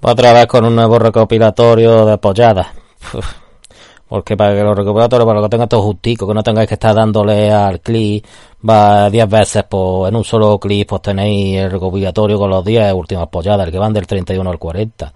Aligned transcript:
Otra 0.00 0.32
vez 0.32 0.46
con 0.46 0.64
un 0.64 0.76
nuevo 0.76 0.98
recopilatorio 0.98 2.06
de 2.06 2.18
polladas. 2.18 2.68
Porque 4.08 4.38
para 4.38 4.54
que 4.54 4.62
los 4.62 4.74
recopilatorios, 4.74 5.26
para 5.26 5.38
que 5.38 5.42
lo 5.42 5.48
tengas 5.50 5.68
todo 5.68 5.82
justico, 5.82 6.26
que 6.26 6.32
no 6.32 6.42
tengáis 6.42 6.66
que 6.66 6.74
estar 6.74 6.94
dándole 6.94 7.50
al 7.52 7.80
clic, 7.80 8.24
va 8.66 9.10
10 9.10 9.28
veces 9.28 9.64
pues, 9.68 10.08
en 10.08 10.16
un 10.16 10.24
solo 10.24 10.58
clic, 10.58 10.88
pues 10.88 11.02
tenéis 11.02 11.58
el 11.58 11.70
recopilatorio 11.70 12.38
con 12.38 12.48
los 12.48 12.64
10 12.64 12.94
últimas 12.94 13.28
polladas, 13.28 13.66
el 13.66 13.72
que 13.72 13.78
van 13.78 13.92
del 13.92 14.06
31 14.06 14.48
al 14.48 14.58
40 14.58 15.12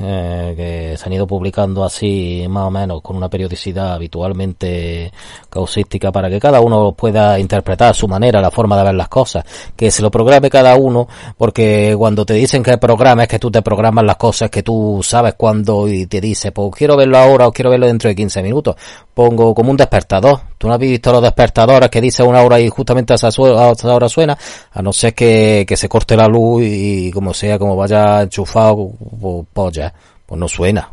eh, 0.00 0.54
que 0.56 0.96
se 0.96 1.06
han 1.06 1.12
ido 1.12 1.26
publicando 1.26 1.84
así 1.84 2.46
más 2.48 2.64
o 2.64 2.70
menos 2.70 3.02
con 3.02 3.16
una 3.16 3.28
periodicidad 3.28 3.94
habitualmente 3.94 5.12
causística 5.50 6.12
para 6.12 6.30
que 6.30 6.38
cada 6.38 6.60
uno 6.60 6.92
pueda 6.92 7.38
interpretar 7.38 7.90
a 7.90 7.94
su 7.94 8.06
manera 8.06 8.40
la 8.40 8.50
forma 8.50 8.76
de 8.76 8.84
ver 8.84 8.94
las 8.94 9.08
cosas, 9.08 9.44
que 9.76 9.90
se 9.90 10.02
lo 10.02 10.10
programe 10.10 10.50
cada 10.50 10.76
uno, 10.76 11.08
porque 11.36 11.94
cuando 11.98 12.24
te 12.24 12.34
dicen 12.34 12.62
que 12.62 12.78
programa 12.78 13.24
es 13.24 13.28
que 13.28 13.38
tú 13.38 13.50
te 13.50 13.62
programas 13.62 14.04
las 14.04 14.16
cosas, 14.16 14.50
que 14.50 14.62
tú 14.62 15.00
sabes 15.02 15.34
cuándo 15.34 15.88
y 15.88 16.06
te 16.06 16.20
dice, 16.20 16.52
pues 16.52 16.70
quiero 16.76 16.96
verlo 16.96 17.18
ahora 17.18 17.48
o 17.48 17.52
quiero 17.52 17.70
verlo 17.70 17.86
dentro 17.86 18.08
de 18.08 18.14
15 18.14 18.42
minutos, 18.42 18.76
pongo 19.14 19.54
como 19.54 19.70
un 19.70 19.76
despertador, 19.76 20.40
tú 20.58 20.68
no 20.68 20.74
has 20.74 20.80
visto 20.80 21.12
los 21.12 21.22
despertadores 21.22 21.90
que 21.90 22.00
dice 22.00 22.22
una 22.22 22.42
hora 22.42 22.60
y 22.60 22.68
justamente 22.68 23.12
a 23.12 23.16
esa, 23.16 23.30
hora 23.36 24.08
suena, 24.08 24.38
a 24.72 24.82
no 24.82 24.92
ser 24.92 25.14
que, 25.14 25.64
que 25.66 25.76
se 25.76 25.88
corte 25.88 26.16
la 26.16 26.26
luz 26.26 26.62
y, 26.64 27.10
como 27.10 27.34
sea, 27.34 27.58
como 27.58 27.74
vaya 27.76 28.22
enchufado, 28.22 28.90
pues, 29.20 29.46
pues 29.52 29.74
ya 29.74 29.87
pues 30.28 30.38
no 30.38 30.46
suena. 30.46 30.92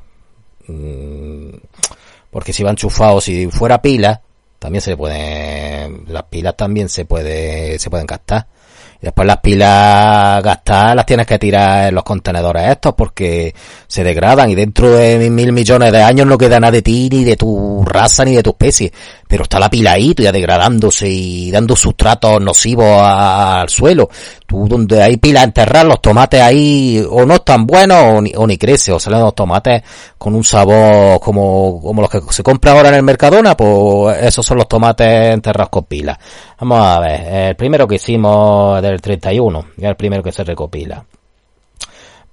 Mm, 0.67 1.49
porque 2.31 2.53
si 2.53 2.63
va 2.63 2.69
enchufado, 2.69 3.19
si 3.19 3.47
fuera 3.47 3.81
pila, 3.81 4.21
también 4.59 4.81
se 4.81 4.95
pueden, 4.95 6.05
las 6.07 6.23
pilas 6.23 6.55
también 6.55 6.87
se 6.87 7.03
puede, 7.03 7.77
se 7.77 7.89
pueden 7.89 8.07
gastar. 8.07 8.47
Y 9.01 9.05
después 9.05 9.27
las 9.27 9.39
pilas 9.41 10.41
gastadas 10.41 10.95
las 10.95 11.05
tienes 11.05 11.27
que 11.27 11.37
tirar 11.37 11.89
en 11.89 11.95
los 11.95 12.05
contenedores 12.05 12.69
estos 12.69 12.93
porque 12.93 13.53
se 13.87 14.05
degradan 14.05 14.49
y 14.49 14.55
dentro 14.55 14.89
de 14.89 15.29
mil 15.29 15.51
millones 15.51 15.91
de 15.91 16.01
años 16.01 16.25
no 16.25 16.37
queda 16.37 16.57
nada 16.61 16.71
de 16.71 16.81
ti, 16.81 17.09
ni 17.11 17.25
de 17.25 17.35
tu 17.35 17.83
raza, 17.85 18.23
ni 18.23 18.35
de 18.35 18.43
tu 18.43 18.51
especie. 18.51 18.93
Pero 19.27 19.43
está 19.43 19.59
la 19.59 19.69
pila 19.69 19.93
ahí, 19.93 20.13
ya 20.15 20.31
degradándose 20.31 21.07
y 21.07 21.49
dando 21.51 21.75
sustratos 21.75 22.39
nocivos 22.39 23.01
al 23.01 23.67
suelo. 23.69 24.09
Tú 24.45 24.67
donde 24.67 25.01
hay 25.01 25.17
pila 25.17 25.43
enterrar, 25.43 25.85
los 25.85 26.01
tomates 26.01 26.41
ahí 26.41 27.03
o 27.09 27.25
no 27.25 27.35
están 27.35 27.65
buenos 27.65 27.97
o 27.97 28.21
ni, 28.21 28.33
o 28.35 28.47
crece, 28.59 28.91
o 28.91 28.99
salen 28.99 29.21
los 29.21 29.33
tomates 29.33 29.81
con 30.17 30.35
un 30.35 30.43
sabor 30.43 31.19
como, 31.19 31.81
como 31.81 32.01
los 32.01 32.09
que 32.09 32.21
se 32.29 32.43
compra 32.43 32.73
ahora 32.73 32.89
en 32.89 32.95
el 32.95 33.03
Mercadona, 33.03 33.57
pues 33.57 34.21
esos 34.21 34.45
son 34.45 34.57
los 34.57 34.67
tomates 34.67 35.33
enterrados 35.33 35.69
con 35.69 35.85
pila. 35.85 36.19
Vamos 36.59 36.79
a 36.79 36.99
ver, 36.99 37.49
el 37.49 37.55
primero 37.55 37.87
que 37.87 37.95
hicimos 37.95 38.81
del 38.81 39.01
31, 39.01 39.65
ya 39.77 39.89
el 39.89 39.95
primero 39.95 40.21
que 40.21 40.31
se 40.31 40.43
recopila. 40.43 41.03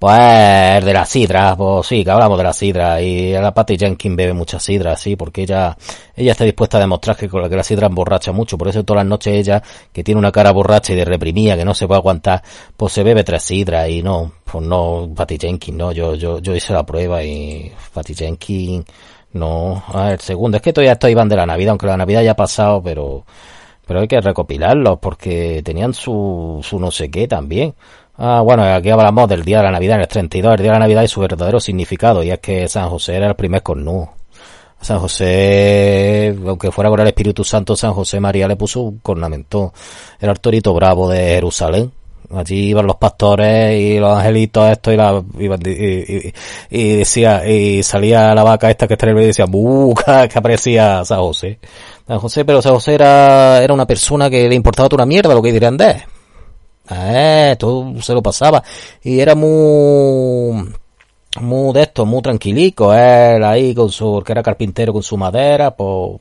Pues 0.03 0.85
de 0.85 0.93
la 0.93 1.07
sidra, 1.07 1.55
pues 1.55 1.87
sí, 1.87 2.03
que 2.03 2.11
hablamos 2.11 2.37
de 2.37 2.43
la 2.43 2.53
sidra 2.53 3.01
y 3.01 3.35
la 3.35 3.55
Patty 3.55 3.79
Jenkins 3.79 4.17
bebe 4.17 4.33
mucha 4.33 4.59
sidra, 4.59 4.97
sí, 4.97 5.15
porque 5.15 5.43
ella, 5.43 5.77
ella 6.17 6.33
está 6.33 6.43
dispuesta 6.43 6.79
a 6.79 6.81
demostrar 6.81 7.17
que 7.17 7.29
con 7.29 7.41
la 7.41 7.49
que 7.49 7.55
la 7.55 8.33
mucho, 8.33 8.59
por 8.59 8.67
eso 8.67 8.83
todas 8.83 9.05
las 9.05 9.09
noches 9.09 9.33
ella, 9.33 9.63
que 9.93 10.03
tiene 10.03 10.19
una 10.19 10.33
cara 10.33 10.51
borracha 10.51 10.93
y 10.93 10.97
de 10.97 11.05
reprimida, 11.05 11.57
que 11.57 11.65
no 11.65 11.73
se 11.73 11.87
puede 11.87 12.01
aguantar, 12.01 12.43
pues 12.77 12.93
se 12.93 13.05
bebe 13.05 13.23
tres 13.23 13.45
sidras 13.45 13.89
y 13.91 14.03
no, 14.03 14.33
pues 14.45 14.67
no, 14.67 15.09
Patty 15.15 15.39
Jenkins, 15.39 15.79
no, 15.79 15.93
yo, 15.93 16.17
yo, 16.17 16.41
yo 16.41 16.57
hice 16.57 16.73
la 16.73 16.85
prueba 16.85 17.23
y 17.23 17.71
Patty 17.95 18.17
Jenkins, 18.17 18.85
no, 19.35 19.85
a 19.87 20.09
ver, 20.09 20.21
segundo, 20.21 20.57
es 20.57 20.65
que 20.65 20.73
todavía 20.73 20.95
estoy 20.95 21.15
van 21.15 21.29
de 21.29 21.37
la 21.37 21.47
Navidad, 21.47 21.71
aunque 21.71 21.87
la 21.87 21.97
Navidad 21.97 22.23
ya 22.25 22.33
ha 22.33 22.37
pasado, 22.37 22.83
pero, 22.83 23.25
pero 23.87 24.01
hay 24.01 24.09
que 24.09 24.21
recopilarlos 24.21 24.99
porque 24.99 25.63
tenían 25.65 25.95
su, 25.95 26.59
su 26.61 26.81
no 26.81 26.91
sé 26.91 27.09
qué 27.09 27.29
también. 27.29 27.73
Ah, 28.17 28.41
bueno, 28.43 28.63
aquí 28.63 28.91
hablamos 28.91 29.29
del 29.29 29.43
día 29.45 29.59
de 29.59 29.65
la 29.65 29.71
Navidad 29.71 29.97
en 29.97 30.03
el 30.03 30.09
32, 30.09 30.53
el 30.53 30.59
día 30.59 30.73
de 30.73 30.79
la 30.79 30.85
Navidad 30.85 31.03
y 31.03 31.09
su 31.09 31.21
verdadero 31.21 31.59
significado, 31.61 32.23
y 32.23 32.31
es 32.31 32.39
que 32.41 32.69
San 32.69 32.89
José 32.89 33.17
era 33.17 33.29
el 33.29 33.35
primer 33.35 33.63
cornudo. 33.63 34.11
San 34.81 34.99
José, 34.99 36.37
aunque 36.47 36.73
fuera 36.73 36.91
con 36.91 37.01
el 37.01 37.07
Espíritu 37.07 37.45
Santo, 37.45 37.77
San 37.77 37.93
José 37.95 38.19
María 38.21 38.49
le 38.49 38.57
puso 38.57 38.81
un 38.81 38.99
cornamento. 38.99 39.73
Era 40.21 40.33
el 40.33 40.41
torito 40.41 40.75
bravo 40.75 41.09
de 41.09 41.19
Jerusalén. 41.19 41.93
Allí 42.35 42.71
iban 42.71 42.87
los 42.87 42.97
pastores 42.97 43.79
y 43.79 43.99
los 43.99 44.17
angelitos 44.17 44.71
esto 44.71 44.91
y 44.93 44.97
la, 44.97 45.23
y, 46.71 46.97
decía, 46.97 47.47
y 47.49 47.83
salía 47.83 48.35
la 48.35 48.43
vaca 48.43 48.71
esta 48.71 48.89
que 48.89 48.95
está 48.95 49.07
en 49.07 49.17
el 49.19 49.25
y 49.25 49.27
decía, 49.27 49.45
buca, 49.45 50.27
que 50.29 50.39
aparecía 50.39 51.05
San 51.05 51.21
José. 51.21 51.59
San 52.07 52.19
José, 52.19 52.45
pero 52.45 52.61
San 52.63 52.75
José 52.75 52.95
era, 52.95 53.63
era 53.63 53.75
una 53.75 53.87
persona 53.87 54.31
que 54.31 54.49
le 54.49 54.55
importaba 54.55 54.89
toda 54.89 55.05
una 55.05 55.09
mierda 55.09 55.35
lo 55.35 55.43
que 55.43 55.53
dirían 55.53 55.77
de 55.77 55.91
él. 55.91 56.03
Eh, 56.91 57.57
todo 57.59 58.01
se 58.03 58.15
lo 58.15 58.23
pasaba. 58.23 58.63
Y 59.03 59.21
era 59.21 59.35
muy, 59.35 60.73
muy 61.41 61.73
de 61.73 61.83
esto, 61.83 62.05
muy 62.07 62.23
tranquilico, 62.23 62.93
él 62.93 63.43
ahí 63.45 63.75
con 63.75 63.91
su, 63.91 64.23
que 64.25 64.33
era 64.33 64.43
carpintero 64.43 64.93
con 64.93 65.03
su 65.03 65.17
madera, 65.17 65.75
pues, 65.75 66.21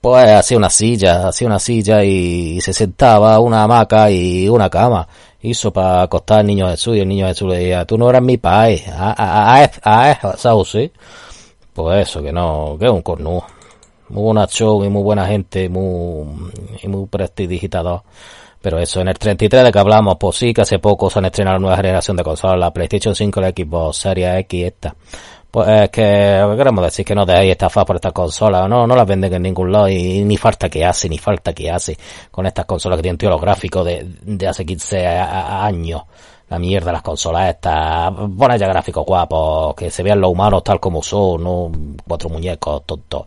pues 0.00 0.26
hacía 0.30 0.56
una 0.56 0.70
silla, 0.70 1.28
hacía 1.28 1.46
una 1.46 1.58
silla 1.58 2.02
y, 2.04 2.60
se 2.60 2.72
sentaba 2.72 3.38
una 3.40 3.62
hamaca 3.64 4.10
y 4.10 4.48
una 4.48 4.70
cama. 4.70 5.06
Hizo 5.42 5.72
para 5.72 6.02
acostar 6.02 6.40
al 6.40 6.46
niño 6.46 6.68
Jesús 6.68 6.96
y 6.96 7.00
el 7.00 7.08
niño 7.08 7.26
Jesús 7.26 7.48
le 7.48 7.58
decía, 7.58 7.84
tú 7.86 7.96
no 7.98 8.08
eras 8.10 8.22
mi 8.22 8.36
padre, 8.38 8.84
a, 8.92 9.12
a, 9.12 9.64
a, 9.84 10.10
a, 10.10 10.64
sí. 10.64 10.92
Pues 11.72 12.08
eso, 12.08 12.22
que 12.22 12.32
no, 12.32 12.76
que 12.78 12.86
es 12.86 12.90
un 12.90 13.02
cornudo. 13.02 13.44
Muy 14.10 14.22
buena 14.24 14.46
show 14.48 14.84
y 14.84 14.88
muy 14.88 15.02
buena 15.02 15.26
gente, 15.26 15.68
muy, 15.68 16.50
y 16.82 16.88
muy 16.88 17.06
prestidigitador. 17.06 18.02
Pero 18.60 18.78
eso, 18.78 19.00
en 19.00 19.08
el 19.08 19.18
33 19.18 19.64
de 19.64 19.72
que 19.72 19.78
hablamos, 19.78 20.16
pues 20.18 20.36
sí, 20.36 20.52
que 20.52 20.62
hace 20.62 20.78
poco 20.78 21.08
se 21.08 21.18
han 21.18 21.24
estrenado 21.24 21.56
la 21.56 21.60
nueva 21.60 21.76
generación 21.76 22.16
de 22.16 22.22
consolas, 22.22 22.58
la 22.58 22.72
PlayStation 22.72 23.14
5, 23.14 23.40
la 23.40 23.50
Xbox 23.50 23.96
Series 23.96 24.36
X 24.40 24.64
esta. 24.66 24.94
Pues 25.50 25.68
es 25.68 25.90
que 25.90 26.54
queremos 26.56 26.84
decir 26.84 27.04
que 27.04 27.14
no 27.14 27.26
dejéis 27.26 27.52
estafar 27.52 27.84
por 27.84 27.96
estas 27.96 28.12
consolas, 28.12 28.68
no, 28.68 28.86
no 28.86 28.94
las 28.94 29.06
venden 29.06 29.34
en 29.34 29.42
ningún 29.42 29.72
lado 29.72 29.88
y 29.88 30.22
ni 30.22 30.36
falta 30.36 30.68
que 30.68 30.84
hace, 30.84 31.08
ni 31.08 31.18
falta 31.18 31.52
que 31.52 31.68
hace 31.70 31.98
con 32.30 32.46
estas 32.46 32.66
consolas 32.66 32.98
que 32.98 33.02
tienen 33.02 33.18
tío 33.18 33.30
los 33.30 33.40
gráficos 33.40 33.84
de, 33.84 34.06
de 34.22 34.46
hace 34.46 34.64
15 34.64 35.06
años. 35.08 36.02
La 36.48 36.58
mierda, 36.58 36.92
las 36.92 37.02
consolas 37.02 37.48
estas, 37.48 38.12
ponen 38.36 38.58
ya 38.58 38.66
gráficos 38.66 39.04
guapos, 39.06 39.74
que 39.74 39.90
se 39.90 40.02
vean 40.02 40.20
los 40.20 40.30
humanos 40.30 40.62
tal 40.64 40.80
como 40.80 41.02
son, 41.02 41.42
no 41.42 41.72
cuatro 42.06 42.28
muñecos 42.28 42.84
tontos. 42.84 43.24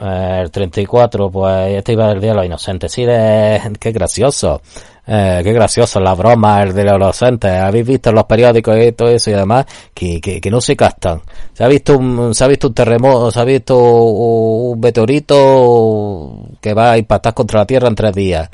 Eh, 0.00 0.40
el 0.42 0.50
34, 0.50 1.30
pues 1.30 1.76
este 1.76 1.92
iba 1.92 2.08
del 2.08 2.20
Día 2.20 2.30
de 2.30 2.36
los 2.36 2.46
Inocentes. 2.46 2.92
Sí, 2.92 3.04
de, 3.04 3.60
qué 3.80 3.92
gracioso. 3.92 4.60
Eh, 5.06 5.40
qué 5.42 5.52
gracioso 5.52 6.00
la 6.00 6.14
broma 6.14 6.62
el 6.62 6.74
de 6.74 6.84
los 6.84 6.96
inocentes. 6.96 7.50
Habéis 7.50 7.86
visto 7.86 8.10
en 8.10 8.16
los 8.16 8.24
periódicos 8.24 8.76
y 8.78 8.92
todo 8.92 9.08
eso 9.08 9.30
y 9.30 9.34
demás 9.34 9.64
que, 9.94 10.20
que, 10.20 10.40
que 10.40 10.50
no 10.50 10.60
se 10.60 10.76
castan. 10.76 11.22
Se 11.54 11.64
ha 11.64 11.68
visto 11.68 11.96
un, 11.96 12.34
se 12.34 12.44
ha 12.44 12.46
visto 12.46 12.68
un 12.68 12.74
terremoto, 12.74 13.30
se 13.30 13.40
ha 13.40 13.44
visto 13.44 13.78
un 13.78 14.78
meteorito 14.78 16.42
que 16.60 16.74
va 16.74 16.92
a 16.92 16.98
impactar 16.98 17.32
contra 17.34 17.60
la 17.60 17.66
Tierra 17.66 17.88
en 17.88 17.94
tres 17.94 18.12
días. 18.14 18.50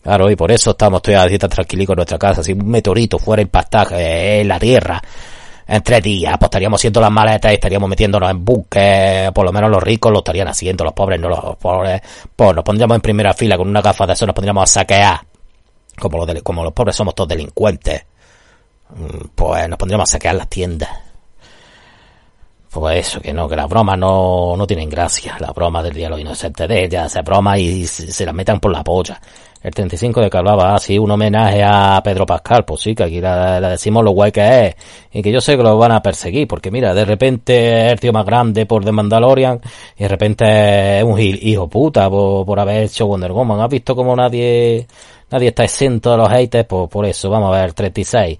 Claro, 0.00 0.30
y 0.30 0.36
por 0.36 0.52
eso 0.52 0.70
estamos 0.70 1.02
todavía 1.02 1.36
tan 1.36 1.50
tranquilos 1.50 1.88
en 1.88 1.96
nuestra 1.96 2.18
casa. 2.18 2.40
Si 2.40 2.52
un 2.52 2.68
meteorito 2.70 3.18
fuera 3.18 3.40
a 3.40 3.42
impactar 3.42 3.88
eh, 3.94 4.42
en 4.42 4.48
la 4.48 4.60
Tierra, 4.60 5.02
en 5.66 5.82
tres 5.82 6.02
días, 6.02 6.36
pues 6.38 6.46
estaríamos 6.46 6.80
haciendo 6.80 7.00
las 7.00 7.10
maletas 7.10 7.50
y 7.50 7.54
estaríamos 7.54 7.88
metiéndonos 7.88 8.30
en 8.30 8.44
buques, 8.44 9.32
por 9.32 9.44
lo 9.44 9.52
menos 9.52 9.70
los 9.70 9.82
ricos 9.82 10.12
lo 10.12 10.18
estarían 10.18 10.48
haciendo, 10.48 10.84
los 10.84 10.92
pobres 10.92 11.20
no, 11.20 11.28
los 11.28 11.56
pobres, 11.56 12.00
pues 12.34 12.54
nos 12.54 12.64
pondríamos 12.64 12.94
en 12.94 13.00
primera 13.00 13.34
fila 13.34 13.56
con 13.56 13.68
una 13.68 13.82
gafa 13.82 14.06
de 14.06 14.12
eso, 14.12 14.26
nos 14.26 14.34
pondríamos 14.34 14.62
a 14.62 14.66
saquear, 14.66 15.20
como 15.98 16.24
los, 16.24 16.42
como 16.42 16.62
los 16.62 16.72
pobres 16.72 16.94
somos 16.94 17.14
todos 17.14 17.28
delincuentes, 17.28 18.04
mm, 18.90 19.28
pues 19.34 19.68
nos 19.68 19.78
pondríamos 19.78 20.08
a 20.08 20.12
saquear 20.12 20.36
las 20.36 20.48
tiendas. 20.48 20.90
Pues 22.70 23.06
eso, 23.06 23.20
que 23.20 23.32
no, 23.32 23.48
que 23.48 23.56
las 23.56 23.68
bromas 23.68 23.98
no, 23.98 24.54
no 24.54 24.66
tienen 24.66 24.90
gracia, 24.90 25.36
las 25.40 25.54
bromas 25.54 25.82
del 25.82 25.94
día 25.94 26.06
de 26.06 26.10
los 26.10 26.20
inocentes 26.20 26.68
de 26.68 26.84
ellas, 26.84 27.10
se 27.10 27.22
broma 27.22 27.58
y 27.58 27.86
se, 27.86 28.12
se 28.12 28.26
las 28.26 28.34
metan 28.34 28.60
por 28.60 28.70
la 28.70 28.84
polla 28.84 29.18
el 29.66 29.74
35 29.74 30.20
de 30.20 30.30
que 30.30 30.38
hablaba 30.38 30.76
así, 30.76 30.96
un 30.96 31.10
homenaje 31.10 31.60
a 31.64 32.00
Pedro 32.04 32.24
Pascal, 32.24 32.64
pues 32.64 32.82
sí, 32.82 32.94
que 32.94 33.02
aquí 33.02 33.20
la, 33.20 33.58
decimos 33.68 34.04
lo 34.04 34.12
guay 34.12 34.30
que 34.30 34.66
es, 34.68 34.76
y 35.10 35.22
que 35.22 35.32
yo 35.32 35.40
sé 35.40 35.56
que 35.56 35.62
lo 35.64 35.76
van 35.76 35.90
a 35.90 36.00
perseguir, 36.00 36.46
porque 36.46 36.70
mira, 36.70 36.94
de 36.94 37.04
repente 37.04 37.86
es 37.86 37.92
el 37.94 37.98
tío 37.98 38.12
más 38.12 38.24
grande 38.24 38.64
por 38.64 38.84
The 38.84 38.92
Mandalorian, 38.92 39.60
y 39.96 40.04
de 40.04 40.08
repente 40.08 40.98
es 40.98 41.04
un 41.04 41.18
hijo 41.18 41.68
puta 41.68 42.08
por, 42.08 42.46
por 42.46 42.60
haber 42.60 42.84
hecho 42.84 43.08
Wonder 43.08 43.32
Woman. 43.32 43.60
¿Has 43.60 43.68
visto 43.68 43.96
como 43.96 44.14
nadie, 44.14 44.86
nadie 45.32 45.48
está 45.48 45.64
exento 45.64 46.12
de 46.12 46.18
los 46.18 46.28
haters? 46.28 46.64
Pues 46.68 46.88
por 46.88 47.04
eso, 47.04 47.28
vamos 47.28 47.52
a 47.52 47.58
ver, 47.58 47.64
el 47.64 47.74
36. 47.74 48.38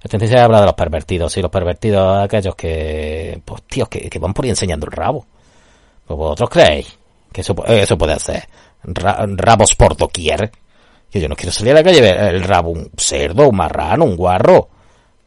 El 0.00 0.10
36 0.10 0.40
habla 0.40 0.60
de 0.60 0.66
los 0.66 0.74
pervertidos, 0.74 1.32
sí, 1.32 1.42
los 1.42 1.50
pervertidos, 1.50 2.22
aquellos 2.22 2.54
que, 2.54 3.42
pues 3.44 3.62
tíos, 3.64 3.88
que, 3.88 4.08
que 4.08 4.18
van 4.20 4.32
por 4.32 4.44
ahí 4.44 4.50
enseñando 4.50 4.86
el 4.86 4.92
rabo. 4.92 5.26
Pues 6.06 6.16
vosotros 6.16 6.50
creéis 6.50 6.96
que 7.32 7.40
eso, 7.40 7.56
eso 7.66 7.98
puede 7.98 8.12
hacer. 8.12 8.44
rabos 8.84 9.74
por 9.74 9.96
doquier. 9.96 10.52
Que 11.10 11.20
yo 11.20 11.28
no 11.28 11.36
quiero 11.36 11.52
salir 11.52 11.72
a 11.72 11.76
la 11.76 11.84
calle 11.84 12.28
el 12.28 12.42
rabo 12.42 12.70
un 12.70 12.90
cerdo, 12.96 13.48
un 13.48 13.56
marrano, 13.56 14.04
un 14.04 14.16
guarro. 14.16 14.68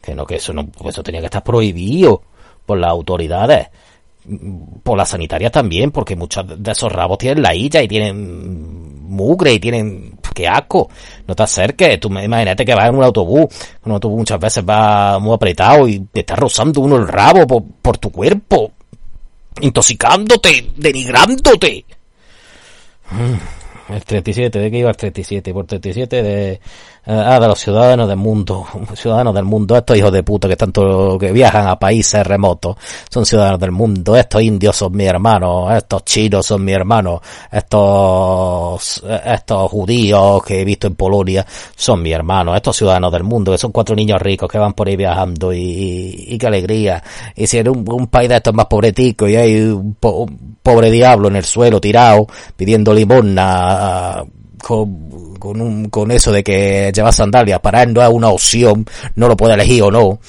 Que 0.02 0.16
no, 0.16 0.26
que 0.26 0.36
eso 0.36 0.54
no, 0.54 0.68
pues 0.68 0.96
eso 0.96 1.04
tenía 1.04 1.22
que 1.22 1.28
estar 1.28 1.44
prohibido 1.44 2.22
por 2.66 2.78
las 2.80 2.92
autoridades 2.92 3.68
por 4.84 4.98
las 4.98 5.10
sanitarias 5.10 5.52
también, 5.52 5.92
porque 5.92 6.16
muchos 6.16 6.46
de 6.62 6.72
esos 6.72 6.92
rabos 6.92 7.18
tienen 7.18 7.42
la 7.42 7.56
illa 7.56 7.82
y 7.82 7.88
tienen 7.88 9.10
mugre 9.10 9.54
y 9.54 9.60
tienen 9.60 10.18
qué 10.34 10.48
asco. 10.48 10.90
No 11.28 11.36
te 11.36 11.44
acerques, 11.44 12.00
tú 12.00 12.08
imagínate 12.08 12.64
que 12.66 12.76
vas 12.76 12.90
en 12.90 12.96
un 12.96 13.04
autobús, 13.04 13.48
un 13.84 13.92
autobús 13.92 14.20
muchas 14.20 14.40
veces 14.40 14.64
va 14.68 15.20
muy 15.20 15.34
apretado 15.34 15.88
y 15.88 16.00
te 16.00 16.22
está 16.22 16.36
rozando 16.36 16.82
uno 16.82 16.98
el 16.98 17.08
rabo 17.08 17.46
por, 17.48 17.64
por 17.82 17.98
tu 17.98 18.12
cuerpo, 18.12 18.72
intoxicándote, 19.60 20.72
denigrándote. 20.76 21.86
El 23.92 24.04
37, 24.04 24.60
¿de 24.60 24.72
qué 24.72 24.78
iba 24.78 24.90
el 24.90 24.98
37? 24.98 25.54
Por 25.54 25.66
37 25.66 26.24
de, 26.24 26.62
ah, 27.06 27.40
de 27.40 27.48
los 27.48 27.60
ciudadanos 27.60 28.08
del 28.08 28.18
mundo, 28.18 28.66
ciudadanos 28.96 29.34
del 29.34 29.46
mundo, 29.46 29.76
estos 29.76 29.98
hijos 29.98 30.12
de 30.12 30.24
puta 30.24 30.48
que 30.48 30.56
tanto, 30.56 31.18
que 31.20 31.32
viajan 31.32 31.68
a 31.68 31.80
países 31.80 32.26
remotos, 32.26 32.76
son 33.10 33.26
ciudadanos 33.26 33.60
del 33.60 33.72
mundo, 33.72 34.16
estos 34.16 34.42
indios 34.42 34.76
son 34.76 34.94
mis 34.94 35.08
hermanos, 35.08 35.72
estos 35.76 36.04
chinos 36.06 36.46
son 36.46 36.64
mis 36.64 36.76
hermanos, 36.76 37.22
estos, 37.52 39.04
estos 39.26 39.72
judíos 39.72 40.44
que 40.44 40.62
he 40.62 40.66
visto 40.66 40.88
en 40.88 40.96
Polonia 40.96 41.46
son 41.76 42.02
mis 42.02 42.14
hermanos, 42.14 42.56
estos 42.56 42.78
ciudadanos 42.78 43.12
del 43.12 43.24
mundo, 43.24 43.52
que 43.52 43.58
son 43.58 43.72
cuatro 43.72 43.96
niños 43.96 44.22
ricos 44.22 44.50
que 44.50 44.58
van 44.58 44.74
por 44.74 44.88
ahí 44.88 44.96
viajando 44.96 45.54
y, 45.54 46.26
y, 46.28 46.38
qué 46.38 46.48
alegría. 46.48 47.04
Y 47.36 47.48
si 47.48 47.58
en 47.58 47.70
un, 47.70 48.08
país 48.08 48.30
de 48.30 48.36
estos 48.36 48.54
más 48.54 48.66
pobretico 48.66 49.28
y 49.28 49.36
hay 49.36 49.62
un, 49.62 49.96
un 50.02 50.58
pobre 50.62 50.92
diablo 50.92 51.28
en 51.28 51.38
el 51.38 51.46
suelo 51.46 51.80
tirado 51.80 52.28
pidiendo 52.56 52.94
limosna 52.94 54.24
con, 54.62 55.36
con, 55.36 55.62
un, 55.62 55.90
con 55.90 56.12
eso 56.12 56.32
de 56.32 56.44
que 56.44 56.92
llevar 56.94 57.14
sandalias 57.14 57.60
para 57.60 57.84
él 57.84 57.94
no 57.94 58.02
es 58.02 58.10
una 58.10 58.30
opción, 58.30 58.86
no 59.16 59.28
lo 59.28 59.38
puede 59.38 59.54
elegir 59.56 59.84
o 59.84 59.92
no. 59.92 60.20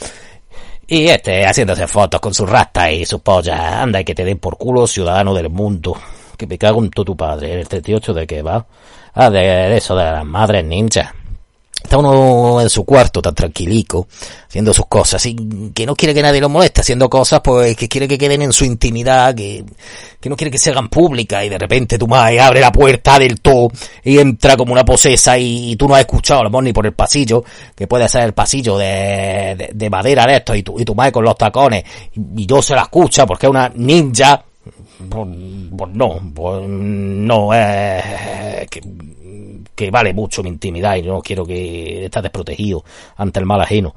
Y 0.87 1.08
este 1.08 1.46
haciéndose 1.46 1.87
fotos 1.87 2.20
con 2.20 2.34
su 2.34 2.44
rasta 2.44 2.90
y 2.90 3.06
su 3.06 3.20
polla. 3.20 3.81
Anda 3.81 4.00
y 4.00 4.05
que 4.05 4.14
te 4.14 4.25
den 4.25 4.38
por 4.38 4.58
culo, 4.58 4.87
ciudadano 4.87 5.32
del 5.32 5.49
mundo. 5.49 5.96
Que 6.37 6.46
me 6.46 6.58
cago 6.58 6.82
en 6.82 6.90
todo 6.90 7.06
tu 7.06 7.17
padre. 7.17 7.61
El 7.61 7.67
38 7.67 8.12
de 8.12 8.26
que 8.26 8.43
va. 8.43 8.67
Ah, 9.14 9.31
de, 9.31 9.76
eso 9.76 9.96
de 9.96 10.05
las 10.05 10.25
madres 10.25 10.64
ninja. 10.64 11.14
Está 11.82 11.99
uno 11.99 12.61
en 12.61 12.70
su 12.70 12.84
cuarto 12.84 13.20
tan 13.20 13.34
tranquilico, 13.34 14.06
haciendo 14.49 14.73
sus 14.73 14.87
cosas, 14.87 15.25
y 15.26 15.34
que 15.75 15.84
no 15.84 15.96
quiere 15.96 16.14
que 16.14 16.23
nadie 16.23 16.40
lo 16.40 16.49
moleste, 16.49 16.81
haciendo 16.81 17.11
cosas 17.11 17.40
pues 17.43 17.76
que 17.76 17.88
quiere 17.88 18.06
que 18.06 18.17
queden 18.17 18.43
en 18.43 18.52
su 18.52 18.64
intimidad, 18.64 19.34
que, 19.34 19.64
que 20.20 20.31
no 20.31 20.37
quiere 20.37 20.50
que 20.50 20.58
se 20.58 20.70
hagan 20.70 20.88
públicas, 20.88 21.44
y 21.44 21.49
de 21.49 21.58
repente 21.58 21.99
tu 21.99 22.06
madre 22.06 22.40
abre 22.40 22.61
la 22.61 22.70
puerta 22.70 23.19
del 23.19 23.40
todo 23.40 23.70
y 24.05 24.19
entra 24.19 24.56
como 24.56 24.73
una 24.73 24.84
posesa 24.84 25.37
y, 25.38 25.75
tú 25.76 25.88
no 25.88 25.94
has 25.94 26.00
escuchado 26.00 26.40
a 26.40 26.44
lo 26.44 26.50
mejor 26.50 26.64
ni 26.64 26.73
por 26.73 26.87
el 26.87 26.93
pasillo, 26.93 27.44
que 27.75 27.87
puede 27.87 28.08
ser 28.08 28.23
el 28.23 28.32
pasillo 28.32 28.79
de, 28.79 29.70
de, 29.73 29.90
madera 29.90 30.26
de 30.26 30.37
esto, 30.37 30.55
y 30.55 30.62
tu, 30.62 30.79
y 30.79 30.84
tu 30.84 30.94
madre 30.94 31.12
con 31.12 31.25
los 31.25 31.37
tacones, 31.37 31.84
y, 32.14 32.46
yo 32.46 32.62
se 32.62 32.75
la 32.75 32.82
escucha 32.82 33.26
porque 33.26 33.46
es 33.46 33.50
una 33.50 33.73
ninja, 33.75 34.44
pues, 35.11 35.29
pues 35.76 35.90
no, 35.93 36.20
pues 36.32 36.62
no, 36.69 37.52
es 37.52 38.69
que 38.70 38.81
que 39.82 39.90
vale 39.90 40.14
mucho 40.14 40.43
mi 40.44 40.49
intimidad 40.49 40.94
y 40.94 41.02
no 41.02 41.20
quiero 41.20 41.44
que 41.44 42.05
estés 42.05 42.23
desprotegido 42.23 42.84
ante 43.17 43.40
el 43.40 43.46
mal 43.46 43.61
ajeno. 43.61 43.94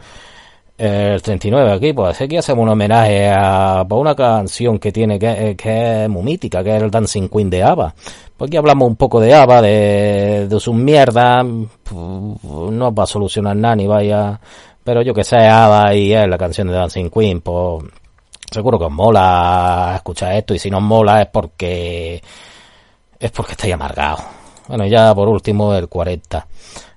El 0.77 1.21
39 1.21 1.71
aquí, 1.71 1.93
pues 1.93 2.19
aquí 2.19 2.35
hacemos 2.35 2.63
un 2.63 2.69
homenaje 2.69 3.29
a, 3.29 3.85
una 3.91 4.15
canción 4.15 4.79
que 4.79 4.91
tiene 4.91 5.19
que, 5.19 5.55
que 5.55 6.03
es 6.03 6.09
muy 6.09 6.23
mítica, 6.23 6.63
que 6.63 6.75
es 6.75 6.81
el 6.81 6.89
Dancing 6.89 7.29
Queen 7.29 7.49
de 7.49 7.63
ABBA. 7.63 7.93
Pues 8.35 8.49
aquí 8.49 8.57
hablamos 8.57 8.87
un 8.87 8.95
poco 8.95 9.21
de 9.21 9.33
ABBA, 9.33 9.61
de, 9.61 10.47
de 10.49 10.59
sus 10.59 10.75
mierdas, 10.75 11.45
no 11.45 12.93
va 12.93 13.03
a 13.03 13.07
solucionar 13.07 13.55
nada 13.55 13.75
ni 13.75 13.85
vaya, 13.87 14.39
pero 14.83 15.01
yo 15.03 15.13
que 15.13 15.23
sé, 15.23 15.37
ABBA 15.37 15.95
y 15.95 16.13
es 16.13 16.27
la 16.27 16.37
canción 16.37 16.67
de 16.67 16.73
Dancing 16.73 17.09
Queen, 17.09 17.41
pues 17.41 17.85
seguro 18.51 18.79
que 18.79 18.85
os 18.85 18.91
mola 18.91 19.93
escuchar 19.95 20.35
esto 20.35 20.55
y 20.55 20.59
si 20.59 20.69
no 20.69 20.77
os 20.77 20.83
mola 20.83 21.21
es 21.21 21.27
porque 21.27 22.21
es 23.19 23.31
porque 23.31 23.51
estáis 23.53 23.73
amargados 23.73 24.44
bueno, 24.67 24.85
ya 24.85 25.13
por 25.13 25.27
último 25.27 25.73
el 25.73 25.87
40. 25.87 26.47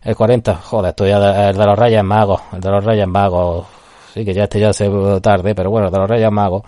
El 0.02 0.16
40, 0.16 0.54
joder, 0.56 0.90
esto 0.90 1.06
ya 1.06 1.50
el 1.50 1.56
de 1.56 1.66
los 1.66 1.78
Reyes 1.78 2.04
Magos, 2.04 2.40
el 2.52 2.60
de 2.60 2.70
los 2.70 2.84
Reyes 2.84 3.08
Magos. 3.08 3.66
Sí, 4.14 4.24
que 4.24 4.32
ya 4.32 4.44
este 4.44 4.60
ya 4.60 4.72
se 4.72 4.90
tarde, 5.20 5.54
pero 5.54 5.70
bueno, 5.70 5.88
el 5.88 5.92
de 5.92 5.98
los 5.98 6.08
Reyes 6.08 6.30
Magos. 6.30 6.62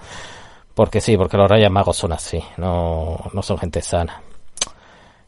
Porque 0.75 1.01
sí, 1.01 1.17
porque 1.17 1.37
los 1.37 1.51
Reyes 1.51 1.71
Magos 1.71 1.97
son 1.97 2.13
así, 2.13 2.43
no, 2.57 3.19
no 3.33 3.43
son 3.43 3.59
gente 3.59 3.83
sana. 3.83 4.21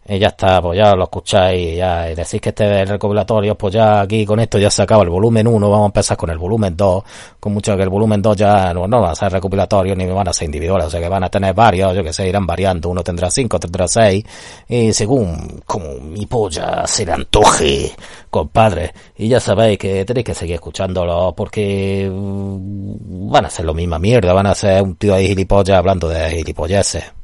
Y 0.05 0.19
ya 0.19 0.29
está, 0.29 0.61
pues 0.61 0.77
ya 0.77 0.97
lo 0.97 1.05
escucháis, 1.05 1.77
ya 1.77 2.11
y 2.11 2.17
decís 2.17 2.41
que 2.41 2.49
este 2.49 2.65
es 2.65 2.81
el 2.83 2.89
recopilatorio, 2.89 3.57
pues 3.57 3.73
ya 3.75 4.01
aquí 4.01 4.27
con 4.27 4.41
esto 4.41 4.59
ya 4.59 4.69
se 4.69 4.83
acaba 4.83 5.05
el 5.05 5.11
volumen 5.11 5.47
1, 5.47 5.71
vamos 5.71 5.85
a 5.85 5.87
empezar 5.87 6.17
con 6.17 6.29
el 6.31 6.39
volumen 6.39 6.77
2, 6.77 7.05
con 7.39 7.53
mucho 7.53 7.77
que 7.77 7.85
el 7.85 7.89
volumen 7.89 8.21
2 8.21 8.37
ya 8.37 8.75
no, 8.75 8.89
no 8.89 9.01
va 9.01 9.13
a 9.13 9.15
ser 9.15 9.31
recopilatorio 9.31 9.95
ni 9.95 10.05
van 10.07 10.27
a 10.27 10.33
ser 10.33 10.47
individuales, 10.47 10.89
o 10.89 10.91
sea 10.91 11.01
que 11.01 11.09
van 11.09 11.23
a 11.23 11.29
tener 11.29 11.55
varios, 11.55 11.95
yo 11.95 12.03
que 12.03 12.13
sé, 12.13 12.29
irán 12.29 12.45
variando, 12.45 12.89
uno 12.89 13.05
tendrá 13.05 13.31
5, 13.31 13.61
tendrá 13.61 13.87
6, 13.87 14.25
y 14.69 14.93
según 14.93 15.63
como 15.65 15.95
mi 16.01 16.27
polla 16.27 16.85
se 16.85 17.07
le 17.07 17.13
antoje, 17.13 17.93
compadre, 18.29 18.93
y 19.17 19.29
ya 19.29 19.39
sabéis 19.39 19.79
que 19.79 20.05
tenéis 20.05 20.27
que 20.27 20.35
seguir 20.35 20.57
escuchándolo, 20.57 21.33
porque 21.37 22.11
mm, 22.13 23.31
van 23.31 23.47
a 23.47 23.51
ser 23.51 23.67
lo 23.67 23.73
misma 23.73 24.01
mierda, 24.01 24.33
van 24.33 24.47
a 24.47 24.55
ser 24.57 24.83
un 24.83 24.97
tío 24.97 25.15
ahí 25.15 25.29
gilipollas 25.29 25.79
hablando 25.79 26.09
de 26.09 26.29
gilipolleces. 26.31 27.22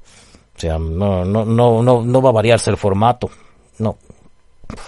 O 0.58 0.60
sea, 0.60 0.76
no, 0.76 1.24
no, 1.24 1.44
no, 1.44 1.82
no, 1.84 2.02
no 2.02 2.22
va 2.22 2.30
a 2.30 2.32
variarse 2.32 2.68
el 2.68 2.76
formato. 2.76 3.30
No. 3.78 3.96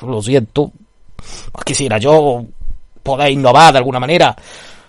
Lo 0.02 0.20
siento. 0.20 0.72
Quisiera 1.64 1.96
yo 1.98 2.44
poder 3.04 3.30
innovar 3.30 3.72
de 3.72 3.78
alguna 3.78 4.00
manera. 4.00 4.34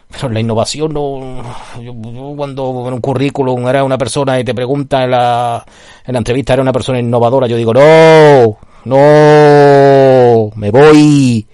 Pero 0.09 0.29
la 0.29 0.39
innovación 0.39 0.91
no. 0.91 1.43
Yo, 1.79 1.93
cuando 2.35 2.87
en 2.87 2.95
un 2.95 2.99
currículum 2.99 3.67
era 3.67 3.83
una 3.83 3.95
persona 3.95 4.39
y 4.39 4.43
te 4.43 4.55
pregunta 4.55 5.03
en 5.03 5.11
la, 5.11 5.63
en 6.03 6.13
la 6.13 6.17
entrevista 6.17 6.53
era 6.53 6.63
una 6.63 6.73
persona 6.73 6.97
innovadora, 6.97 7.45
yo 7.45 7.57
digo, 7.57 7.75
no, 7.75 8.57
no, 8.85 10.49
me 10.55 10.71
voy. 10.71 11.45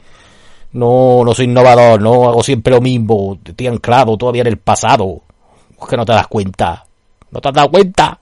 No, 0.72 1.26
no 1.26 1.34
soy 1.34 1.46
innovador, 1.46 2.02
no 2.02 2.30
hago 2.30 2.42
siempre 2.44 2.74
lo 2.74 2.80
mismo. 2.80 3.38
Estoy 3.44 3.68
anclado 3.68 4.16
todavía 4.16 4.44
en 4.44 4.48
el 4.48 4.58
pasado. 4.58 5.22
Es 5.82 5.86
que 5.86 5.98
no 5.98 6.06
te 6.06 6.14
das 6.14 6.28
cuenta. 6.28 6.86
¿No 7.30 7.42
te 7.42 7.50
has 7.50 7.54
dado 7.54 7.70
cuenta? 7.70 8.22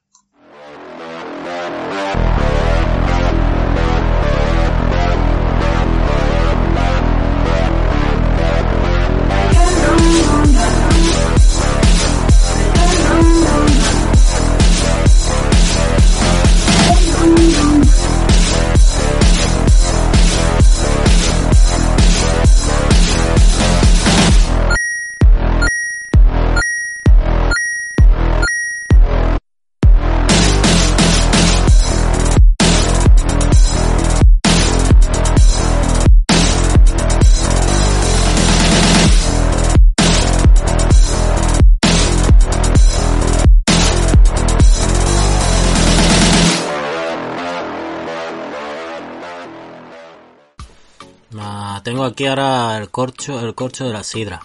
Aquí 52.03 52.25
ahora 52.25 52.77
el 52.77 52.89
corcho, 52.89 53.39
el 53.39 53.55
corcho 53.55 53.85
de 53.85 53.93
la 53.93 54.03
sidra. 54.03 54.41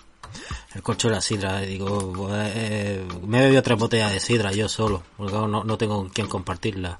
El 0.74 0.82
corcho 0.82 1.08
de 1.08 1.14
la 1.14 1.20
sidra, 1.20 1.60
digo, 1.60 2.12
pues, 2.12 2.52
eh, 2.54 3.06
me 3.26 3.38
he 3.38 3.42
bebido 3.44 3.62
tres 3.62 3.78
botellas 3.78 4.12
de 4.12 4.20
sidra 4.20 4.52
yo 4.52 4.68
solo, 4.68 5.02
porque 5.16 5.32
no, 5.32 5.64
no 5.64 5.78
tengo 5.78 5.96
con 5.96 6.10
quién 6.10 6.26
compartirla. 6.26 6.98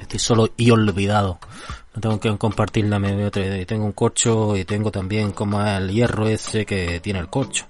Estoy 0.00 0.18
solo 0.18 0.48
y 0.56 0.70
olvidado. 0.70 1.38
No 1.94 2.00
tengo 2.00 2.14
con 2.14 2.18
quién 2.18 2.36
compartirla, 2.36 2.98
me 2.98 3.14
veo 3.14 3.30
tres, 3.30 3.66
tengo 3.66 3.84
un 3.84 3.92
corcho 3.92 4.56
y 4.56 4.64
tengo 4.64 4.90
también 4.90 5.32
como 5.32 5.64
el 5.64 5.90
hierro 5.90 6.26
ese 6.26 6.66
que 6.66 7.00
tiene 7.00 7.20
el 7.20 7.28
corcho. 7.28 7.66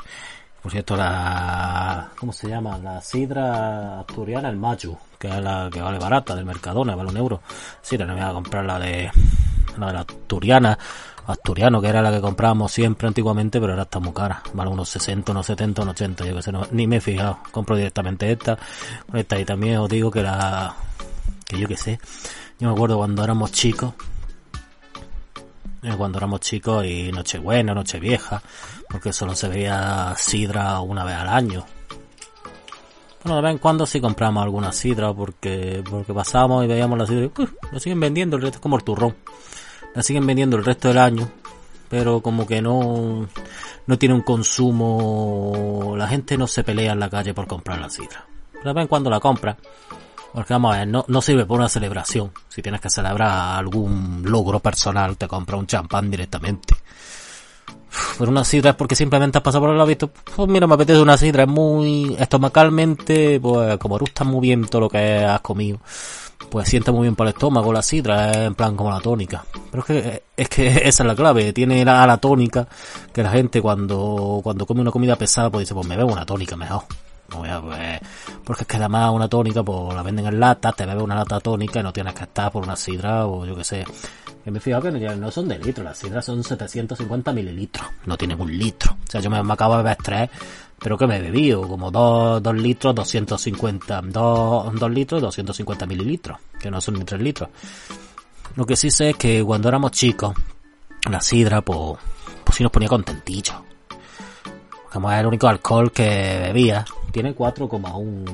Por 0.63 0.73
cierto, 0.73 0.97
la, 0.97 2.13
¿cómo 2.17 2.33
se 2.33 2.49
llama? 2.49 2.79
La 2.79 3.03
sidra 3.03 4.01
asturiana, 4.01 4.49
el 4.49 4.57
machu 4.57 4.97
que 5.23 5.29
es 5.29 5.41
la 5.41 5.71
que 5.73 5.81
vale 5.81 6.01
barata, 6.01 6.35
del 6.35 6.45
Mercadona, 6.45 6.97
vale 6.97 7.11
un 7.11 7.17
euro. 7.17 7.43
Sí, 7.81 7.97
no 7.97 8.07
me 8.07 8.15
voy 8.15 8.23
a 8.23 8.33
comprar 8.33 8.65
la 8.65 8.81
de, 8.81 9.09
la 9.79 9.87
de 9.89 9.93
la 9.93 10.01
Asturiana, 10.01 10.79
Asturiano, 11.27 11.81
que 11.81 11.89
era 11.89 12.03
la 12.03 12.11
que 12.11 12.21
comprábamos 12.21 12.73
siempre 12.73 13.07
antiguamente, 13.09 13.61
pero 13.61 13.73
ahora 13.73 13.85
está 13.85 14.01
muy 14.01 14.13
cara. 14.13 14.43
Vale 14.55 14.71
unos 14.71 14.89
60, 14.89 15.33
unos 15.33 15.47
70, 15.47 15.83
unos 15.83 15.95
80, 15.95 16.27
yo 16.27 16.37
que 16.37 16.43
sé, 16.43 16.53
ni 16.73 16.87
me 16.87 16.97
he 16.97 17.01
fijado. 17.01 17.39
Compro 17.51 17.77
directamente 17.77 18.31
esta, 18.31 18.59
esta. 19.13 19.39
Y 19.39 19.45
también 19.45 19.79
os 19.79 19.89
digo 19.89 20.11
que 20.11 20.23
la, 20.23 20.75
que 21.47 21.59
yo 21.59 21.69
que 21.69 21.77
sé, 21.77 21.99
yo 22.59 22.69
me 22.69 22.75
acuerdo 22.75 22.97
cuando 22.97 23.23
éramos 23.23 23.53
chicos, 23.53 23.95
eh, 25.83 25.95
cuando 25.97 26.19
éramos 26.19 26.41
chicos 26.41 26.85
y 26.87 27.11
Nochebuena, 27.13 27.75
Nochevieja, 27.75 28.43
porque 28.89 29.13
solo 29.13 29.35
se 29.35 29.49
veía 29.49 30.15
sidra 30.17 30.81
una 30.81 31.05
vez 31.05 31.17
al 31.17 31.29
año. 31.29 31.65
Bueno, 33.25 33.37
de 33.37 33.43
vez 33.43 33.53
en 33.53 33.59
cuando 33.59 33.87
sí 33.87 34.01
compramos 34.01 34.43
alguna 34.43 34.73
sidra 34.73 35.13
porque, 35.13 35.83
porque 35.89 36.13
pasábamos 36.13 36.65
y 36.65 36.69
veíamos 36.69 36.99
la 36.99 37.07
sidra 37.07 37.25
y 37.25 37.27
uh, 37.27 37.49
lo 37.71 37.81
siguen 37.81 38.01
vendiendo, 38.01 38.37
el 38.37 38.43
resto 38.43 38.59
es 38.59 38.63
como 38.63 38.77
el 38.77 38.85
turrón. 38.85 39.15
La 39.95 40.03
siguen 40.03 40.27
vendiendo 40.27 40.57
el 40.57 40.65
resto 40.65 40.89
del 40.89 40.99
año, 40.99 41.31
pero 41.89 42.21
como 42.21 42.47
que 42.47 42.63
no, 42.63 43.29
no 43.87 43.99
tiene 43.99 44.15
un 44.15 44.23
consumo, 44.23 45.95
la 45.97 46.09
gente 46.09 46.39
no 46.39 46.47
se 46.47 46.65
pelea 46.65 46.93
en 46.93 47.01
la 47.01 47.11
calle 47.11 47.35
por 47.35 47.47
comprar 47.47 47.81
la 47.81 47.91
sidra. 47.91 48.27
De 48.65 48.73
vez 48.73 48.83
en 48.83 48.89
cuando 48.89 49.11
la 49.11 49.21
compra, 49.21 49.57
porque 50.33 50.55
vamos 50.55 50.75
a 50.75 50.79
ver, 50.79 50.89
no, 50.89 51.05
no 51.09 51.21
sirve 51.21 51.45
por 51.45 51.59
una 51.59 51.69
celebración. 51.69 52.33
Si 52.49 52.63
tienes 52.63 52.81
que 52.81 52.89
celebrar 52.89 53.59
algún 53.59 54.23
logro 54.25 54.61
personal, 54.61 55.17
te 55.17 55.29
compra 55.29 55.57
un 55.57 55.67
champán 55.67 56.11
directamente. 56.11 56.75
Pero 58.19 58.31
una 58.31 58.45
sidra 58.45 58.71
es 58.71 58.77
porque 58.77 58.95
simplemente 58.95 59.39
has 59.39 59.45
pasado 59.45 59.65
por 59.65 59.75
el 59.75 59.81
hábito. 59.81 60.11
Pues 60.35 60.49
mira, 60.49 60.67
me 60.67 60.75
apetece 60.75 61.01
una 61.01 61.19
sidra, 61.19 61.43
es 61.43 61.49
muy 61.49 62.17
estomacalmente, 62.19 63.39
pues 63.41 63.77
como 63.77 63.99
gusta 63.99 64.25
muy 64.25 64.41
bien 64.41 64.67
todo 64.67 64.83
lo 64.83 64.89
que 64.89 65.25
has 65.25 65.41
comido, 65.41 65.81
pues 66.53 66.69
sienta 66.69 66.93
muy 66.93 67.05
bien 67.05 67.17
para 67.17 67.31
el 67.31 67.35
estómago 67.35 67.73
la 67.73 67.81
sidra, 67.81 68.45
en 68.45 68.55
plan 68.55 68.77
como 68.77 68.91
la 68.91 69.01
tónica. 69.01 69.43
Pero 69.71 69.81
es 69.81 69.87
que, 69.87 70.23
es 70.37 70.49
que 70.51 70.67
esa 70.85 71.03
es 71.03 71.07
la 71.07 71.17
clave, 71.17 71.51
tiene 71.55 71.83
la, 71.83 72.07
la 72.07 72.19
tónica 72.19 72.69
que 73.11 73.23
la 73.23 73.31
gente 73.31 73.63
cuando, 73.63 74.41
cuando 74.43 74.67
come 74.67 74.83
una 74.83 74.91
comida 74.91 75.17
pesada, 75.17 75.49
pues 75.49 75.63
dice, 75.63 75.73
pues 75.73 75.87
me 75.87 75.97
bebo 75.97 76.13
una 76.13 76.27
tónica 76.27 76.55
mejor. 76.55 76.83
No 77.31 77.39
voy 77.39 77.49
a, 77.49 77.63
porque 78.45 78.65
es 78.65 78.69
que 78.69 78.77
además 78.77 79.11
una 79.15 79.29
tónica, 79.29 79.63
pues 79.63 79.95
la 79.95 80.03
venden 80.03 80.27
en 80.27 80.39
lata, 80.39 80.73
te 80.73 80.85
bebes 80.85 81.03
una 81.03 81.15
lata 81.15 81.41
tónica 81.41 81.81
y 81.81 81.83
no 81.83 81.91
tienes 81.91 82.13
que 82.13 82.25
estar 82.25 82.53
por 82.53 82.65
una 82.65 82.77
sidra 82.77 83.27
o 83.27 83.47
yo 83.47 83.57
que 83.57 83.65
sé. 83.65 83.87
Que 84.45 84.51
me 84.51 84.59
he 84.59 84.61
que 84.61 85.17
no, 85.17 85.31
son 85.31 85.49
de 85.49 85.59
litro, 85.59 85.83
las 85.83 85.97
sidras 85.97 86.25
son 86.25 86.45
750 86.45 87.33
mililitros, 87.33 87.87
no 88.05 88.19
tienen 88.19 88.39
un 88.39 88.59
litro. 88.59 88.93
O 88.93 89.11
sea, 89.11 89.23
yo 89.23 89.31
me 89.31 89.39
acabo 89.39 89.77
de 89.79 89.85
beber 89.85 89.97
tres, 90.03 90.31
pero 90.83 90.99
que 90.99 91.07
me 91.07 91.17
he 91.17 91.23
bebido 91.23 91.67
como 91.69 91.91
2, 91.91 92.43
dos 92.43 92.55
litros, 92.55 92.95
250, 92.95 94.03
2, 94.03 94.75
dos 94.75 94.91
litros, 94.91 95.23
250 95.23 95.87
mililitros, 95.87 96.39
que 96.59 96.71
no 96.71 96.81
son 96.81 96.95
ni 96.95 97.05
3 97.05 97.21
litros. 97.21 97.49
Lo 98.57 98.67
que 98.67 98.77
sí 98.77 98.91
sé 98.91 99.11
es 99.11 99.17
que 99.17 99.43
cuando 99.45 99.69
éramos 99.69 99.93
chicos, 99.93 100.35
la 101.11 101.21
sidra, 101.21 101.63
pues, 101.63 101.99
pues 102.45 102.57
sí 102.57 102.63
nos 102.63 102.73
ponía 102.73 102.89
contentillos. 102.89 103.57
Como 104.93 105.11
es 105.11 105.21
el 105.21 105.27
único 105.27 105.49
alcohol 105.49 105.91
que 105.91 106.39
bebía, 106.43 106.85
tiene 107.13 107.35
4,1, 107.35 108.25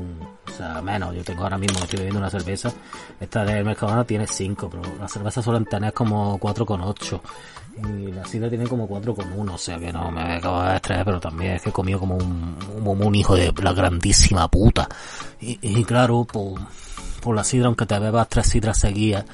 o 0.47 0.51
sea, 0.51 0.81
menos. 0.83 1.15
Yo 1.15 1.23
tengo 1.23 1.43
ahora 1.45 1.59
mismo, 1.59 1.79
estoy 1.81 1.99
bebiendo 1.99 2.19
una 2.19 2.31
cerveza. 2.31 2.73
Esta 3.21 3.45
del 3.45 3.65
Mercadona 3.65 4.05
tiene 4.05 4.27
5, 4.27 4.71
pero 4.71 4.83
las 4.99 5.13
cervezas 5.13 5.45
suelen 5.45 5.67
tener 5.67 5.93
como 5.93 6.39
4,8. 6.39 7.21
Y 7.83 8.13
la 8.13 8.25
sidra 8.25 8.49
tiene 8.49 8.67
como 8.67 8.89
4,1, 8.89 9.55
o 9.55 9.59
sea 9.59 9.79
que 9.79 9.93
no 9.93 10.11
me 10.11 10.35
acabo 10.35 10.63
de 10.63 10.77
estrés, 10.77 11.05
pero 11.05 11.21
también 11.21 11.53
es 11.53 11.63
que 11.63 11.69
he 11.69 11.73
comido 11.73 12.01
como 12.01 12.17
un, 12.17 12.57
como 12.83 13.07
un 13.07 13.15
hijo 13.15 13.37
de 13.37 13.53
la 13.63 13.73
grandísima 13.73 14.49
puta. 14.49 14.89
Y, 15.41 15.59
y 15.63 15.85
claro, 15.85 16.25
por, 16.25 16.61
por 17.21 17.37
la 17.37 17.45
sidra, 17.45 17.67
aunque 17.67 17.87
te 17.87 17.99
bebas 17.99 18.29
tres 18.29 18.49
sidras 18.49 18.79
seguidas, 18.79 19.25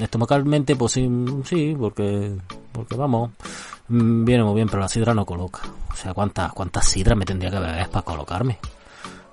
estomacalmente, 0.00 0.76
pues 0.76 0.92
sí, 0.92 1.08
sí, 1.44 1.74
porque, 1.78 2.36
porque 2.72 2.94
vamos, 2.94 3.30
viene 3.88 4.44
muy 4.44 4.54
bien, 4.54 4.68
pero 4.68 4.80
la 4.80 4.88
sidra 4.88 5.14
no 5.14 5.24
coloca. 5.24 5.60
O 5.90 5.96
sea, 5.96 6.12
¿cuántas, 6.14 6.52
cuántas 6.52 6.86
sidras 6.86 7.16
me 7.16 7.24
tendría 7.24 7.50
que 7.50 7.58
beber 7.58 7.88
para 7.88 8.04
colocarme? 8.04 8.58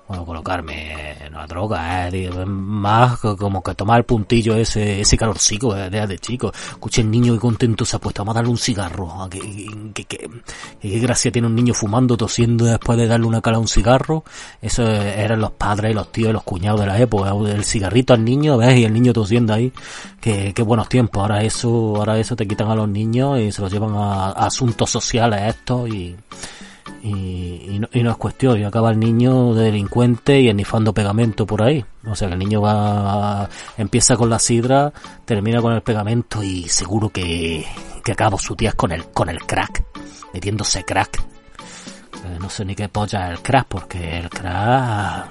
Bueno, 0.06 0.26
colocarme 0.26 1.26
en 1.26 1.34
una 1.34 1.46
droga, 1.46 2.08
eh, 2.08 2.30
más 2.44 3.18
como 3.20 3.62
que 3.62 3.74
tomar 3.74 4.00
el 4.00 4.04
puntillo 4.04 4.54
ese, 4.54 5.00
ese 5.00 5.16
calorcico 5.16 5.72
de, 5.74 5.88
de, 5.88 6.06
de 6.06 6.18
chico. 6.18 6.52
Escuché 6.54 7.00
el 7.00 7.10
niño 7.10 7.32
que 7.32 7.40
contento 7.40 7.86
se 7.86 7.96
ha 7.96 7.98
puesto, 7.98 8.20
vamos 8.20 8.34
a 8.34 8.38
darle 8.38 8.50
un 8.50 8.58
cigarro. 8.58 9.08
Ah, 9.10 9.28
¿Qué, 9.30 10.04
qué, 10.04 10.28
gracia 11.00 11.32
tiene 11.32 11.48
un 11.48 11.54
niño 11.54 11.72
fumando, 11.72 12.18
tosiendo 12.18 12.66
después 12.66 12.98
de 12.98 13.06
darle 13.06 13.26
una 13.26 13.40
cala 13.40 13.58
un 13.58 13.66
cigarro? 13.66 14.24
Eso 14.60 14.82
eran 14.86 15.40
los 15.40 15.52
padres 15.52 15.92
y 15.92 15.94
los 15.94 16.12
tíos 16.12 16.28
y 16.28 16.32
los 16.34 16.42
cuñados 16.42 16.80
de 16.80 16.86
la 16.86 16.98
época. 17.00 17.30
El 17.30 17.64
cigarrito 17.64 18.12
al 18.12 18.24
niño, 18.24 18.58
¿ves? 18.58 18.78
Y 18.78 18.84
el 18.84 18.92
niño 18.92 19.14
tosiendo 19.14 19.54
ahí. 19.54 19.72
Qué, 20.20 20.52
qué 20.54 20.62
buenos 20.62 20.90
tiempos. 20.90 21.22
Ahora 21.22 21.42
eso, 21.42 21.96
ahora 21.96 22.18
eso 22.18 22.36
te 22.36 22.46
quitan 22.46 22.70
a 22.70 22.74
los 22.74 22.88
niños 22.90 23.40
y 23.40 23.50
se 23.50 23.62
los 23.62 23.72
llevan 23.72 23.94
a, 23.94 24.26
a 24.26 24.46
asuntos 24.46 24.90
sociales 24.90 25.40
estos 25.54 25.88
y, 25.88 26.14
y, 27.04 27.66
y, 27.68 27.78
no, 27.78 27.88
y, 27.92 28.02
no, 28.02 28.12
es 28.12 28.16
cuestión, 28.16 28.58
y 28.58 28.64
acaba 28.64 28.90
el 28.90 28.98
niño 28.98 29.52
de 29.52 29.64
delincuente 29.64 30.40
y 30.40 30.48
ennifando 30.48 30.94
pegamento 30.94 31.44
por 31.44 31.62
ahí. 31.62 31.84
O 32.06 32.16
sea, 32.16 32.28
el 32.28 32.38
niño 32.38 32.62
va, 32.62 33.46
empieza 33.76 34.16
con 34.16 34.30
la 34.30 34.38
sidra, 34.38 34.90
termina 35.26 35.60
con 35.60 35.74
el 35.74 35.82
pegamento 35.82 36.42
y 36.42 36.66
seguro 36.66 37.10
que, 37.10 37.66
que 38.02 38.12
acaba 38.12 38.38
sus 38.38 38.56
días 38.56 38.74
con 38.74 38.90
el, 38.90 39.04
con 39.10 39.28
el 39.28 39.44
crack, 39.44 39.84
metiéndose 40.32 40.82
crack. 40.82 41.18
Eh, 41.20 42.38
no 42.40 42.48
sé 42.48 42.64
ni 42.64 42.74
qué 42.74 42.88
polla 42.88 43.26
es 43.26 43.32
el 43.32 43.42
crack, 43.42 43.66
porque 43.68 44.20
el 44.20 44.30
crack 44.30 45.28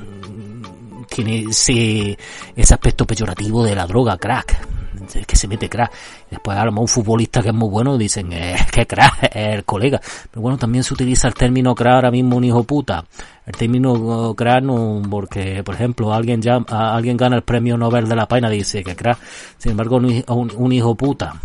tiene 1.09 1.39
ese, 1.49 2.15
ese 2.55 2.73
aspecto 2.75 3.07
peyorativo 3.07 3.63
de 3.63 3.75
la 3.75 3.87
droga 3.87 4.17
crack 4.17 4.82
es 5.13 5.25
que 5.25 5.35
se 5.35 5.47
mete 5.47 5.69
crack. 5.69 5.91
Después 6.29 6.57
a 6.57 6.65
lo 6.65 6.71
mejor 6.71 6.83
un 6.83 6.87
futbolista 6.87 7.41
que 7.41 7.49
es 7.49 7.53
muy 7.53 7.69
bueno 7.69 7.97
dicen 7.97 8.31
eh, 8.33 8.55
que 8.71 8.85
crack 8.85 9.23
es 9.23 9.55
el 9.55 9.63
colega. 9.63 9.99
Pero 10.29 10.41
bueno, 10.41 10.57
también 10.57 10.83
se 10.83 10.93
utiliza 10.93 11.27
el 11.27 11.33
término 11.33 11.75
crack 11.75 11.95
ahora 11.95 12.11
mismo 12.11 12.37
un 12.37 12.43
hijo 12.43 12.63
puta. 12.63 13.05
El 13.45 13.53
término 13.53 14.33
crack 14.35 14.63
no, 14.63 15.01
porque 15.09 15.63
por 15.63 15.75
ejemplo 15.75 16.13
alguien 16.13 16.41
ya, 16.41 16.57
alguien 16.67 17.17
gana 17.17 17.35
el 17.35 17.43
premio 17.43 17.77
Nobel 17.77 18.07
de 18.07 18.15
la 18.15 18.27
y 18.29 18.57
dice 18.57 18.83
que 18.83 18.95
crack. 18.95 19.17
Sin 19.57 19.71
embargo 19.71 19.97
un, 19.97 20.71
hijo 20.71 20.95
puta 20.95 21.35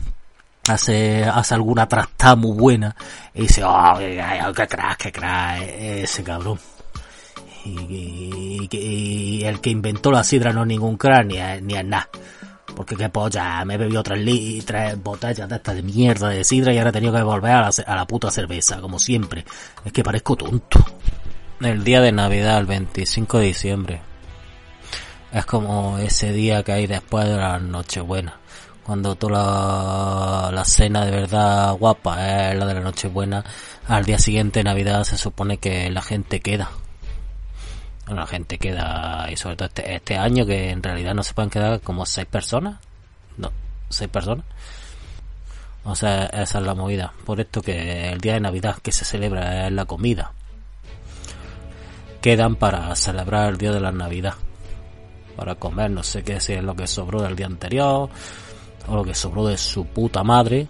hace, 0.69 1.25
hace 1.25 1.55
alguna 1.55 1.87
trastada 1.87 2.37
muy 2.37 2.57
buena 2.57 2.95
y 3.35 3.43
dice, 3.43 3.63
oh, 3.65 3.95
que 3.99 4.67
crack, 4.67 4.97
que 4.97 5.13
crack, 5.13 5.63
ese 5.63 6.23
cabrón. 6.23 6.59
Y, 7.65 9.43
el 9.45 9.61
que 9.61 9.71
inventó 9.71 10.11
la 10.11 10.25
sidra 10.25 10.53
no 10.53 10.63
es 10.63 10.69
ningún 10.69 10.97
crack 10.97 11.27
ni 11.27 11.37
ni 11.63 11.75
es 11.75 11.85
nada. 11.85 12.09
Porque 12.79 12.95
qué 12.95 13.09
polla, 13.09 13.65
me 13.65 13.75
he 13.75 13.77
bebido 13.77 14.05
tres, 14.05 14.65
tres 14.65 15.03
botellas 15.03 15.49
de 15.49 15.57
estas 15.57 15.75
de 15.75 15.83
mierda 15.83 16.29
de 16.29 16.45
sidra 16.45 16.73
y 16.73 16.79
ahora 16.79 16.91
he 16.91 16.93
tenido 16.93 17.13
que 17.13 17.23
volver 17.25 17.51
a 17.51 17.63
la, 17.63 17.71
a 17.85 17.97
la 17.97 18.07
puta 18.07 18.31
cerveza, 18.31 18.81
como 18.81 19.01
siempre. 19.01 19.45
Es 19.85 19.93
que 19.93 20.05
parezco 20.05 20.37
tonto. 20.37 20.79
El 21.61 21.83
día 21.83 22.01
de 22.01 22.13
Navidad, 22.13 22.57
el 22.59 22.67
25 22.67 23.39
de 23.39 23.45
diciembre. 23.47 24.01
Es 25.33 25.45
como 25.45 25.99
ese 25.99 26.33
día 26.33 26.63
que 26.63 26.71
hay 26.71 26.87
después 26.87 27.27
de 27.27 27.37
la 27.37 27.59
Nochebuena. 27.59 28.39
Cuando 28.87 29.17
toda 29.17 29.33
la, 29.33 30.51
la 30.53 30.65
cena 30.65 31.05
de 31.05 31.11
verdad 31.11 31.75
guapa 31.75 32.53
es 32.53 32.57
la 32.57 32.65
de 32.65 32.75
la 32.75 32.81
Nochebuena. 32.81 33.45
Al 33.89 34.05
día 34.05 34.21
siguiente, 34.21 34.63
Navidad, 34.63 35.03
se 35.03 35.19
supone 35.19 35.59
que 35.59 35.91
la 35.91 36.01
gente 36.01 36.39
queda 36.39 36.71
la 38.17 38.27
gente 38.27 38.59
queda, 38.59 39.27
y 39.31 39.37
sobre 39.37 39.57
todo 39.57 39.69
este, 39.69 39.95
este 39.95 40.17
año 40.17 40.47
que 40.47 40.71
en 40.71 40.83
realidad 40.83 41.15
no 41.15 41.23
se 41.23 41.35
pueden 41.35 41.51
quedar 41.51 41.81
como 41.81 42.07
seis 42.07 42.27
personas, 42.27 42.79
no, 43.37 43.53
seis 43.89 44.11
personas. 44.11 44.45
O 45.85 45.95
sea, 45.95 46.27
esa 46.27 46.59
es 46.59 46.65
la 46.65 46.75
movida. 46.75 47.15
Por 47.25 47.41
esto 47.41 47.63
que 47.63 48.11
el 48.11 48.21
día 48.21 48.35
de 48.35 48.41
Navidad 48.41 48.77
que 48.83 48.93
se 48.93 49.07
celebra 49.07 49.67
es 49.67 49.73
la 49.73 49.87
comida. 49.87 50.33
Quedan 52.21 52.57
para 52.57 52.95
celebrar 52.95 53.51
el 53.51 53.59
día 53.59 53.73
de 53.73 53.81
la 53.81 53.91
Navidad. 53.91 54.35
Para 55.35 55.55
comer, 55.55 55.91
no 55.91 56.03
sé 56.03 56.23
qué 56.23 56.41
si 56.41 56.53
es 56.53 56.63
lo 56.63 56.75
que 56.75 56.87
sobró 56.87 57.23
del 57.23 57.37
día 57.37 57.47
anterior. 57.47 58.11
O 58.87 58.97
lo 58.97 59.05
que 59.05 59.15
sobró 59.15 59.47
de 59.47 59.57
su 59.57 59.87
puta 59.87 60.23
madre. 60.23 60.67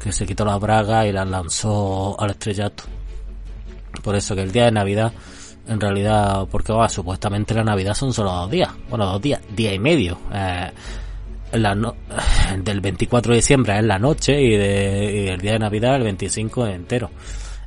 Que 0.00 0.12
se 0.12 0.26
quitó 0.26 0.44
la 0.44 0.56
braga 0.56 1.06
y 1.06 1.12
la 1.12 1.24
lanzó 1.24 2.20
al 2.20 2.30
estrellato. 2.30 2.84
Por 4.04 4.14
eso 4.14 4.36
que 4.36 4.42
el 4.42 4.52
día 4.52 4.66
de 4.66 4.72
Navidad 4.72 5.12
en 5.70 5.80
realidad, 5.80 6.48
porque 6.50 6.72
va, 6.72 6.88
supuestamente 6.88 7.54
la 7.54 7.62
Navidad 7.62 7.94
son 7.94 8.12
solo 8.12 8.32
dos 8.32 8.50
días, 8.50 8.70
bueno, 8.88 9.06
dos 9.06 9.22
días, 9.22 9.40
día 9.54 9.72
y 9.72 9.78
medio. 9.78 10.18
Eh, 10.32 10.68
la 11.52 11.94
del 12.58 12.80
24 12.80 13.30
de 13.30 13.36
diciembre 13.36 13.78
es 13.78 13.84
la 13.84 13.96
noche 13.96 14.40
y, 14.42 14.56
de, 14.56 15.28
el 15.28 15.40
día 15.40 15.52
de 15.52 15.58
Navidad 15.60 15.94
el 15.94 16.02
25 16.02 16.66
entero. 16.66 17.10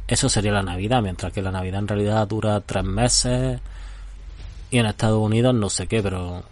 Eso 0.05 0.27
sería 0.27 0.51
la 0.51 0.63
Navidad, 0.63 1.01
mientras 1.01 1.31
que 1.31 1.41
la 1.41 1.49
Navidad 1.49 1.79
en 1.79 1.87
realidad 1.87 2.27
dura 2.27 2.59
tres 2.59 2.83
meses 2.83 3.61
y 4.69 4.79
en 4.79 4.85
Estados 4.85 5.21
Unidos 5.21 5.55
no 5.55 5.69
sé 5.69 5.87
qué, 5.87 6.03
pero 6.03 6.43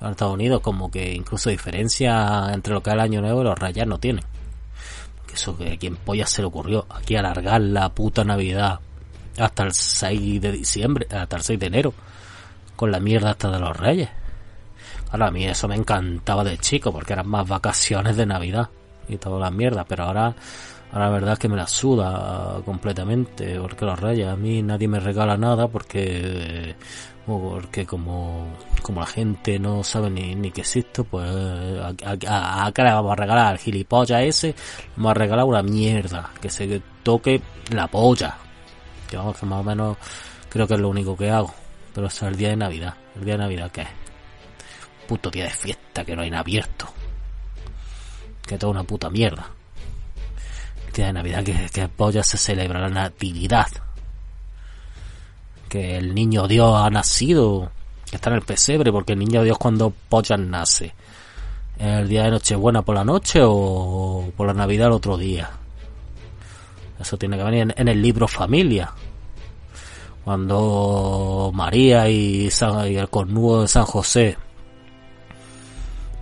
en 0.00 0.08
Estados 0.08 0.34
Unidos 0.34 0.60
como 0.62 0.90
que 0.90 1.14
incluso 1.14 1.48
diferencia 1.48 2.52
entre 2.52 2.74
lo 2.74 2.82
que 2.82 2.90
es 2.90 2.94
el 2.94 3.00
Año 3.00 3.20
Nuevo 3.20 3.42
y 3.42 3.44
los 3.44 3.56
rayas 3.56 3.86
no 3.86 3.98
tienen. 3.98 4.24
Eso 5.32 5.56
que 5.56 5.74
a 5.74 5.76
quien 5.76 5.94
polla 5.94 6.26
se 6.26 6.42
le 6.42 6.48
ocurrió 6.48 6.86
aquí 6.90 7.14
alargar 7.14 7.60
la 7.60 7.88
puta 7.90 8.24
Navidad 8.24 8.80
hasta 9.38 9.64
el 9.64 9.72
6 9.72 10.40
de 10.40 10.52
diciembre, 10.52 11.06
hasta 11.10 11.36
el 11.36 11.42
6 11.42 11.58
de 11.60 11.66
enero. 11.66 11.94
con 12.76 12.92
la 12.92 13.00
mierda 13.00 13.30
hasta 13.30 13.50
de 13.50 13.58
los 13.58 13.76
reyes. 13.76 14.08
Ahora 15.10 15.28
a 15.28 15.30
mí 15.30 15.44
eso 15.46 15.66
me 15.68 15.74
encantaba 15.74 16.44
de 16.44 16.58
chico 16.58 16.92
porque 16.92 17.12
eran 17.14 17.28
más 17.28 17.48
vacaciones 17.48 18.16
de 18.16 18.26
Navidad 18.26 18.68
y 19.08 19.16
todas 19.16 19.40
las 19.40 19.52
mierdas, 19.52 19.84
pero 19.88 20.04
ahora, 20.04 20.34
ahora 20.92 21.06
la 21.06 21.10
verdad 21.10 21.32
es 21.32 21.38
que 21.38 21.48
me 21.48 21.56
la 21.56 21.66
suda 21.66 22.60
completamente 22.64 23.58
porque 23.58 23.84
los 23.84 23.98
reyes 23.98 24.28
a 24.28 24.36
mí 24.36 24.62
nadie 24.62 24.86
me 24.86 25.00
regala 25.00 25.36
nada 25.36 25.66
porque 25.66 26.76
porque 27.26 27.84
como, 27.84 28.46
como 28.82 29.00
la 29.00 29.06
gente 29.06 29.58
no 29.58 29.84
sabe 29.84 30.08
ni, 30.08 30.34
ni 30.34 30.50
que 30.50 30.62
existo, 30.62 31.04
pues 31.04 31.28
a, 31.28 31.88
a, 31.98 32.72
le 32.74 32.84
vamos 32.84 33.12
a 33.12 33.16
regalar 33.16 33.46
al 33.48 33.58
gilipollas 33.58 34.22
ese, 34.22 34.54
vamos 34.96 35.10
a 35.10 35.14
regalar 35.14 35.44
una 35.44 35.62
mierda, 35.62 36.30
que 36.40 36.48
se 36.48 36.80
toque 37.02 37.42
la 37.70 37.86
polla. 37.86 38.34
Que 39.08 39.16
vamos, 39.16 39.36
que 39.36 39.46
más 39.46 39.60
o 39.60 39.64
menos 39.64 39.96
creo 40.48 40.66
que 40.66 40.74
es 40.74 40.80
lo 40.80 40.88
único 40.88 41.16
que 41.16 41.30
hago. 41.30 41.52
Pero 41.94 42.06
es 42.06 42.22
el 42.22 42.36
día 42.36 42.50
de 42.50 42.56
Navidad. 42.56 42.94
¿El 43.16 43.24
día 43.24 43.34
de 43.34 43.38
Navidad 43.38 43.70
qué 43.72 43.82
es? 43.82 43.88
Puto 45.08 45.30
día 45.30 45.44
de 45.44 45.50
fiesta 45.50 46.04
que 46.04 46.14
no 46.14 46.22
hay 46.22 46.30
nada 46.30 46.42
abierto. 46.42 46.86
Que 48.46 48.58
toda 48.58 48.72
una 48.72 48.84
puta 48.84 49.10
mierda. 49.10 49.48
El 50.86 50.92
día 50.92 51.06
de 51.06 51.12
Navidad 51.14 51.42
que, 51.42 51.68
que 51.72 51.88
polla 51.88 52.22
se 52.22 52.38
celebra 52.38 52.80
la 52.80 52.88
natividad 52.88 53.68
que 55.68 55.96
el 55.96 56.14
niño 56.14 56.48
Dios 56.48 56.74
ha 56.74 56.90
nacido, 56.90 57.70
que 58.10 58.16
está 58.16 58.30
en 58.30 58.36
el 58.36 58.42
pesebre, 58.42 58.90
porque 58.90 59.12
el 59.12 59.18
niño 59.18 59.42
Dios 59.42 59.58
cuando 59.58 59.92
pollas 60.08 60.40
nace. 60.40 60.94
¿El 61.78 62.08
día 62.08 62.24
de 62.24 62.30
Nochebuena 62.32 62.82
por 62.82 62.96
la 62.96 63.04
noche 63.04 63.40
o 63.42 64.32
por 64.36 64.48
la 64.48 64.54
Navidad 64.54 64.88
el 64.88 64.94
otro 64.94 65.16
día? 65.16 65.48
Eso 67.00 67.16
tiene 67.16 67.36
que 67.36 67.44
venir 67.44 67.74
en, 67.76 67.88
el 67.88 68.02
libro 68.02 68.26
Familia. 68.26 68.92
Cuando 70.24 71.50
María 71.54 72.08
y, 72.08 72.48
el 72.48 73.08
cornudo 73.08 73.62
de 73.62 73.68
San 73.68 73.84
José 73.84 74.36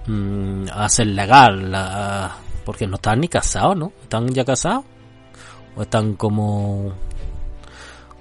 mmm, 0.06 0.66
hacen 0.73 1.16
legal, 1.16 2.33
porque 2.64 2.87
no 2.87 2.97
están 2.97 3.21
ni 3.21 3.28
casados, 3.28 3.76
¿no? 3.76 3.92
¿Están 4.02 4.28
ya 4.28 4.45
casados? 4.45 4.85
¿O 5.76 5.83
están 5.83 6.14
como 6.14 6.92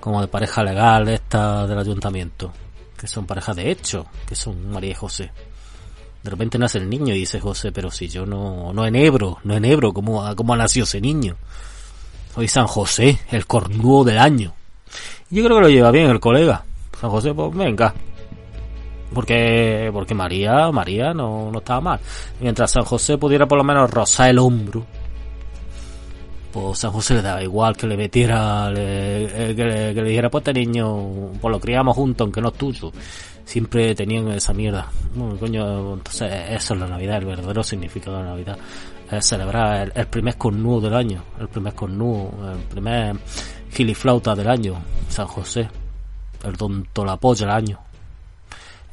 como 0.05 0.21
de 0.21 0.27
pareja 0.27 0.63
legal 0.63 1.09
esta 1.09 1.65
del 1.65 1.79
ayuntamiento, 1.79 2.53
que 2.95 3.07
son 3.07 3.25
parejas 3.25 3.55
de 3.55 3.71
hecho, 3.71 4.05
que 4.27 4.35
son 4.35 4.69
María 4.69 4.91
y 4.91 4.93
José. 4.93 5.31
De 6.21 6.29
repente 6.29 6.59
nace 6.59 6.77
el 6.77 6.87
niño 6.87 7.15
y 7.15 7.21
dice 7.21 7.39
José, 7.39 7.71
pero 7.71 7.89
si 7.89 8.07
yo 8.07 8.23
no, 8.23 8.71
no 8.71 8.85
enhebro, 8.85 9.39
no 9.43 9.55
enhebro, 9.55 9.93
¿cómo, 9.93 10.23
cómo 10.35 10.53
ha 10.53 10.57
nacido 10.57 10.83
ese 10.83 11.01
niño? 11.01 11.37
Soy 12.35 12.47
San 12.47 12.67
José, 12.67 13.17
el 13.31 13.47
cornudo 13.47 14.03
del 14.03 14.19
año. 14.19 14.53
yo 15.29 15.43
creo 15.43 15.57
que 15.57 15.63
lo 15.63 15.69
lleva 15.69 15.91
bien 15.91 16.09
el 16.09 16.19
colega. 16.19 16.63
San 16.99 17.09
José, 17.09 17.33
pues 17.33 17.55
venga. 17.55 17.93
Porque, 19.13 19.89
porque 19.93 20.13
María, 20.13 20.69
María 20.71 21.13
no, 21.13 21.49
no 21.49 21.59
estaba 21.59 21.81
mal. 21.81 21.99
Mientras 22.41 22.71
San 22.71 22.83
José 22.83 23.17
pudiera 23.17 23.47
por 23.47 23.57
lo 23.57 23.63
menos 23.63 23.89
rozar 23.89 24.29
el 24.29 24.39
hombro 24.39 24.85
pues 26.55 26.79
San 26.79 26.91
José 26.91 27.15
le 27.15 27.21
daba 27.21 27.43
igual 27.43 27.75
que 27.75 27.85
le 27.85 27.97
metiera, 27.97 28.71
eh, 28.73 29.53
que, 29.53 29.63
le, 29.65 30.03
dijera, 30.03 30.29
pues 30.29 30.41
este 30.47 30.53
niño, 30.53 31.33
pues 31.41 31.51
lo 31.51 31.59
criamos 31.59 31.93
juntos, 31.97 32.23
aunque 32.23 32.39
no 32.39 32.47
es 32.47 32.53
tuyo. 32.53 32.93
Siempre 33.43 33.93
tenían 33.93 34.29
esa 34.29 34.53
mierda. 34.53 34.89
coño, 35.37 35.95
entonces 35.95 36.31
eso 36.51 36.73
es 36.73 36.79
la 36.79 36.87
Navidad, 36.87 37.17
el 37.17 37.25
verdadero 37.25 37.61
significado 37.61 38.17
de 38.17 38.23
la 38.23 38.29
Navidad. 38.29 38.57
Es 39.11 39.27
celebrar 39.27 39.91
el, 39.93 40.07
primer 40.07 40.37
cornudo 40.37 40.81
del 40.81 40.95
año, 40.95 41.23
el 41.39 41.47
primer 41.47 41.73
cornudo, 41.73 42.51
el 42.51 42.59
primer 42.63 43.15
giliflauta 43.71 44.35
del 44.35 44.49
año, 44.49 44.75
San 45.09 45.27
José. 45.27 45.69
El 46.43 46.57
tonto 46.57 47.05
la 47.05 47.17
polla 47.17 47.45
del 47.45 47.55
año 47.55 47.79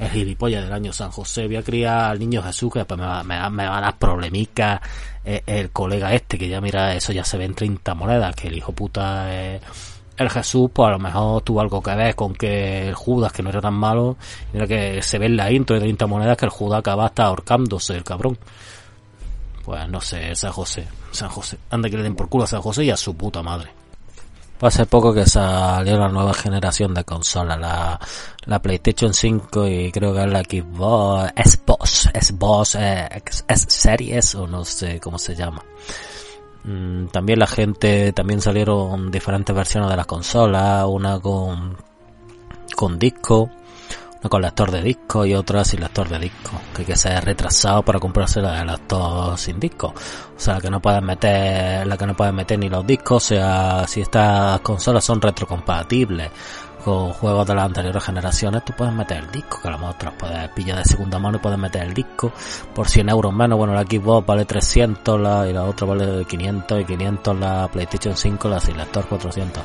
el 0.02 0.10
gilipollas 0.10 0.64
del 0.64 0.72
año 0.72 0.92
San 0.92 1.10
José, 1.10 1.46
voy 1.46 1.56
a 1.56 1.62
criar 1.62 2.10
al 2.10 2.18
niño 2.18 2.42
Jesús, 2.42 2.72
que 2.72 2.80
después 2.80 2.98
me 2.98 3.06
va, 3.06 3.22
me 3.22 3.36
va, 3.38 3.78
a 3.78 3.80
dar 3.80 3.98
problemicas 3.98 4.80
eh, 5.24 5.42
el 5.46 5.70
colega 5.70 6.12
este, 6.12 6.38
que 6.38 6.48
ya 6.48 6.60
mira, 6.60 6.94
eso 6.94 7.12
ya 7.12 7.24
se 7.24 7.38
ve 7.38 7.44
en 7.44 7.54
30 7.54 7.94
monedas, 7.94 8.34
que 8.34 8.48
el 8.48 8.56
hijo 8.56 8.72
puta 8.72 9.32
es 9.32 9.62
el 10.16 10.28
Jesús, 10.28 10.70
pues 10.72 10.88
a 10.88 10.92
lo 10.92 10.98
mejor 10.98 11.42
tuvo 11.42 11.60
algo 11.60 11.80
que 11.82 11.94
ver 11.94 12.14
con 12.14 12.34
que 12.34 12.88
el 12.88 12.94
Judas, 12.94 13.32
que 13.32 13.42
no 13.42 13.50
era 13.50 13.60
tan 13.60 13.74
malo, 13.74 14.16
mira 14.52 14.66
que 14.66 15.02
se 15.02 15.18
ve 15.18 15.26
en 15.26 15.36
la 15.36 15.50
intro 15.50 15.74
de 15.74 15.80
30 15.80 16.06
monedas 16.06 16.36
que 16.36 16.46
el 16.46 16.50
Judas 16.50 16.80
acaba 16.80 17.06
hasta 17.06 17.24
ahorcándose, 17.24 17.94
el 17.94 18.04
cabrón. 18.04 18.36
Pues 19.64 19.88
no 19.88 20.00
sé, 20.00 20.34
San 20.34 20.52
José, 20.52 20.86
San 21.12 21.28
José, 21.28 21.58
anda 21.70 21.88
que 21.88 21.96
le 21.96 22.02
den 22.02 22.16
por 22.16 22.28
culo 22.28 22.44
a 22.44 22.46
San 22.48 22.62
José 22.62 22.84
y 22.84 22.90
a 22.90 22.96
su 22.96 23.14
puta 23.14 23.42
madre 23.42 23.70
hace 24.66 24.86
poco 24.86 25.12
que 25.12 25.26
salió 25.26 25.98
la 25.98 26.08
nueva 26.08 26.34
generación 26.34 26.94
de 26.94 27.04
consolas, 27.04 27.58
la, 27.58 27.98
la 28.46 28.62
PlayStation 28.62 29.12
5 29.12 29.66
y 29.66 29.92
creo 29.92 30.14
que 30.14 30.20
es 30.20 30.30
la 30.30 30.40
Xbox, 30.40 31.32
Xbox, 31.34 32.10
Xbox, 32.14 32.74
S 33.48 33.66
Series 33.68 34.34
o 34.34 34.46
no 34.46 34.64
sé 34.64 35.00
cómo 35.00 35.18
se 35.18 35.34
llama. 35.34 35.62
Mm, 36.64 37.06
también 37.06 37.40
la 37.40 37.46
gente, 37.46 38.12
también 38.12 38.40
salieron 38.40 39.10
diferentes 39.10 39.54
versiones 39.54 39.90
de 39.90 39.96
las 39.96 40.06
consolas, 40.06 40.86
una 40.88 41.18
con, 41.18 41.76
con 42.76 42.98
disco, 42.98 43.50
con 44.28 44.42
lector 44.42 44.70
de 44.70 44.82
disco 44.82 45.26
y 45.26 45.34
otra 45.34 45.64
sin 45.64 45.80
lector 45.80 46.08
de 46.08 46.18
disco, 46.18 46.52
que 46.74 46.82
hay 46.82 46.86
que 46.86 46.96
ser 46.96 47.24
retrasado 47.24 47.82
para 47.82 47.98
comprarse 47.98 48.40
la 48.40 48.64
lector 48.64 49.36
sin 49.36 49.58
disco. 49.58 49.88
O 49.88 50.40
sea, 50.40 50.58
que 50.58 50.70
no 50.70 50.80
puedes 50.80 51.02
meter, 51.02 51.86
la 51.86 51.96
que 51.96 52.06
no 52.06 52.16
puedes 52.16 52.32
meter 52.32 52.58
ni 52.58 52.68
los 52.68 52.86
discos, 52.86 53.24
o 53.24 53.28
sea, 53.28 53.84
si 53.86 54.00
estas 54.00 54.60
consolas 54.60 55.04
son 55.04 55.20
retrocompatibles 55.20 56.30
con 56.82 57.12
juegos 57.12 57.46
de 57.46 57.54
las 57.54 57.64
anteriores 57.64 58.04
generaciones, 58.04 58.64
tú 58.64 58.72
puedes 58.76 58.92
meter 58.92 59.18
el 59.18 59.30
disco, 59.30 59.60
que 59.60 59.68
a 59.68 59.70
lo 59.72 59.78
mejor 59.78 59.94
te 59.94 60.10
puedes 60.10 60.48
pillar 60.50 60.78
de 60.78 60.84
segunda 60.84 61.18
mano 61.18 61.38
y 61.38 61.40
puedes 61.40 61.58
meter 61.58 61.82
el 61.82 61.94
disco 61.94 62.32
por 62.74 62.88
100 62.88 63.08
euros 63.08 63.32
menos. 63.32 63.58
Bueno, 63.58 63.74
la 63.74 63.82
Xbox 63.82 64.26
vale 64.26 64.44
300 64.44 65.20
la, 65.20 65.48
y 65.48 65.52
la 65.52 65.64
otra 65.64 65.86
vale 65.86 66.24
500 66.24 66.80
y 66.80 66.84
500 66.84 67.38
la 67.38 67.68
PlayStation 67.68 68.16
5, 68.16 68.48
la 68.48 68.60
sin 68.60 68.76
lector 68.76 69.06
400. 69.06 69.62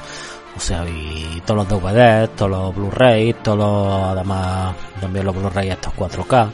O 0.56 0.60
sea, 0.60 0.88
y 0.90 1.42
todos 1.46 1.68
los 1.68 1.82
DVDs, 1.82 2.36
todos 2.36 2.52
los 2.52 2.76
Blu-ray, 2.76 3.34
todos 3.44 3.58
los, 3.58 4.04
además, 4.10 4.76
también 5.00 5.26
los 5.26 5.36
Blu-ray 5.36 5.70
estos 5.70 5.94
4K. 5.94 6.50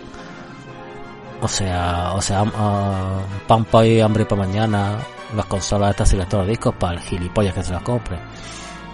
O 1.42 1.48
sea, 1.48 2.14
o 2.14 2.22
sea, 2.22 2.44
uh, 2.44 3.48
pan 3.48 3.66
para 3.66 4.06
hambre 4.06 4.26
para 4.26 4.46
mañana, 4.46 4.98
las 5.36 5.46
consolas 5.46 5.92
estas 5.92 6.14
y 6.14 6.46
discos 6.48 6.74
para 6.76 6.94
el 6.94 7.00
gilipollas 7.00 7.54
que 7.54 7.64
se 7.64 7.74
las 7.74 7.82
compre. 7.82 8.18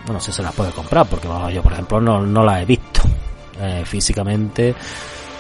Bueno, 0.09 0.19
si 0.19 0.31
se 0.31 0.41
las 0.41 0.55
puede 0.55 0.71
comprar, 0.71 1.05
porque 1.05 1.27
yo 1.53 1.61
por 1.61 1.73
ejemplo 1.73 2.01
no, 2.01 2.25
no 2.25 2.43
las 2.43 2.63
he 2.63 2.65
visto 2.65 3.01
eh, 3.61 3.83
físicamente 3.85 4.73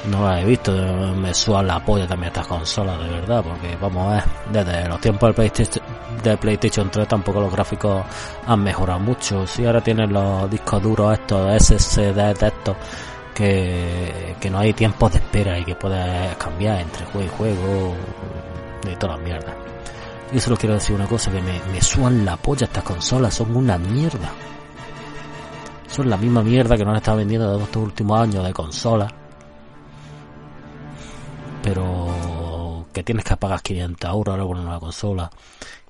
no 0.05 0.27
la 0.27 0.41
he 0.41 0.45
visto, 0.45 0.71
me 0.71 1.33
suena 1.33 1.63
la 1.63 1.83
polla 1.83 2.07
también 2.07 2.27
estas 2.27 2.45
consolas, 2.45 2.99
de 2.99 3.09
verdad, 3.09 3.43
porque 3.43 3.75
vamos 3.81 4.07
a 4.07 4.15
ver, 4.15 4.23
desde 4.51 4.87
los 4.87 5.01
tiempos 5.01 5.27
del 5.27 5.33
PlayStation, 5.33 5.83
de 6.23 6.37
PlayStation 6.37 6.91
3 6.91 7.07
tampoco 7.07 7.41
los 7.41 7.51
gráficos 7.51 8.03
han 8.45 8.63
mejorado 8.63 8.99
mucho. 8.99 9.47
Si 9.47 9.65
ahora 9.65 9.81
tienen 9.81 10.13
los 10.13 10.49
discos 10.51 10.83
duros 10.83 11.13
estos, 11.19 11.63
SSD 11.63 12.13
de 12.13 12.47
estos, 12.47 12.77
que, 13.33 14.35
que 14.39 14.49
no 14.51 14.59
hay 14.59 14.73
tiempos 14.73 15.11
de 15.13 15.17
espera 15.17 15.57
y 15.57 15.65
que 15.65 15.75
puedes 15.75 16.37
cambiar 16.37 16.81
entre 16.81 17.05
juego 17.05 17.25
y 17.25 17.37
juego 17.37 17.95
y 18.89 18.95
todas 18.97 19.17
las 19.17 19.25
mierdas. 19.25 19.55
Y 20.31 20.39
solo 20.39 20.55
quiero 20.57 20.75
decir 20.75 20.95
una 20.95 21.07
cosa, 21.07 21.31
que 21.31 21.41
me, 21.41 21.59
me 21.71 21.81
suan 21.81 22.23
la 22.23 22.37
polla 22.37 22.65
estas 22.65 22.83
consolas, 22.83 23.33
son 23.33 23.55
una 23.55 23.77
mierda. 23.77 24.29
Son 25.89 26.09
la 26.09 26.17
misma 26.17 26.43
mierda 26.43 26.77
que 26.77 26.83
nos 26.85 26.91
han 26.91 26.97
estado 26.97 27.17
vendiendo 27.17 27.57
de 27.57 27.63
estos 27.63 27.83
últimos 27.83 28.19
años 28.19 28.45
de 28.45 28.53
consolas 28.53 29.11
pero 31.61 32.85
que 32.93 33.03
tienes 33.03 33.25
que 33.25 33.37
pagar 33.37 33.61
500 33.61 34.09
euros 34.09 34.33
ahora 34.33 34.45
por 34.45 34.57
una 34.57 34.79
consola. 34.79 35.29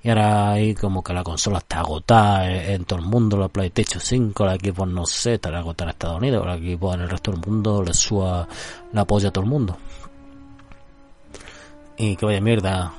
Y 0.02 0.08
ahora 0.08 0.52
hay 0.52 0.74
como 0.74 1.02
que 1.02 1.12
la 1.12 1.22
consola 1.22 1.58
está 1.58 1.80
agotada 1.80 2.50
en, 2.50 2.84
todo 2.84 2.98
el 2.98 3.04
mundo, 3.04 3.36
la 3.36 3.48
PlayStation 3.48 4.00
5, 4.00 4.44
la 4.46 4.54
Xbox 4.54 4.90
no 4.90 5.06
sé, 5.06 5.34
está 5.34 5.50
agotada 5.50 5.90
en 5.90 5.94
Estados 5.94 6.18
Unidos, 6.18 6.46
la 6.46 6.56
Xbox 6.56 6.94
en 6.94 7.00
el 7.02 7.10
resto 7.10 7.32
del 7.32 7.40
mundo 7.40 7.82
le 7.82 7.94
suba 7.94 8.48
la 8.92 9.00
apoya 9.02 9.28
a 9.28 9.32
todo 9.32 9.44
el 9.44 9.50
mundo. 9.50 9.76
Y 11.98 12.16
que 12.16 12.26
vaya 12.26 12.40
mierda. 12.40 12.92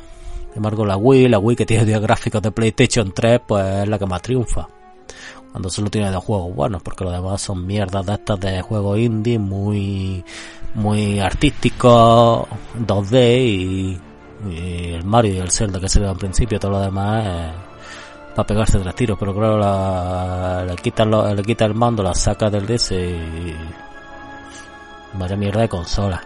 Sin 0.49 0.57
embargo 0.57 0.85
la 0.85 0.97
Wii, 0.97 1.29
la 1.29 1.39
Wii 1.39 1.55
que 1.55 1.65
tiene 1.65 1.99
gráficos 1.99 2.41
de 2.41 2.51
PlayStation 2.51 3.11
3, 3.13 3.41
pues 3.47 3.65
es 3.83 3.87
la 3.87 3.97
que 3.97 4.05
más 4.05 4.21
triunfa. 4.21 4.67
Cuando 5.51 5.69
solo 5.69 5.89
tiene 5.89 6.11
de 6.11 6.17
juegos 6.17 6.55
buenos, 6.55 6.81
porque 6.81 7.03
los 7.03 7.13
demás 7.13 7.41
son 7.41 7.65
mierdas 7.65 8.05
de 8.05 8.13
estas 8.13 8.39
de 8.39 8.61
juegos 8.61 8.99
indie 8.99 9.37
muy 9.37 10.23
muy 10.75 11.19
artístico, 11.19 12.47
2D 12.79 13.37
y, 13.39 13.99
el 14.49 15.03
Mario 15.03 15.33
y 15.33 15.37
el 15.37 15.51
Zelda 15.51 15.79
que 15.79 15.89
se 15.89 15.99
ve 15.99 16.07
al 16.07 16.17
principio, 16.17 16.59
todo 16.59 16.71
lo 16.71 16.79
demás 16.79 17.53
para 18.35 18.47
pegarse 18.47 18.79
tres 18.79 18.95
tiros, 18.95 19.17
pero 19.19 19.33
claro, 19.33 19.57
la, 19.57 20.63
le 20.65 20.75
quita 20.75 21.05
le 21.05 21.43
quita 21.43 21.65
el 21.65 21.75
mando, 21.75 22.01
la 22.01 22.13
saca 22.13 22.49
del 22.49 22.65
DS 22.65 22.91
y 22.91 23.55
vaya 25.13 25.35
mierda 25.35 25.61
de 25.61 25.69
consola. 25.69 26.21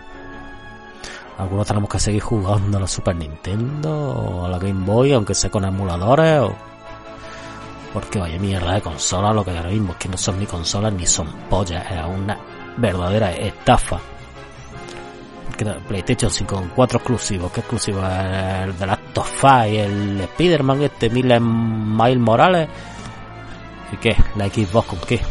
Algunos 1.37 1.67
tenemos 1.67 1.89
que 1.89 1.99
seguir 1.99 2.21
jugando 2.21 2.77
a 2.77 2.81
la 2.81 2.87
Super 2.87 3.15
Nintendo 3.15 3.91
o 3.91 4.45
a 4.45 4.49
la 4.49 4.57
Game 4.57 4.85
Boy, 4.85 5.13
aunque 5.13 5.33
sea 5.33 5.49
con 5.49 5.65
emuladores 5.65 6.39
o... 6.41 6.74
Porque 7.95 8.19
vaya 8.19 8.37
mierda 8.37 8.73
de 8.73 8.81
consola 8.81 9.31
lo 9.31 9.45
que 9.45 9.51
ahora 9.51 9.69
mismo, 9.69 9.95
que 9.97 10.09
no 10.09 10.17
son 10.17 10.37
ni 10.37 10.45
consolas 10.45 10.91
ni 10.91 11.07
son 11.07 11.31
pollas, 11.49 11.89
es 11.89 12.05
una 12.05 12.37
verdadera 12.75 13.31
estafa. 13.31 14.01
PlayStation 15.87 16.29
5 16.29 16.53
con 16.53 16.67
cuatro 16.75 16.97
exclusivos, 16.97 17.49
¿qué 17.53 17.61
exclusivo? 17.61 17.99
El 17.99 18.77
de 18.77 18.85
Last 18.85 19.17
of 19.17 19.43
Us, 19.45 19.65
el 19.67 20.19
Spider-Man, 20.19 20.81
este 20.83 21.09
Miles 21.09 21.39
Miles 21.39 22.19
Morales. 22.19 22.67
¿Y 23.93 23.95
qué? 23.95 24.17
¿La 24.35 24.49
Xbox 24.49 24.87
con 24.89 24.99
qué? 24.99 25.21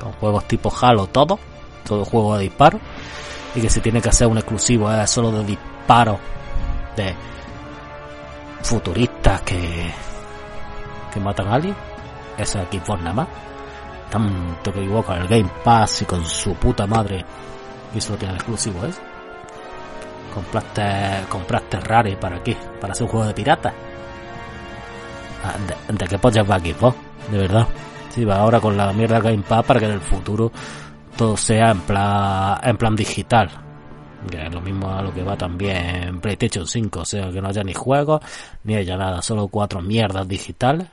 Con 0.00 0.12
juegos 0.12 0.44
tipo 0.46 0.72
Halo, 0.80 1.08
todo. 1.08 1.36
Todo 1.84 2.04
juego 2.04 2.36
de 2.36 2.44
disparo. 2.44 2.78
Y 3.56 3.60
que 3.60 3.68
se 3.68 3.80
tiene 3.80 4.00
que 4.00 4.10
hacer 4.10 4.28
un 4.28 4.38
exclusivo 4.38 4.92
es 4.92 5.10
solo 5.10 5.32
de 5.32 5.44
disparo. 5.44 6.20
De 6.94 7.12
futuristas 8.62 9.40
que, 9.42 9.92
que 11.10 11.20
matan 11.20 11.48
a 11.48 11.54
alguien. 11.54 11.74
Esa 12.36 12.64
Xbox 12.64 13.00
nada 13.00 13.14
más. 13.14 13.28
Tanto 14.10 14.72
que 14.72 14.80
equivoca 14.80 15.16
el 15.16 15.28
Game 15.28 15.50
Pass 15.62 16.02
y 16.02 16.04
con 16.04 16.24
su 16.24 16.54
puta 16.54 16.86
madre. 16.86 17.24
Y 17.94 17.98
eso 17.98 18.14
tiene 18.16 18.34
exclusivo, 18.34 18.84
¿es? 18.86 19.00
Compraste, 20.32 21.26
compraste 21.28 21.80
Rare 21.80 22.16
para 22.16 22.42
qué? 22.42 22.56
Para 22.80 22.92
hacer 22.92 23.04
un 23.04 23.10
juego 23.10 23.26
de 23.26 23.34
pirata. 23.34 23.72
Ah, 25.44 25.54
¿De, 25.88 25.94
de 25.94 26.06
qué 26.06 26.18
pollas 26.18 26.48
va? 26.48 26.58
De 26.58 27.38
verdad. 27.38 27.66
Sí, 28.10 28.24
va 28.24 28.36
ahora 28.36 28.60
con 28.60 28.76
la 28.76 28.92
mierda 28.92 29.20
Game 29.20 29.42
Pass 29.42 29.64
para 29.64 29.80
que 29.80 29.86
en 29.86 29.92
el 29.92 30.00
futuro 30.00 30.50
todo 31.16 31.36
sea 31.36 31.70
en 31.70 31.80
plan, 31.80 32.58
en 32.62 32.76
plan 32.76 32.96
digital. 32.96 33.50
Que 34.30 34.46
es 34.46 34.52
lo 34.52 34.60
mismo 34.60 34.90
a 34.90 35.02
lo 35.02 35.12
que 35.12 35.22
va 35.22 35.36
también 35.36 35.76
en 35.76 36.20
PlayStation 36.20 36.66
5, 36.66 37.00
o 37.00 37.04
sea 37.04 37.30
que 37.30 37.40
no 37.40 37.48
haya 37.48 37.62
ni 37.62 37.72
juegos, 37.72 38.20
ni 38.64 38.74
haya 38.74 38.96
nada, 38.96 39.22
solo 39.22 39.46
cuatro 39.46 39.80
mierdas 39.80 40.26
digitales 40.26 40.88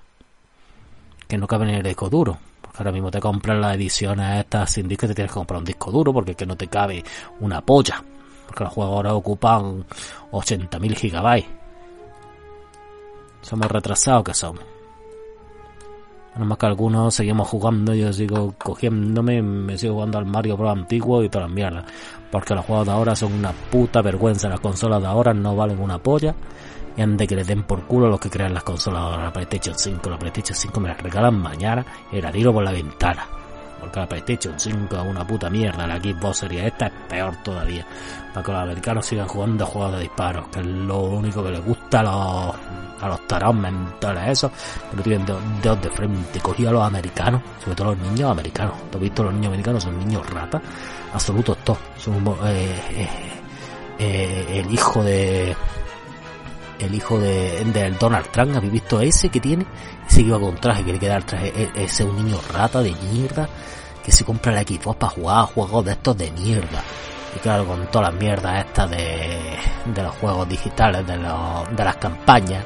que 1.27 1.37
no 1.37 1.47
caben 1.47 1.69
en 1.69 1.75
el 1.75 1.83
disco 1.83 2.09
duro. 2.09 2.37
Porque 2.61 2.77
ahora 2.79 2.91
mismo 2.91 3.11
te 3.11 3.19
compras 3.19 3.57
las 3.59 3.75
ediciones 3.75 4.39
estas 4.39 4.71
sin 4.71 4.87
disco 4.87 5.05
y 5.05 5.09
te 5.09 5.15
tienes 5.15 5.31
que 5.31 5.39
comprar 5.39 5.59
un 5.59 5.65
disco 5.65 5.91
duro 5.91 6.13
porque 6.13 6.35
que 6.35 6.45
no 6.45 6.55
te 6.55 6.67
cabe 6.67 7.03
una 7.39 7.61
polla. 7.61 8.03
Porque 8.47 8.63
los 8.63 8.73
juegos 8.73 8.95
ahora 8.95 9.13
ocupan 9.13 9.85
80.000 10.31 10.95
gigabytes. 10.95 11.49
Somos 13.41 13.71
retrasados 13.71 14.23
que 14.23 14.33
somos. 14.33 14.63
Nada 16.35 16.47
más 16.47 16.57
que 16.57 16.65
algunos 16.65 17.13
seguimos 17.13 17.47
jugando, 17.47 17.93
yo 17.93 18.11
sigo 18.11 18.55
cogiéndome, 18.57 19.41
me 19.41 19.77
sigo 19.77 19.93
jugando 19.93 20.17
al 20.17 20.25
Mario 20.25 20.57
Bros 20.57 20.77
antiguo 20.77 21.23
y 21.23 21.29
todas 21.29 21.47
las 21.47 21.55
mierdas. 21.55 21.85
Porque 22.29 22.53
los 22.53 22.65
juegos 22.65 22.87
de 22.87 22.91
ahora 22.91 23.15
son 23.15 23.31
una 23.31 23.53
puta 23.53 24.01
vergüenza. 24.01 24.49
Las 24.49 24.59
consolas 24.59 25.01
de 25.01 25.07
ahora 25.07 25.33
no 25.33 25.55
valen 25.55 25.79
una 25.79 25.97
polla. 25.97 26.35
Y 26.97 27.05
de 27.05 27.27
que 27.27 27.35
les 27.35 27.47
den 27.47 27.63
por 27.63 27.83
culo 27.83 28.07
los 28.07 28.19
que 28.19 28.29
crean 28.29 28.53
las 28.53 28.63
consolas 28.63 29.01
ahora. 29.01 29.23
La 29.23 29.33
PlayStation 29.33 29.77
5, 29.77 30.09
la 30.09 30.17
PlayStation 30.17 30.55
5 30.55 30.79
me 30.79 30.89
las 30.89 31.01
regalan 31.01 31.37
mañana 31.39 31.85
y 32.11 32.21
la 32.21 32.31
tiro 32.31 32.53
por 32.53 32.63
la 32.63 32.71
ventana. 32.71 33.27
Porque 33.79 33.99
la 33.99 34.07
PlayStation 34.07 34.59
5 34.59 34.95
es 34.95 35.05
una 35.05 35.27
puta 35.27 35.49
mierda. 35.49 35.85
La 35.85 35.97
Xbox 35.97 36.37
sería 36.37 36.65
esta 36.65 36.87
es 36.87 36.93
peor 37.09 37.35
todavía. 37.43 37.85
Para 38.33 38.45
que 38.45 38.51
los 38.51 38.61
americanos 38.61 39.05
sigan 39.05 39.27
jugando 39.27 39.65
juegos 39.65 39.93
de 39.93 39.99
disparos. 39.99 40.47
Que 40.47 40.59
es 40.61 40.65
lo 40.65 40.99
único 41.01 41.43
que 41.43 41.51
les 41.51 41.63
gusta 41.63 41.99
a 41.99 42.03
los, 42.03 42.55
a 43.01 43.07
los 43.09 43.27
tarados 43.27 43.55
mentales 43.55 44.29
esos. 44.29 44.51
No 44.93 45.03
tienen 45.03 45.25
dedos 45.61 45.81
de 45.81 45.89
frente. 45.89 46.39
Cogí 46.39 46.65
a 46.65 46.71
los 46.71 46.83
americanos. 46.83 47.41
Sobre 47.61 47.75
todo 47.75 47.87
los 47.93 47.97
niños 47.99 48.31
americanos. 48.31 48.73
¿Tú 48.89 48.97
has 48.97 49.01
visto 49.03 49.23
los 49.23 49.33
niños 49.33 49.47
americanos? 49.47 49.83
Son 49.83 49.99
niños 49.99 50.29
ratas. 50.29 50.61
Absolutos 51.13 51.57
todos. 51.57 51.79
Son 51.97 52.15
eh, 52.45 52.81
eh, 52.91 53.09
eh, 53.99 54.61
el 54.65 54.73
hijo 54.73 55.03
de 55.03 55.55
el 56.79 56.93
hijo 56.93 57.19
de 57.19 57.63
del 57.65 57.97
Donald 57.97 58.27
Trump, 58.31 58.55
¿habéis 58.55 58.71
visto 58.71 58.99
ese 59.01 59.29
que 59.29 59.39
tiene? 59.39 59.65
Ese 60.07 60.21
que 60.21 60.27
iba 60.27 60.39
con 60.39 60.55
traje, 60.55 60.83
que 60.83 60.93
le 60.93 60.99
queda 60.99 61.17
el 61.17 61.25
traje, 61.25 61.47
e- 61.55 61.83
ese 61.83 62.03
es 62.03 62.09
un 62.09 62.17
niño 62.17 62.39
rata 62.53 62.81
de 62.81 62.93
mierda 62.93 63.47
que 64.03 64.11
se 64.11 64.23
compra 64.23 64.51
la 64.51 64.61
Xbox 64.61 64.97
para 64.97 65.11
jugar 65.11 65.45
juegos 65.45 65.85
de 65.85 65.91
estos 65.93 66.15
de 66.15 66.31
mierda. 66.31 66.83
Y 67.35 67.39
claro, 67.39 67.65
con 67.65 67.87
todas 67.87 68.11
las 68.11 68.21
mierdas 68.21 68.65
estas 68.65 68.89
de, 68.91 69.57
de 69.85 70.03
los 70.03 70.15
juegos 70.17 70.47
digitales, 70.47 71.05
de, 71.07 71.17
los, 71.17 71.75
de 71.75 71.83
las 71.83 71.95
campañas. 71.97 72.63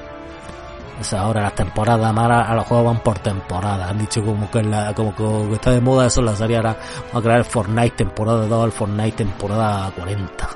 Ahora 1.14 1.44
las 1.44 1.56
temporadas 1.56 2.14
malas 2.14 2.50
a 2.50 2.54
los 2.56 2.66
juegos 2.68 2.88
van 2.88 3.02
por 3.02 3.20
temporada. 3.20 3.88
Han 3.88 4.00
dicho 4.00 4.22
como 4.22 4.52
que, 4.52 4.62
como 4.94 5.16
que 5.16 5.54
está 5.54 5.72
de 5.72 5.80
moda 5.80 6.08
eso 6.08 6.20
en 6.20 6.26
la 6.26 6.36
serie 6.36 6.58
ahora 6.58 6.78
a 7.14 7.22
crear 7.22 7.38
el 7.38 7.46
Fortnite 7.46 7.96
temporada 7.96 8.46
2, 8.46 8.66
el 8.66 8.72
Fortnite 8.74 9.18
temporada 9.24 9.90
40. 9.92 10.50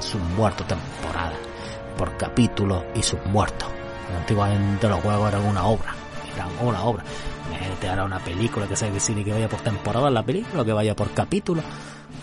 Sus 0.00 0.20
muertos 0.36 0.66
temporada 0.66 1.47
por 1.98 2.16
capítulos 2.16 2.82
y 2.94 3.02
sus 3.02 3.18
muertos. 3.26 3.68
Antiguamente 4.18 4.88
los 4.88 5.00
juegos 5.00 5.28
eran 5.28 5.44
una 5.44 5.66
obra, 5.66 5.94
eran 6.34 6.48
una 6.66 6.82
obra. 6.84 7.04
Te 7.78 7.88
hará 7.88 8.04
una 8.04 8.18
película 8.18 8.66
que 8.66 8.74
sea 8.74 8.90
que 8.90 8.98
sí, 8.98 9.14
que 9.22 9.32
vaya 9.32 9.48
por 9.48 9.60
temporada 9.60 10.10
la 10.10 10.22
película, 10.22 10.62
o 10.62 10.64
que 10.64 10.72
vaya 10.72 10.96
por 10.96 11.10
capítulo, 11.10 11.60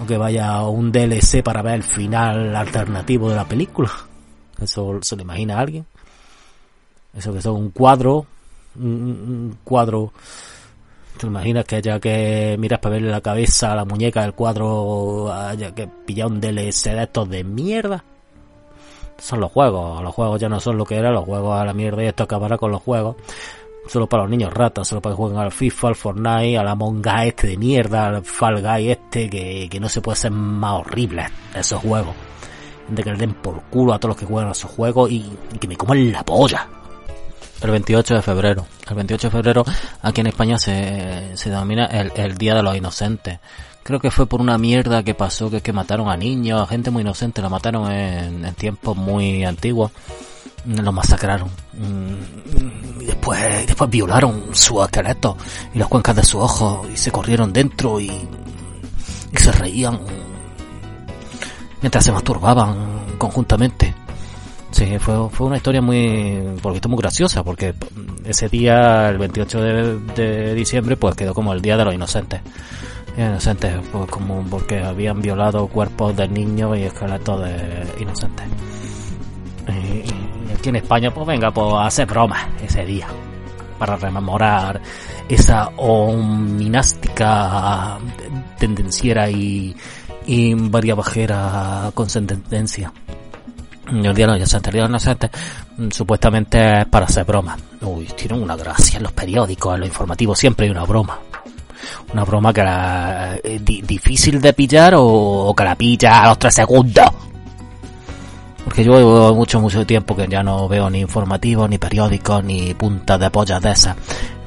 o 0.01 0.05
que 0.07 0.17
vaya 0.17 0.63
un 0.63 0.91
DLC 0.91 1.43
para 1.43 1.61
ver 1.61 1.75
el 1.75 1.83
final 1.83 2.55
alternativo 2.55 3.29
de 3.29 3.35
la 3.35 3.45
película. 3.45 3.91
Eso 4.59 4.99
se 5.03 5.15
lo 5.15 5.21
imagina 5.21 5.59
alguien. 5.59 5.85
Eso 7.15 7.31
que 7.31 7.41
son 7.41 7.55
un 7.55 7.69
cuadro, 7.69 8.25
un, 8.75 8.83
un 8.83 9.57
cuadro 9.63 10.11
¿Te 11.17 11.27
imaginas 11.27 11.63
que 11.63 11.77
haya 11.77 11.99
que 11.99 12.57
miras 12.59 12.79
para 12.79 12.95
verle 12.95 13.09
la 13.09 13.21
cabeza 13.21 13.71
a 13.71 13.75
la 13.75 13.85
muñeca 13.85 14.21
del 14.21 14.33
cuadro, 14.33 15.31
haya 15.31 15.73
que 15.73 15.87
pillar 15.87 16.27
un 16.27 16.41
DLC 16.41 16.91
de 16.91 17.03
estos 17.03 17.29
de 17.29 17.43
mierda? 17.43 18.03
Son 19.17 19.39
los 19.39 19.51
juegos, 19.51 20.03
los 20.03 20.13
juegos 20.13 20.39
ya 20.39 20.49
no 20.49 20.59
son 20.59 20.77
lo 20.77 20.85
que 20.85 20.95
eran, 20.95 21.13
los 21.13 21.25
juegos 21.25 21.59
a 21.59 21.65
la 21.65 21.73
mierda 21.73 22.03
y 22.03 22.07
esto 22.07 22.23
acabará 22.23 22.57
con 22.57 22.71
los 22.71 22.81
juegos. 22.81 23.15
Solo 23.87 24.07
para 24.07 24.23
los 24.23 24.31
niños 24.31 24.53
ratas, 24.53 24.87
solo 24.87 25.01
para 25.01 25.13
que 25.13 25.17
jueguen 25.17 25.39
al 25.39 25.51
FIFA, 25.51 25.89
al 25.89 25.95
Fortnite, 25.95 26.57
al 26.57 26.67
Among 26.67 26.99
Us 26.99 27.23
este 27.25 27.47
de 27.47 27.57
mierda, 27.57 28.07
al 28.07 28.25
Fall 28.25 28.61
Guy 28.61 28.89
este, 28.89 29.29
que, 29.29 29.67
que 29.69 29.79
no 29.79 29.87
se 29.87 30.01
puede 30.01 30.15
ser 30.15 30.31
más 30.31 30.79
horrible 30.79 31.25
esos 31.53 31.81
juegos. 31.81 32.15
De 32.89 33.03
que 33.03 33.11
le 33.11 33.17
den 33.17 33.33
por 33.35 33.61
culo 33.63 33.93
a 33.93 33.99
todos 33.99 34.09
los 34.09 34.17
que 34.17 34.25
juegan 34.25 34.49
a 34.49 34.53
esos 34.53 34.71
juegos 34.71 35.11
y, 35.11 35.31
que 35.59 35.67
me 35.67 35.75
coman 35.75 36.11
la 36.11 36.23
polla 36.23 36.67
el 37.61 37.71
28 37.71 38.15
de 38.15 38.21
febrero. 38.21 38.67
El 38.87 38.95
28 38.95 39.27
de 39.27 39.31
febrero 39.31 39.65
aquí 40.01 40.21
en 40.21 40.27
España 40.27 40.57
se, 40.57 41.35
se 41.35 41.49
denomina 41.49 41.85
el, 41.85 42.11
el 42.15 42.37
Día 42.37 42.55
de 42.55 42.63
los 42.63 42.75
Inocentes. 42.75 43.39
Creo 43.85 43.99
que 43.99 44.09
fue 44.09 44.25
por 44.25 44.41
una 44.41 44.57
mierda 44.57 45.03
que 45.03 45.13
pasó, 45.13 45.51
que 45.51 45.61
que 45.61 45.71
mataron 45.71 46.09
a 46.09 46.17
niños, 46.17 46.59
a 46.59 46.65
gente 46.65 46.89
muy 46.89 47.01
inocente, 47.01 47.39
la 47.39 47.49
mataron 47.49 47.91
en, 47.91 48.43
en 48.43 48.55
tiempos 48.55 48.97
muy 48.97 49.43
antiguos. 49.43 49.91
Los 50.65 50.91
masacraron. 50.91 51.49
Mm, 51.73 53.01
Y 53.01 53.05
después, 53.05 53.67
después 53.67 53.87
violaron 53.91 54.45
sus 54.53 54.83
esqueletos 54.83 55.35
y 55.71 55.77
las 55.77 55.87
cuencas 55.87 56.15
de 56.15 56.23
sus 56.23 56.41
ojos 56.41 56.87
y 56.91 56.97
se 56.97 57.11
corrieron 57.11 57.53
dentro 57.53 57.99
y, 57.99 58.09
se 59.35 59.51
reían 59.51 59.99
mientras 61.83 62.03
se 62.05 62.11
masturbaban 62.11 63.17
conjuntamente. 63.19 63.93
Sí, 64.71 64.97
fue, 64.97 65.29
fue 65.29 65.45
una 65.45 65.57
historia 65.57 65.83
muy, 65.83 66.57
por 66.59 66.73
visto 66.73 66.89
muy 66.89 66.97
graciosa, 66.97 67.43
porque 67.43 67.75
ese 68.23 68.49
día, 68.49 69.09
el 69.09 69.19
28 69.19 69.61
de, 69.61 69.99
de 70.15 70.55
diciembre, 70.55 70.97
pues 70.97 71.13
quedó 71.15 71.35
como 71.35 71.53
el 71.53 71.61
Día 71.61 71.77
de 71.77 71.85
los 71.85 71.93
Inocentes. 71.93 72.41
Inocentes, 73.17 73.73
pues 73.91 74.09
como 74.09 74.43
porque 74.43 74.79
habían 74.79 75.21
violado 75.21 75.67
cuerpos 75.67 76.15
de 76.17 76.27
niños 76.27 76.77
y 76.77 76.83
esqueletos 76.83 77.43
de 77.43 77.95
inocentes. 78.01 78.45
Y, 79.69 80.53
aquí 80.53 80.69
en 80.69 80.75
España, 80.77 81.13
pues 81.13 81.25
venga, 81.25 81.51
pues 81.51 81.73
hacer 81.79 82.07
bromas 82.07 82.45
ese 82.61 82.85
día, 82.85 83.07
para 83.79 83.95
rememorar 83.95 84.81
esa 85.29 85.69
ominástica 85.77 87.17
tendenciera 88.59 89.29
y, 89.29 89.75
y 90.27 90.53
variabajera 90.53 91.91
condescendencia. 91.93 92.91
El 93.87 94.01
día 94.15 94.25
de 94.25 94.27
los 94.27 94.37
inocentes, 94.37 94.67
el 94.67 94.73
día 94.73 94.81
de 94.83 94.89
inocentes 94.89 95.31
supuestamente 95.91 96.81
es 96.81 96.85
para 96.87 97.05
hacer 97.05 97.23
bromas. 97.23 97.59
Uy, 97.81 98.05
tienen 98.07 98.41
una 98.41 98.55
gracia 98.55 98.97
en 98.97 99.03
los 99.03 99.13
periódicos, 99.13 99.75
en 99.75 99.81
los 99.81 99.89
informativos, 99.89 100.37
siempre 100.37 100.65
hay 100.65 100.71
una 100.71 100.83
broma. 100.83 101.19
Una 102.13 102.23
broma 102.23 102.53
que 102.53 102.61
era 102.61 103.35
eh, 103.43 103.59
di- 103.61 103.81
difícil 103.81 104.39
de 104.41 104.53
pillar 104.53 104.95
o, 104.95 105.03
o 105.03 105.55
que 105.55 105.63
la 105.63 105.75
pilla 105.75 106.23
a 106.23 106.27
los 106.29 106.39
tres 106.39 106.55
segundos. 106.55 107.05
Porque 108.63 108.83
yo 108.83 108.97
llevo 108.97 109.35
mucho, 109.35 109.59
mucho 109.61 109.85
tiempo 109.85 110.15
que 110.15 110.27
ya 110.27 110.41
no 110.41 110.67
veo 110.67 110.89
ni 110.89 110.99
informativos, 110.99 111.69
ni 111.69 111.77
periódicos, 111.77 112.43
ni 112.43 112.73
puntas 112.73 113.19
de 113.19 113.29
pollas 113.29 113.61
de 113.61 113.71
esas. 113.71 113.95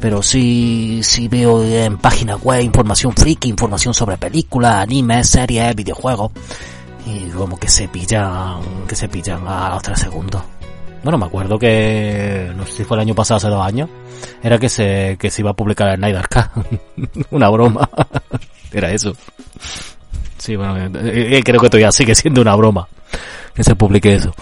Pero 0.01 0.22
sí, 0.22 1.01
sí 1.05 1.29
veo 1.29 1.62
en 1.64 1.98
páginas 1.98 2.42
web 2.42 2.61
información 2.62 3.12
friki, 3.12 3.48
información 3.48 3.94
sobre 3.94 4.16
películas, 4.16 4.74
animes, 4.83 5.29
series, 5.29 5.74
videojuegos. 5.77 6.33
Y 7.07 7.29
como 7.31 7.57
que 7.57 7.68
se 7.68 7.87
pillan, 7.88 8.61
que 8.88 8.96
se 8.96 9.09
pillan 9.09 9.46
a 9.46 9.70
los 9.70 9.83
tres 9.83 10.01
segundos. 10.01 10.42
Bueno, 11.02 11.18
me 11.18 11.26
acuerdo 11.26 11.58
que, 11.58 12.52
no 12.56 12.66
sé 12.66 12.72
si 12.78 12.84
fue 12.84 12.96
el 12.96 13.02
año 13.02 13.14
pasado, 13.14 13.37
hace 13.38 13.48
dos 13.48 13.64
años, 13.64 13.88
era 14.42 14.58
que 14.58 14.68
se, 14.68 15.16
que 15.18 15.30
se 15.30 15.42
iba 15.42 15.50
a 15.50 15.54
publicar 15.54 15.88
el 15.88 15.96
Snyder 15.96 16.26
una 17.30 17.48
broma. 17.48 17.88
era 18.72 18.90
eso. 18.90 19.14
Sí, 20.37 20.56
bueno, 20.56 20.76
eh, 20.76 21.38
eh, 21.38 21.42
creo 21.44 21.61
que 21.61 21.68
todavía 21.68 21.92
sigue 21.92 22.14
siendo 22.14 22.40
una 22.40 22.54
broma 22.54 22.88
que 23.54 23.64
se 23.64 23.74
publique 23.74 24.14
eso. 24.14 24.34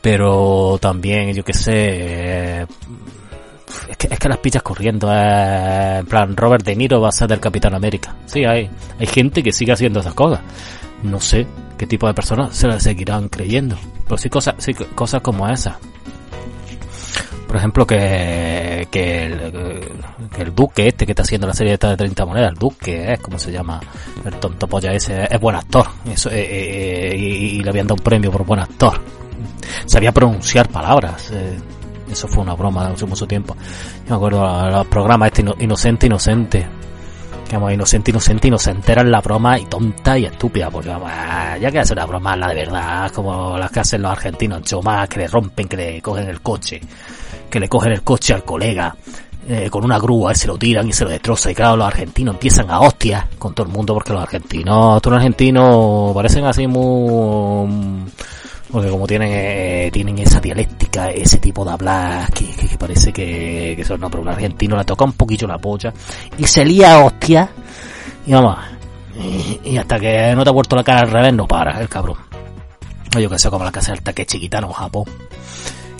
Pero 0.00 0.78
también, 0.80 1.32
yo 1.32 1.44
que 1.44 1.52
sé, 1.52 1.72
eh, 1.74 2.66
es 3.88 3.96
que, 3.96 4.08
es 4.10 4.18
que 4.18 4.28
las 4.28 4.38
pillas 4.38 4.62
corriendo. 4.62 5.08
eh, 5.12 5.98
en 5.98 6.06
plan, 6.06 6.36
Robert 6.36 6.64
De 6.64 6.76
Niro 6.76 7.00
va 7.00 7.08
a 7.08 7.12
ser 7.12 7.28
del 7.28 7.40
Capitán 7.40 7.74
América. 7.74 8.14
Sí, 8.26 8.44
hay, 8.44 8.70
hay 8.98 9.06
gente 9.06 9.42
que 9.42 9.52
sigue 9.52 9.72
haciendo 9.72 10.00
esas 10.00 10.14
cosas. 10.14 10.40
No 11.02 11.20
sé 11.20 11.46
qué 11.78 11.86
tipo 11.86 12.06
de 12.06 12.14
personas 12.14 12.56
se 12.56 12.66
las 12.68 12.82
seguirán 12.82 13.28
creyendo. 13.28 13.76
Pero 14.04 14.16
sí 14.18 14.28
cosas, 14.30 14.54
sí, 14.58 14.74
cosas 14.74 15.20
como 15.22 15.48
esas. 15.48 15.76
Por 17.46 17.56
ejemplo, 17.56 17.86
que, 17.86 18.88
que, 18.90 19.26
el, 19.26 19.80
que 20.34 20.42
el 20.42 20.54
Duque 20.54 20.88
este 20.88 21.06
que 21.06 21.12
está 21.12 21.22
haciendo 21.22 21.46
la 21.46 21.54
serie 21.54 21.74
esta 21.74 21.90
de 21.90 21.96
30 21.96 22.26
monedas, 22.26 22.50
el 22.52 22.58
Duque, 22.58 23.12
es 23.12 23.20
como 23.20 23.38
se 23.38 23.52
llama, 23.52 23.80
el 24.24 24.34
tonto 24.34 24.66
polla 24.66 24.92
ese, 24.92 25.28
es 25.30 25.40
buen 25.40 25.54
actor. 25.56 25.86
Eso, 26.10 26.28
eh, 26.30 26.40
eh, 26.40 27.10
eh, 27.12 27.16
y, 27.16 27.60
le 27.62 27.70
habían 27.70 27.86
dado 27.86 27.94
un 27.94 28.00
premio 28.02 28.32
por 28.32 28.44
buen 28.44 28.60
actor. 28.60 29.00
Sabía 29.86 30.10
pronunciar 30.12 30.68
palabras. 30.68 31.30
eh, 31.32 31.56
eso 32.10 32.26
fue 32.28 32.42
una 32.42 32.54
broma 32.54 32.86
de 32.86 32.94
hace 32.94 33.06
mucho 33.06 33.26
tiempo. 33.26 33.56
Yo 34.04 34.10
me 34.10 34.16
acuerdo 34.16 34.44
a- 34.44 34.66
a 34.66 34.70
los 34.70 34.86
programas 34.88 35.26
este 35.28 35.42
ino- 35.42 35.56
Inocente, 35.60 36.06
Inocente. 36.06 36.66
Que 37.48 37.56
vamos, 37.56 37.72
Inocente, 37.72 38.10
Inocente, 38.10 38.48
Inocente 38.48 38.92
era 38.92 39.04
la 39.04 39.20
broma 39.20 39.58
y 39.58 39.66
tonta 39.66 40.18
y 40.18 40.24
estúpida. 40.24 40.68
Porque 40.70 40.88
vamos, 40.88 41.10
ah, 41.12 41.56
ya 41.60 41.70
que 41.70 41.78
hacer 41.78 41.96
una 41.96 42.06
broma, 42.06 42.36
la 42.36 42.48
de 42.48 42.54
verdad, 42.54 43.10
como 43.12 43.56
las 43.56 43.70
que 43.70 43.80
hacen 43.80 44.02
los 44.02 44.10
argentinos 44.12 44.72
en 44.72 45.08
que 45.08 45.18
le 45.18 45.28
rompen, 45.28 45.68
que 45.68 45.76
le 45.76 46.02
cogen 46.02 46.28
el 46.28 46.40
coche. 46.40 46.80
Que 47.48 47.60
le 47.60 47.68
cogen 47.68 47.92
el 47.92 48.02
coche 48.02 48.34
al 48.34 48.44
colega. 48.44 48.94
eh, 49.48 49.70
con 49.70 49.84
una 49.84 49.98
grúa, 49.98 50.34
se 50.34 50.48
lo 50.48 50.58
tiran 50.58 50.88
y 50.88 50.92
se 50.92 51.04
lo 51.04 51.10
destrozan. 51.10 51.52
Y 51.52 51.54
claro, 51.54 51.76
los 51.76 51.86
argentinos 51.86 52.34
empiezan 52.34 52.68
a 52.70 52.80
hostias 52.80 53.26
con 53.38 53.54
todo 53.54 53.66
el 53.66 53.72
mundo 53.72 53.94
porque 53.94 54.12
los 54.12 54.22
argentinos, 54.22 55.00
todos 55.00 55.12
los 55.12 55.18
argentinos 55.20 56.12
parecen 56.14 56.44
así 56.44 56.66
muy... 56.66 58.06
Porque 58.70 58.90
como 58.90 59.06
tienen 59.06 59.30
eh, 59.32 59.90
tienen 59.92 60.18
esa 60.18 60.40
dialéctica, 60.40 61.08
ese 61.10 61.38
tipo 61.38 61.64
de 61.64 61.70
hablar 61.70 62.32
que, 62.32 62.46
que, 62.46 62.76
parece 62.76 63.12
que, 63.12 63.74
que 63.76 63.84
son, 63.84 64.00
no, 64.00 64.10
pero 64.10 64.22
un 64.22 64.28
argentino 64.28 64.76
le 64.76 64.84
toca 64.84 65.04
un 65.04 65.12
poquillo 65.12 65.46
la 65.46 65.58
polla 65.58 65.92
y 66.36 66.44
se 66.44 66.64
lía 66.64 66.98
hostia 66.98 67.48
y 68.26 68.32
vamos, 68.32 68.58
y, 69.64 69.76
hasta 69.76 69.98
que 69.98 70.34
no 70.34 70.42
te 70.42 70.50
ha 70.50 70.52
vuelto 70.52 70.76
la 70.76 70.84
cara 70.84 71.00
al 71.00 71.10
revés 71.10 71.32
no 71.32 71.46
para 71.46 71.80
el 71.80 71.88
cabrón. 71.88 72.16
Yo 73.18 73.30
que 73.30 73.38
sé, 73.38 73.48
como 73.48 73.64
la 73.64 73.72
casa 73.72 73.92
del 73.92 74.02
taque 74.02 74.26
chiquitano 74.26 74.72
Japón. 74.72 75.04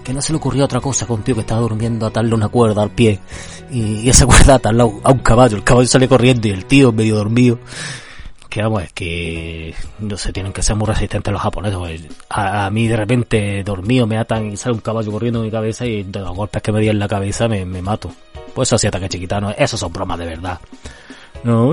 Que 0.04 0.12
no 0.12 0.20
se 0.20 0.32
le 0.32 0.36
ocurrió 0.36 0.64
otra 0.64 0.80
cosa 0.80 1.06
con 1.06 1.18
un 1.18 1.22
tío 1.22 1.34
que 1.34 1.40
estaba 1.40 1.60
durmiendo 1.60 2.06
atarle 2.06 2.34
una 2.34 2.48
cuerda 2.48 2.82
al 2.82 2.90
pie 2.90 3.20
y, 3.70 4.08
esa 4.08 4.26
cuerda 4.26 4.56
atarla 4.56 4.84
a 4.84 5.12
un 5.12 5.18
caballo. 5.20 5.56
El 5.56 5.64
caballo 5.64 5.88
sale 5.88 6.08
corriendo 6.08 6.48
y 6.48 6.50
el 6.50 6.66
tío 6.66 6.92
medio 6.92 7.16
dormido 7.16 7.58
que 8.48 8.62
vamos, 8.62 8.82
es 8.82 8.92
que 8.92 9.74
no 9.98 10.16
sé, 10.16 10.32
tienen 10.32 10.52
que 10.52 10.62
ser 10.62 10.76
muy 10.76 10.86
resistentes 10.86 11.32
los 11.32 11.42
japoneses. 11.42 12.08
a, 12.28 12.66
a 12.66 12.70
mí 12.70 12.86
de 12.88 12.96
repente 12.96 13.62
dormido 13.64 14.06
me 14.06 14.18
atan 14.18 14.52
y 14.52 14.56
sale 14.56 14.74
un 14.74 14.80
caballo 14.80 15.10
corriendo 15.10 15.40
en 15.40 15.46
mi 15.46 15.50
cabeza 15.50 15.86
y 15.86 16.02
de 16.02 16.20
los 16.20 16.34
golpes 16.34 16.62
que 16.62 16.72
me 16.72 16.80
di 16.80 16.88
en 16.88 16.98
la 16.98 17.08
cabeza 17.08 17.48
me, 17.48 17.64
me 17.64 17.82
mato. 17.82 18.10
Pues 18.54 18.68
eso 18.68 18.78
sí, 18.78 18.86
ataque 18.86 19.08
chiquitano, 19.08 19.50
esos 19.50 19.78
son 19.78 19.92
bromas 19.92 20.18
de 20.18 20.26
verdad. 20.26 20.58
No, 21.44 21.72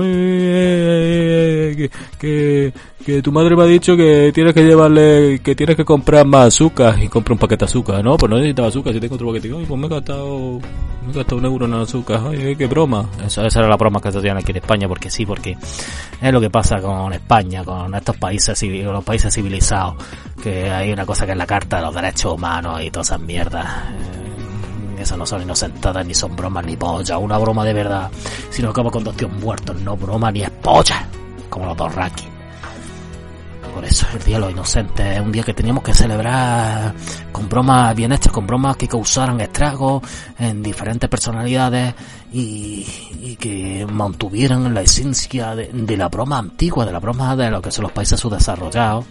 que, 1.76 1.90
que, 2.18 2.72
que 3.04 3.22
tu 3.22 3.32
madre 3.32 3.56
me 3.56 3.64
ha 3.64 3.66
dicho 3.66 3.96
que 3.96 4.30
tienes 4.32 4.54
que 4.54 4.62
llevarle, 4.64 5.40
que 5.42 5.54
tienes 5.54 5.76
que 5.76 5.84
comprar 5.84 6.26
más 6.26 6.48
azúcar 6.48 6.96
y 7.02 7.08
compra 7.08 7.34
un 7.34 7.38
paquete 7.38 7.64
de 7.64 7.70
azúcar. 7.70 8.04
No, 8.04 8.16
pues 8.16 8.30
no 8.30 8.36
necesitaba 8.36 8.68
azúcar, 8.68 8.92
si 8.92 9.00
tengo 9.00 9.16
otro 9.16 9.28
paquete. 9.28 9.48
Ay, 9.48 9.64
pues 9.66 9.80
me 9.80 9.86
he 9.86 9.90
gastado, 9.90 10.60
me 11.04 11.12
he 11.12 11.14
gastado 11.14 11.38
un 11.38 11.44
euro 11.44 11.66
en 11.66 11.74
azúcar. 11.74 12.20
Ay, 12.28 12.56
qué 12.56 12.66
broma. 12.66 13.06
Eso, 13.24 13.44
esa 13.44 13.58
era 13.58 13.68
la 13.68 13.76
broma 13.76 14.00
que 14.00 14.12
se 14.12 14.18
hacían 14.18 14.36
aquí 14.36 14.52
en 14.52 14.58
España, 14.58 14.88
porque 14.88 15.10
sí, 15.10 15.26
porque 15.26 15.56
es 16.20 16.32
lo 16.32 16.40
que 16.40 16.50
pasa 16.50 16.80
con 16.80 17.12
España, 17.12 17.64
con 17.64 17.94
estos 17.94 18.16
países, 18.16 18.58
con 18.60 18.92
los 18.92 19.04
países 19.04 19.34
civilizados, 19.34 19.96
que 20.42 20.70
hay 20.70 20.92
una 20.92 21.04
cosa 21.04 21.26
que 21.26 21.32
es 21.32 21.38
la 21.38 21.46
Carta 21.46 21.78
de 21.78 21.82
los 21.82 21.94
Derechos 21.94 22.34
Humanos 22.34 22.80
y 22.82 22.90
todas 22.90 23.08
esas 23.08 23.20
mierdas. 23.20 23.66
Eh, 23.66 24.43
Esas 24.98 25.18
no 25.18 25.26
son 25.26 25.42
inocentadas, 25.42 26.06
ni 26.06 26.14
son 26.14 26.34
bromas, 26.36 26.64
ni 26.64 26.76
polla. 26.76 27.18
Una 27.18 27.38
broma 27.38 27.64
de 27.64 27.72
verdad. 27.72 28.10
Si 28.50 28.62
no 28.62 28.70
acaba 28.70 28.90
con 28.90 29.04
dos 29.04 29.16
tíos 29.16 29.32
muertos, 29.32 29.76
no 29.80 29.96
broma 29.96 30.30
ni 30.30 30.42
es 30.42 30.50
polla. 30.50 31.06
Como 31.48 31.66
los 31.66 31.76
dos 31.76 31.94
Raki. 31.94 32.33
Por 33.74 33.84
eso 33.84 34.06
el 34.14 34.22
Día 34.22 34.36
de 34.36 34.40
los 34.40 34.52
Inocentes 34.52 35.04
es 35.04 35.20
un 35.20 35.32
día 35.32 35.42
que 35.42 35.52
teníamos 35.52 35.82
que 35.82 35.92
celebrar 35.92 36.94
con 37.32 37.48
bromas 37.48 37.94
bien 37.96 38.12
hechas, 38.12 38.32
con 38.32 38.46
bromas 38.46 38.76
que 38.76 38.86
causaran 38.86 39.40
estragos 39.40 40.00
en 40.38 40.62
diferentes 40.62 41.10
personalidades 41.10 41.92
y, 42.32 42.86
que 43.40 43.84
mantuvieran 43.90 44.72
la 44.72 44.82
esencia 44.82 45.56
de, 45.56 45.96
la 45.96 46.08
broma 46.08 46.38
antigua, 46.38 46.86
de 46.86 46.92
la 46.92 47.00
broma 47.00 47.34
de 47.34 47.50
lo 47.50 47.60
que 47.60 47.72
son 47.72 47.82
los 47.82 47.92
países 47.92 48.18
subdesarrollados, 48.18 49.06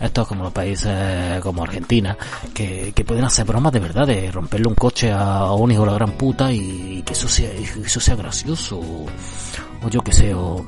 estos 0.00 0.26
como 0.26 0.42
los 0.44 0.52
países 0.52 1.40
como 1.40 1.62
Argentina, 1.62 2.16
que, 2.52 2.92
que 2.94 3.04
pueden 3.04 3.24
hacer 3.24 3.46
bromas 3.46 3.72
de 3.72 3.80
verdad, 3.80 4.06
de 4.06 4.32
romperle 4.32 4.66
un 4.66 4.74
coche 4.74 5.12
a, 5.12 5.52
un 5.52 5.70
hijo 5.70 5.82
de 5.82 5.90
la 5.92 5.94
gran 5.94 6.12
puta 6.12 6.52
y, 6.52 7.02
que 7.06 7.12
eso 7.12 7.28
sea, 7.28 7.50
eso 7.52 8.00
sea 8.00 8.16
gracioso, 8.16 8.80
o 8.80 9.88
yo 9.88 10.00
que 10.00 10.12
sé, 10.12 10.34
o, 10.34 10.56
o, 10.56 10.66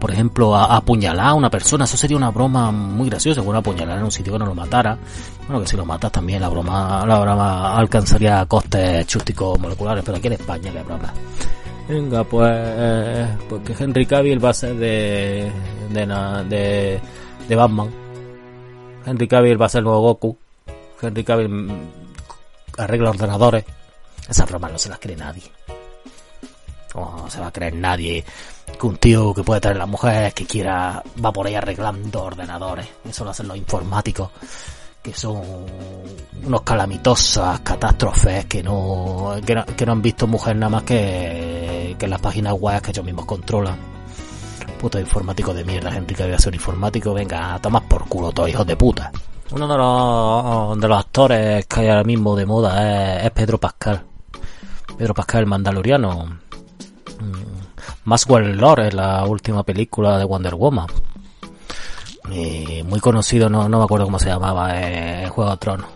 por 0.00 0.10
ejemplo, 0.10 0.54
a, 0.54 0.76
apuñalar 0.76 1.26
a 1.26 1.34
una 1.34 1.50
persona, 1.50 1.84
eso 1.84 1.96
sería 1.96 2.16
una 2.16 2.30
broma 2.30 2.70
muy 2.70 3.08
graciosa, 3.08 3.40
bueno, 3.40 3.60
apuñalar 3.60 3.98
en 3.98 4.04
un 4.04 4.10
sitio 4.10 4.32
que 4.32 4.38
no 4.38 4.46
lo 4.46 4.54
matara. 4.54 4.98
Bueno, 5.46 5.60
que 5.60 5.68
si 5.68 5.76
lo 5.76 5.84
matas 5.84 6.12
también 6.12 6.40
la 6.40 6.48
broma, 6.48 7.04
la 7.06 7.18
broma 7.18 7.76
alcanzaría 7.76 8.44
costes 8.46 9.06
chústicos 9.06 9.58
moleculares, 9.58 10.04
pero 10.04 10.18
aquí 10.18 10.26
en 10.26 10.32
España 10.34 10.72
la 10.72 10.82
broma. 10.82 11.12
Venga, 11.88 12.24
pues, 12.24 13.28
porque 13.48 13.74
Henry 13.78 14.06
Cavill 14.06 14.44
va 14.44 14.50
a 14.50 14.54
ser 14.54 14.74
de, 14.74 15.50
de, 15.88 17.56
Batman. 17.56 17.90
Henry 19.06 19.28
Cavill 19.28 19.60
va 19.60 19.66
a 19.66 19.68
ser 19.68 19.84
nuevo 19.84 20.00
Goku. 20.00 20.36
Henry 21.00 21.22
Cavill 21.22 21.48
mm, 21.48 21.70
arregla 22.78 23.10
ordenadores. 23.10 23.64
Esas 24.28 24.48
bromas 24.48 24.72
no 24.72 24.78
se 24.78 24.88
las 24.88 24.98
cree 24.98 25.14
nadie. 25.14 25.44
No 26.92 27.26
se 27.28 27.38
va 27.38 27.48
a 27.48 27.52
creer 27.52 27.74
nadie 27.74 28.24
que 28.76 28.86
un 28.86 28.96
tío 28.96 29.34
que 29.34 29.42
puede 29.42 29.60
traer 29.60 29.76
las 29.76 29.88
mujeres 29.88 30.34
que 30.34 30.46
quiera 30.46 31.02
va 31.24 31.32
por 31.32 31.46
ahí 31.46 31.54
arreglando 31.54 32.22
ordenadores. 32.22 32.86
Eso 33.08 33.24
lo 33.24 33.30
hacen 33.30 33.48
los 33.48 33.56
informáticos, 33.56 34.30
que 35.02 35.12
son 35.14 35.40
unos 36.44 36.62
calamitosas 36.62 37.60
catástrofes 37.60 38.46
que 38.46 38.62
no, 38.62 39.36
que 39.44 39.86
no, 39.86 39.92
han 39.92 40.02
visto 40.02 40.26
mujer 40.26 40.56
nada 40.56 40.70
más 40.70 40.82
que, 40.82 41.96
que 41.98 42.08
las 42.08 42.20
páginas 42.20 42.54
web 42.54 42.80
que 42.82 42.90
ellos 42.90 43.04
mismos 43.04 43.24
controlan. 43.24 43.76
Puto 44.78 45.00
informático 45.00 45.54
de 45.54 45.64
mierda, 45.64 45.90
gente 45.90 46.14
que 46.14 46.24
debe 46.24 46.38
ser 46.38 46.54
informático, 46.54 47.14
venga, 47.14 47.54
a 47.54 47.58
tomar 47.60 47.88
por 47.88 48.06
culo 48.08 48.32
todos 48.32 48.48
hijos 48.48 48.66
de 48.66 48.76
puta. 48.76 49.10
Uno 49.52 49.68
de 49.68 49.76
los, 49.78 50.80
de 50.80 50.88
los 50.88 50.98
actores 50.98 51.66
que 51.66 51.80
hay 51.80 51.88
ahora 51.88 52.04
mismo 52.04 52.36
de 52.36 52.46
moda 52.46 53.18
es, 53.18 53.24
es 53.24 53.30
Pedro 53.30 53.58
Pascal. 53.58 54.04
Pedro 54.98 55.14
Pascal, 55.14 55.42
el 55.42 55.46
mandaloriano. 55.46 56.46
Maxwell 58.04 58.56
Lord 58.56 58.86
es 58.86 58.94
la 58.94 59.24
última 59.24 59.62
película 59.62 60.18
de 60.18 60.24
Wonder 60.24 60.54
Woman. 60.54 60.86
Y 62.30 62.82
muy 62.82 63.00
conocido, 63.00 63.48
no, 63.48 63.68
no 63.68 63.78
me 63.78 63.84
acuerdo 63.84 64.06
cómo 64.06 64.18
se 64.18 64.26
llamaba, 64.26 64.70
eh, 64.74 65.28
Juego 65.28 65.50
de 65.50 65.56
Tronos. 65.58 65.88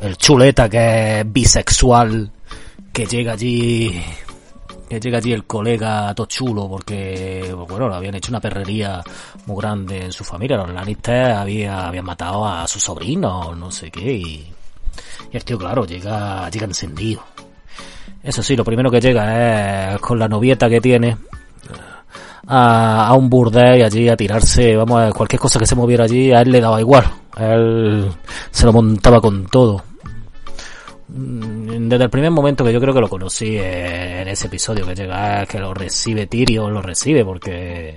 El 0.00 0.16
chuleta 0.16 0.68
que 0.68 1.20
es 1.20 1.32
bisexual, 1.32 2.30
que 2.92 3.06
llega 3.06 3.32
allí, 3.32 4.02
que 4.88 5.00
llega 5.00 5.18
allí 5.18 5.32
el 5.32 5.44
colega 5.44 6.14
todo 6.14 6.68
porque, 6.68 7.54
bueno, 7.68 7.88
le 7.88 7.96
habían 7.96 8.14
hecho 8.14 8.30
una 8.30 8.40
perrería 8.40 9.02
muy 9.46 9.56
grande 9.56 10.04
en 10.04 10.12
su 10.12 10.22
familia. 10.22 10.58
Los 10.58 10.70
Lannister 10.70 11.32
había, 11.32 11.86
habían 11.86 12.04
matado 12.04 12.46
a 12.46 12.68
su 12.68 12.78
sobrino, 12.78 13.54
no 13.54 13.70
sé 13.70 13.90
qué, 13.90 14.12
y, 14.12 14.54
y 15.32 15.36
el 15.36 15.44
tío, 15.44 15.58
claro, 15.58 15.86
llega, 15.86 16.48
llega 16.50 16.66
encendido. 16.66 17.22
Eso 18.26 18.42
sí, 18.42 18.56
lo 18.56 18.64
primero 18.64 18.90
que 18.90 19.00
llega 19.00 19.94
es 19.94 20.00
con 20.00 20.18
la 20.18 20.26
novieta 20.26 20.68
que 20.68 20.80
tiene 20.80 21.16
a, 22.48 23.14
un 23.16 23.30
burdel 23.30 23.78
y 23.78 23.82
allí 23.82 24.08
a 24.08 24.16
tirarse, 24.16 24.74
vamos 24.74 25.00
a 25.00 25.12
cualquier 25.12 25.38
cosa 25.38 25.60
que 25.60 25.66
se 25.66 25.76
moviera 25.76 26.04
allí, 26.04 26.32
a 26.32 26.40
él 26.40 26.50
le 26.50 26.60
daba 26.60 26.80
igual. 26.80 27.04
Él 27.38 28.10
se 28.50 28.66
lo 28.66 28.72
montaba 28.72 29.20
con 29.20 29.46
todo. 29.46 29.80
Mm, 31.06 31.88
Desde 31.88 32.02
el 32.02 32.10
primer 32.10 32.32
momento 32.32 32.64
que 32.64 32.72
yo 32.72 32.80
creo 32.80 32.92
que 32.92 33.00
lo 33.00 33.08
conocí 33.08 33.56
eh, 33.58 34.22
en 34.22 34.28
ese 34.28 34.48
episodio 34.48 34.84
que 34.84 34.96
llega, 34.96 35.46
que 35.46 35.60
lo 35.60 35.72
recibe 35.72 36.26
Tyrion, 36.26 36.74
lo 36.74 36.82
recibe 36.82 37.24
porque... 37.24 37.94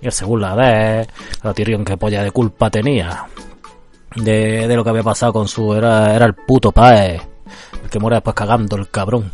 Él 0.00 0.10
según 0.10 0.40
la 0.40 0.56
ve, 0.56 1.06
la 1.44 1.54
Tyrion 1.54 1.84
que 1.84 1.96
polla 1.96 2.24
de 2.24 2.32
culpa 2.32 2.68
tenía 2.68 3.26
de, 4.16 4.66
de 4.66 4.74
lo 4.74 4.82
que 4.82 4.90
había 4.90 5.04
pasado 5.04 5.32
con 5.32 5.46
su... 5.46 5.72
Era, 5.72 6.16
era 6.16 6.26
el 6.26 6.34
puto 6.34 6.72
pae 6.72 7.29
que 7.90 7.98
muere 7.98 8.16
después 8.16 8.34
cagando, 8.34 8.76
el 8.76 8.88
cabrón. 8.88 9.32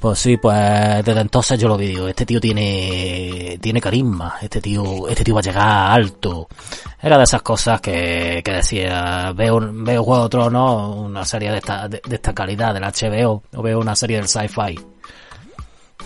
Pues 0.00 0.20
sí, 0.20 0.36
pues 0.36 1.04
desde 1.04 1.20
entonces 1.20 1.58
yo 1.58 1.66
lo 1.66 1.76
digo, 1.76 2.06
este 2.06 2.24
tío 2.24 2.40
tiene, 2.40 3.58
tiene 3.60 3.80
carisma, 3.80 4.36
este 4.40 4.60
tío, 4.60 5.08
este 5.08 5.24
tío 5.24 5.34
va 5.34 5.40
a 5.40 5.42
llegar 5.42 5.90
alto. 5.90 6.46
Era 7.02 7.18
de 7.18 7.24
esas 7.24 7.42
cosas 7.42 7.80
que, 7.80 8.40
que 8.44 8.52
decía, 8.52 9.32
veo, 9.34 9.58
veo 9.60 10.04
Juego 10.04 10.22
de 10.24 10.28
Tronos, 10.28 10.96
una 10.96 11.24
serie 11.24 11.50
de 11.50 11.58
esta, 11.58 11.88
de, 11.88 12.00
esta 12.10 12.32
calidad 12.32 12.74
del 12.74 12.84
HBO, 12.84 13.42
o 13.56 13.62
veo 13.62 13.80
una 13.80 13.96
serie 13.96 14.18
del 14.18 14.28
sci-fi. 14.28 14.78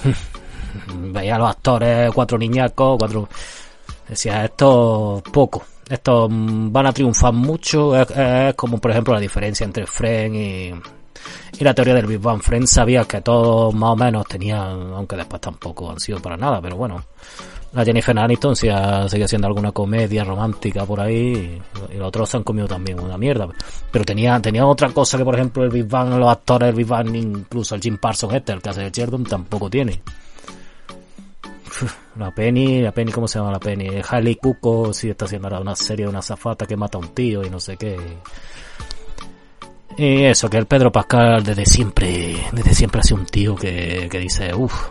Veía 1.12 1.36
a 1.36 1.38
los 1.38 1.50
actores, 1.50 2.10
cuatro 2.14 2.38
niñacos, 2.38 2.96
cuatro, 2.98 3.28
decía, 4.08 4.46
esto 4.46 5.22
poco. 5.30 5.64
Estos 5.86 6.30
van 6.30 6.86
a 6.86 6.92
triunfar 6.92 7.34
mucho, 7.34 7.94
es, 8.00 8.10
es 8.10 8.54
como 8.54 8.78
por 8.78 8.90
ejemplo 8.90 9.12
la 9.12 9.20
diferencia 9.20 9.64
entre 9.64 9.86
Friends 9.86 10.36
y, 10.38 11.01
y 11.58 11.64
la 11.64 11.74
teoría 11.74 11.94
del 11.94 12.06
Big 12.06 12.20
Bang 12.20 12.40
Friends 12.42 12.70
sabía 12.70 13.04
que 13.04 13.20
todos 13.20 13.74
más 13.74 13.90
o 13.90 13.96
menos 13.96 14.26
tenían, 14.26 14.92
aunque 14.94 15.16
después 15.16 15.40
tampoco 15.40 15.90
han 15.90 16.00
sido 16.00 16.20
para 16.20 16.36
nada, 16.36 16.60
pero 16.60 16.76
bueno, 16.76 17.02
la 17.72 17.84
Jennifer 17.84 18.18
Aniston 18.18 18.54
sigue 18.54 19.28
siendo 19.28 19.46
alguna 19.46 19.72
comedia 19.72 20.24
romántica 20.24 20.84
por 20.84 21.00
ahí 21.00 21.60
y, 21.90 21.96
los 21.96 22.08
otros 22.08 22.28
se 22.28 22.36
han 22.36 22.42
comido 22.42 22.68
también 22.68 23.00
una 23.00 23.16
mierda. 23.16 23.48
Pero 23.90 24.04
tenía, 24.04 24.38
tenía 24.40 24.66
otra 24.66 24.90
cosa 24.90 25.16
que 25.16 25.24
por 25.24 25.34
ejemplo 25.34 25.64
el 25.64 25.70
Big 25.70 25.86
Bang, 25.86 26.18
los 26.18 26.30
actores 26.30 26.68
del 26.68 26.76
Big 26.76 26.86
Bang, 26.86 27.14
incluso 27.14 27.74
el 27.74 27.80
Jim 27.80 27.96
Parsons 27.96 28.34
este, 28.34 28.52
el 28.52 28.60
que 28.60 28.68
hace 28.68 28.82
de 28.82 28.90
Sheldon, 28.90 29.24
tampoco 29.24 29.70
tiene. 29.70 30.02
La 32.16 32.30
Penny, 32.30 32.82
la 32.82 32.92
Penny, 32.92 33.10
¿cómo 33.10 33.26
se 33.26 33.38
y 39.96 40.24
eso, 40.24 40.48
que 40.48 40.58
el 40.58 40.66
Pedro 40.66 40.90
Pascal 40.90 41.42
desde 41.44 41.66
siempre, 41.66 42.36
desde 42.52 42.74
siempre 42.74 43.00
ha 43.00 43.04
sido 43.04 43.20
un 43.20 43.26
tío 43.26 43.54
que, 43.54 44.08
que 44.10 44.18
dice, 44.18 44.54
uff, 44.54 44.90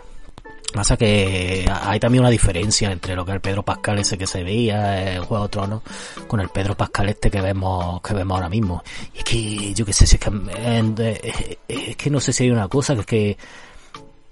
Pasa 0.72 0.96
que 0.96 1.66
hay 1.70 2.00
también 2.00 2.22
una 2.22 2.30
diferencia 2.30 2.90
entre 2.90 3.14
lo 3.14 3.26
que 3.26 3.32
el 3.32 3.42
Pedro 3.42 3.62
Pascal 3.62 3.98
ese 3.98 4.16
que 4.16 4.26
se 4.26 4.42
veía 4.42 5.16
en 5.16 5.22
Juego 5.22 5.44
de 5.44 5.50
Tronos 5.50 5.82
con 6.26 6.40
el 6.40 6.48
Pedro 6.48 6.74
Pascal 6.74 7.10
este 7.10 7.30
que 7.30 7.42
vemos 7.42 8.00
que 8.00 8.14
vemos 8.14 8.36
ahora 8.36 8.48
mismo. 8.48 8.82
Y 9.14 9.18
es 9.18 9.24
que 9.24 9.74
yo 9.74 9.84
qué 9.84 9.92
sé 9.92 10.06
si 10.06 10.16
es 10.16 10.20
que 10.22 10.30
eh, 10.98 11.58
es 11.68 11.96
que 11.96 12.08
no 12.08 12.20
sé 12.20 12.32
si 12.32 12.44
hay 12.44 12.50
una 12.50 12.68
cosa 12.68 12.94
que 12.94 13.00
es 13.00 13.06
que 13.06 13.38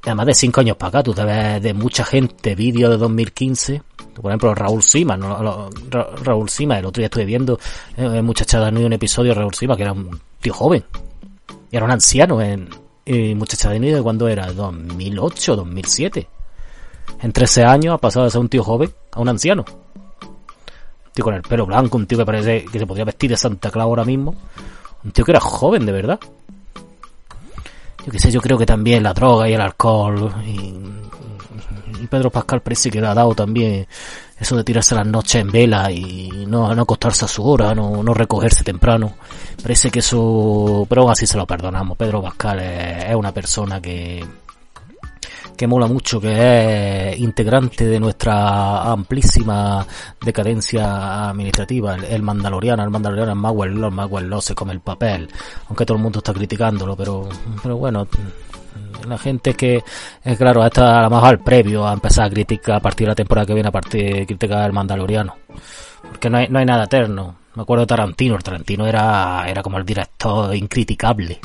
además 0.04 0.26
de 0.26 0.34
cinco 0.34 0.60
años 0.60 0.76
para 0.76 0.88
acá 0.88 1.02
tú 1.02 1.14
te 1.14 1.24
ves 1.24 1.62
de 1.62 1.74
mucha 1.74 2.04
gente 2.04 2.54
vídeo 2.54 2.90
de 2.90 2.96
2015 2.96 3.82
por 4.14 4.30
ejemplo 4.30 4.54
Raúl 4.54 4.82
Sima 4.82 5.16
¿no? 5.16 5.70
Raúl 6.22 6.48
Sima 6.48 6.78
el 6.78 6.86
otro 6.86 7.00
día 7.00 7.06
estuve 7.06 7.24
viendo 7.24 7.58
eh, 7.96 8.22
muchachada 8.22 8.68
en 8.68 8.78
un 8.78 8.92
episodio 8.92 9.34
de 9.34 9.40
Raúl 9.40 9.54
Sima 9.54 9.76
que 9.76 9.82
era 9.82 9.92
un 9.92 10.20
tío 10.40 10.54
joven 10.54 10.84
y 11.70 11.76
era 11.76 11.84
un 11.84 11.92
anciano 11.92 12.40
en 12.40 12.68
y 13.04 13.34
Muchacha 13.34 13.70
de 13.70 13.80
Nido, 13.80 14.02
¿cuándo 14.02 14.28
era? 14.28 14.52
2008, 14.52 15.56
2007. 15.56 16.28
En 17.22 17.32
13 17.32 17.64
años 17.64 17.94
ha 17.94 17.98
pasado 17.98 18.24
de 18.24 18.30
ser 18.30 18.40
un 18.40 18.48
tío 18.48 18.62
joven 18.62 18.90
a 19.12 19.20
un 19.20 19.28
anciano. 19.28 19.64
Un 20.22 21.12
tío 21.12 21.24
con 21.24 21.34
el 21.34 21.42
pelo 21.42 21.66
blanco, 21.66 21.96
un 21.96 22.06
tío 22.06 22.18
que 22.18 22.24
parece 22.24 22.64
que 22.66 22.78
se 22.78 22.86
podría 22.86 23.04
vestir 23.04 23.30
de 23.30 23.36
Santa 23.36 23.70
Claus 23.70 23.88
ahora 23.88 24.04
mismo. 24.04 24.34
Un 25.02 25.10
tío 25.10 25.24
que 25.24 25.32
era 25.32 25.40
joven, 25.40 25.86
de 25.86 25.92
verdad. 25.92 26.20
Yo 28.06 28.12
qué 28.12 28.18
sé, 28.18 28.30
yo 28.30 28.40
creo 28.40 28.58
que 28.58 28.66
también 28.66 29.02
la 29.02 29.12
droga 29.12 29.48
y 29.48 29.52
el 29.52 29.60
alcohol 29.60 30.32
y, 30.46 32.02
y 32.02 32.06
Pedro 32.06 32.30
Pascal 32.30 32.62
parece 32.62 32.90
que 32.90 33.00
le 33.00 33.06
ha 33.06 33.14
dado 33.14 33.34
también 33.34 33.86
eso 34.40 34.56
de 34.56 34.64
tirarse 34.64 34.94
las 34.94 35.06
noches 35.06 35.34
en 35.34 35.50
vela 35.50 35.90
y 35.92 36.46
no, 36.46 36.74
no 36.74 36.82
acostarse 36.82 37.26
a 37.26 37.28
su 37.28 37.44
hora, 37.44 37.74
no, 37.74 38.02
no 38.02 38.14
recogerse 38.14 38.64
temprano. 38.64 39.12
Parece 39.62 39.90
que 39.90 39.98
eso, 39.98 40.86
pero 40.88 41.02
aún 41.02 41.10
así 41.10 41.26
se 41.26 41.36
lo 41.36 41.46
perdonamos. 41.46 41.98
Pedro 41.98 42.22
Pascal 42.22 42.60
es, 42.60 43.14
una 43.14 43.32
persona 43.32 43.82
que, 43.82 44.24
que 45.61 45.66
mola 45.66 45.87
mucho, 45.87 46.18
que 46.18 47.11
es 47.11 47.18
integrante 47.18 47.85
de 47.85 48.01
nuestra 48.01 48.90
amplísima 48.90 49.87
decadencia 50.18 51.29
administrativa, 51.29 51.96
el, 51.96 52.23
mandaloriano, 52.23 52.83
el 52.83 52.88
mandaloriano 52.88 53.33
es 53.33 53.37
Magwell 53.37 53.79
Law, 53.79 53.90
Magwell 53.90 54.31
Law 54.31 54.40
se 54.40 54.55
come 54.55 54.73
el 54.73 54.81
papel, 54.81 55.29
aunque 55.68 55.85
todo 55.85 55.99
el 55.99 56.03
mundo 56.03 56.20
está 56.20 56.33
criticándolo, 56.33 56.96
pero, 56.96 57.29
pero 57.62 57.77
bueno, 57.77 58.09
la 59.07 59.18
gente 59.18 59.53
que, 59.53 59.85
eh, 60.25 60.37
claro, 60.38 60.64
está 60.64 61.01
a 61.01 61.03
lo 61.03 61.11
mejor 61.11 61.29
al 61.29 61.40
previo 61.40 61.87
a 61.87 61.92
empezar 61.92 62.25
a 62.25 62.31
criticar 62.31 62.77
a 62.77 62.81
partir 62.81 63.07
de 63.07 63.11
la 63.11 63.16
temporada 63.16 63.44
que 63.44 63.53
viene, 63.53 63.68
a 63.68 63.73
partir 63.73 64.14
de 64.14 64.27
criticar 64.27 64.64
el 64.64 64.73
Mandaloriano. 64.73 65.37
Porque 66.09 66.31
no 66.31 66.38
hay, 66.38 66.49
no 66.49 66.59
hay 66.59 66.64
nada 66.64 66.85
eterno. 66.85 67.37
Me 67.55 67.64
acuerdo 67.64 67.83
de 67.83 67.88
Tarantino, 67.88 68.35
el 68.35 68.42
Tarantino 68.42 68.87
era, 68.87 69.44
era 69.46 69.62
como 69.62 69.77
el 69.77 69.85
director 69.85 70.57
incriticable. 70.57 71.38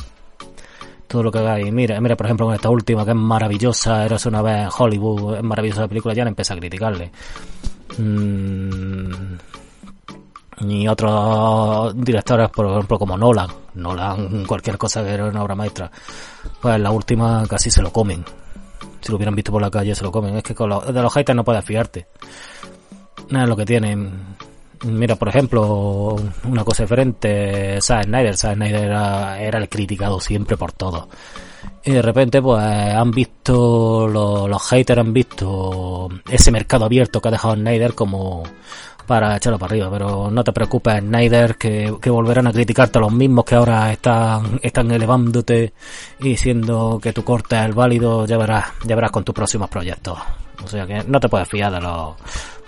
Todo 1.06 1.22
lo 1.22 1.32
que 1.32 1.38
hagáis. 1.38 1.72
Mira, 1.72 2.00
mira, 2.00 2.16
por 2.16 2.26
ejemplo, 2.26 2.46
con 2.46 2.54
esta 2.54 2.70
última 2.70 3.04
que 3.04 3.12
es 3.12 3.16
maravillosa, 3.16 4.04
era 4.04 4.16
una 4.26 4.42
vez 4.42 4.62
en 4.62 4.68
Hollywood, 4.76 5.36
es 5.36 5.42
maravillosa 5.42 5.82
la 5.82 5.88
película, 5.88 6.14
ya 6.14 6.24
no 6.24 6.30
empieza 6.30 6.54
a 6.54 6.56
criticarle. 6.56 7.12
Mm, 7.98 9.36
y 10.60 10.88
otros 10.88 11.94
directores, 11.96 12.50
por 12.50 12.66
ejemplo, 12.66 12.98
como 12.98 13.16
Nolan. 13.16 13.50
Nolan, 13.74 14.44
cualquier 14.46 14.78
cosa 14.78 15.04
que 15.04 15.10
era 15.10 15.26
una 15.26 15.42
obra 15.42 15.54
maestra. 15.54 15.90
Pues 16.60 16.80
la 16.80 16.90
última 16.90 17.44
casi 17.48 17.70
se 17.70 17.82
lo 17.82 17.92
comen. 17.92 18.24
Si 19.00 19.10
lo 19.10 19.16
hubieran 19.16 19.34
visto 19.34 19.52
por 19.52 19.62
la 19.62 19.70
calle, 19.70 19.94
se 19.94 20.02
lo 20.02 20.10
comen. 20.10 20.36
Es 20.36 20.42
que 20.42 20.54
con 20.54 20.70
de 20.70 21.02
los 21.02 21.12
haters 21.12 21.36
no 21.36 21.44
puedes 21.44 21.64
fiarte. 21.64 22.06
Nada 23.28 23.44
es 23.44 23.48
lo 23.48 23.56
que 23.56 23.66
tienen. 23.66 24.36
Mira, 24.84 25.16
por 25.16 25.28
ejemplo, 25.28 26.16
una 26.44 26.64
cosa 26.64 26.82
diferente, 26.82 27.80
Zack 27.80 28.04
Snyder. 28.04 28.36
Zack 28.36 28.54
Snyder 28.54 28.84
era, 28.84 29.40
era 29.40 29.58
el 29.58 29.68
criticado 29.68 30.20
siempre 30.20 30.56
por 30.56 30.72
todo. 30.72 31.08
Y 31.84 31.92
de 31.92 32.02
repente, 32.02 32.42
pues, 32.42 32.62
han 32.62 33.10
visto, 33.10 34.08
los, 34.08 34.62
haters 34.62 35.00
han 35.00 35.12
visto 35.12 36.08
ese 36.28 36.50
mercado 36.50 36.84
abierto 36.84 37.20
que 37.20 37.28
ha 37.28 37.30
dejado 37.30 37.54
Snyder 37.54 37.94
como, 37.94 38.42
para 39.06 39.36
echarlo 39.36 39.58
para 39.58 39.72
arriba. 39.72 39.88
Pero 39.90 40.30
no 40.30 40.44
te 40.44 40.52
preocupes, 40.52 41.00
Snyder, 41.00 41.56
que, 41.56 41.94
que 42.00 42.10
volverán 42.10 42.46
a 42.46 42.52
criticarte 42.52 42.98
los 42.98 43.12
mismos 43.12 43.44
que 43.44 43.54
ahora 43.54 43.92
están, 43.92 44.60
están 44.62 44.90
elevándote 44.90 45.72
y 46.20 46.28
diciendo 46.30 46.98
que 47.02 47.12
tu 47.12 47.24
corte 47.24 47.56
es 47.56 47.64
el 47.64 47.72
válido, 47.72 48.26
ya 48.26 48.36
verás, 48.36 48.66
ya 48.84 48.94
verás 48.94 49.10
con 49.10 49.24
tus 49.24 49.34
próximos 49.34 49.70
proyectos. 49.70 50.18
O 50.64 50.68
sea 50.68 50.86
que 50.86 51.04
no 51.04 51.20
te 51.20 51.28
puedes 51.28 51.48
fiar 51.48 51.72
de 51.72 51.80
los, 51.80 52.16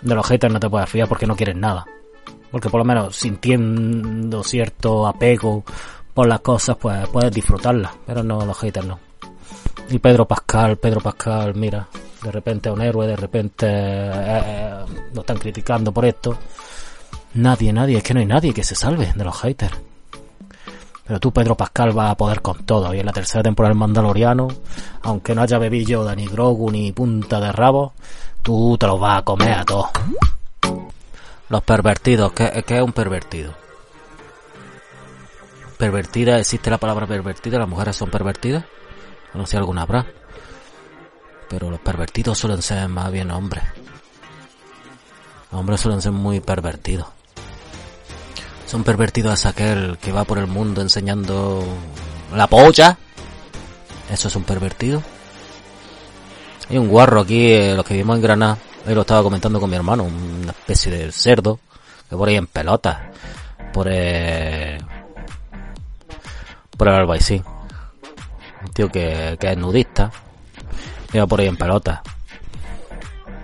de 0.02 0.14
los 0.14 0.26
haters, 0.26 0.52
no 0.52 0.60
te 0.60 0.70
puedes 0.70 0.88
fiar 0.88 1.08
porque 1.08 1.26
no 1.26 1.36
quieren 1.36 1.60
nada. 1.60 1.84
Porque 2.50 2.70
por 2.70 2.78
lo 2.78 2.84
menos 2.84 3.16
sintiendo 3.16 4.42
cierto 4.42 5.06
apego 5.06 5.64
por 6.14 6.26
las 6.26 6.40
cosas, 6.40 6.76
pues 6.76 7.06
puedes 7.08 7.32
disfrutarlas. 7.32 7.92
Pero 8.06 8.22
no, 8.22 8.44
los 8.44 8.58
haters 8.58 8.86
no. 8.86 8.98
Y 9.90 9.98
Pedro 9.98 10.26
Pascal, 10.26 10.76
Pedro 10.76 11.00
Pascal, 11.00 11.54
mira, 11.54 11.88
de 12.22 12.30
repente 12.30 12.68
es 12.68 12.74
un 12.74 12.82
héroe, 12.82 13.06
de 13.06 13.16
repente 13.16 13.66
eh, 13.66 14.42
eh, 14.44 14.84
lo 15.14 15.20
están 15.20 15.38
criticando 15.38 15.92
por 15.92 16.04
esto. 16.04 16.36
Nadie, 17.34 17.72
nadie, 17.72 17.98
es 17.98 18.02
que 18.02 18.14
no 18.14 18.20
hay 18.20 18.26
nadie 18.26 18.52
que 18.52 18.64
se 18.64 18.74
salve 18.74 19.12
de 19.14 19.24
los 19.24 19.40
haters. 19.40 19.78
Pero 21.06 21.20
tú, 21.20 21.32
Pedro 21.32 21.56
Pascal, 21.56 21.92
vas 21.92 22.10
a 22.10 22.16
poder 22.16 22.42
con 22.42 22.66
todo. 22.66 22.92
Y 22.92 23.00
en 23.00 23.06
la 23.06 23.12
tercera 23.12 23.42
temporada 23.42 23.70
del 23.70 23.78
Mandaloriano, 23.78 24.48
aunque 25.02 25.34
no 25.34 25.40
haya 25.40 25.56
bebido 25.56 26.14
ni 26.14 26.26
Grogu 26.26 26.70
ni 26.70 26.92
punta 26.92 27.40
de 27.40 27.50
rabo, 27.50 27.94
tú 28.42 28.76
te 28.78 28.86
lo 28.86 28.98
vas 28.98 29.20
a 29.20 29.22
comer 29.22 29.54
a 29.54 29.64
todos. 29.64 29.88
Los 31.48 31.62
pervertidos, 31.62 32.32
¿qué, 32.32 32.62
¿qué, 32.66 32.76
es 32.76 32.82
un 32.82 32.92
pervertido? 32.92 33.54
Pervertida, 35.78 36.38
existe 36.38 36.70
la 36.70 36.78
palabra 36.78 37.06
pervertida, 37.06 37.58
las 37.58 37.68
mujeres 37.68 37.96
son 37.96 38.10
pervertidas. 38.10 38.64
No 39.34 39.46
sé 39.46 39.52
si 39.52 39.56
alguna 39.56 39.82
habrá. 39.82 40.06
Pero 41.48 41.70
los 41.70 41.80
pervertidos 41.80 42.38
suelen 42.38 42.60
ser 42.60 42.88
más 42.88 43.10
bien 43.10 43.30
hombres. 43.30 43.64
Los 45.50 45.60
hombres 45.60 45.80
suelen 45.80 46.02
ser 46.02 46.12
muy 46.12 46.40
pervertidos. 46.40 47.06
Son 48.66 48.84
pervertidos 48.84 49.32
es 49.32 49.46
aquel 49.46 49.96
que 49.96 50.12
va 50.12 50.24
por 50.24 50.36
el 50.36 50.46
mundo 50.46 50.82
enseñando 50.82 51.64
la 52.34 52.46
polla. 52.48 52.98
Eso 54.10 54.28
es 54.28 54.36
un 54.36 54.44
pervertido. 54.44 55.02
Hay 56.68 56.76
un 56.76 56.88
guarro 56.88 57.20
aquí, 57.20 57.52
eh, 57.52 57.74
los 57.74 57.86
que 57.86 57.94
vivimos 57.94 58.16
en 58.16 58.22
Granada. 58.22 58.58
Ahí 58.88 58.94
lo 58.94 59.02
estaba 59.02 59.22
comentando 59.22 59.60
con 59.60 59.68
mi 59.68 59.76
hermano, 59.76 60.04
una 60.04 60.52
especie 60.52 60.90
de 60.90 61.12
cerdo 61.12 61.60
que 62.08 62.16
por 62.16 62.26
ahí 62.26 62.36
en 62.36 62.46
pelotas. 62.46 62.96
Por 63.70 63.86
el, 63.86 64.82
por 66.74 66.88
el 66.88 66.94
albaicín. 66.94 67.44
Un 68.64 68.72
tío 68.72 68.88
que, 68.88 69.36
que 69.38 69.52
es 69.52 69.58
nudista 69.58 70.10
iba 71.12 71.26
por 71.26 71.38
ahí 71.38 71.48
en 71.48 71.58
pelota. 71.58 72.02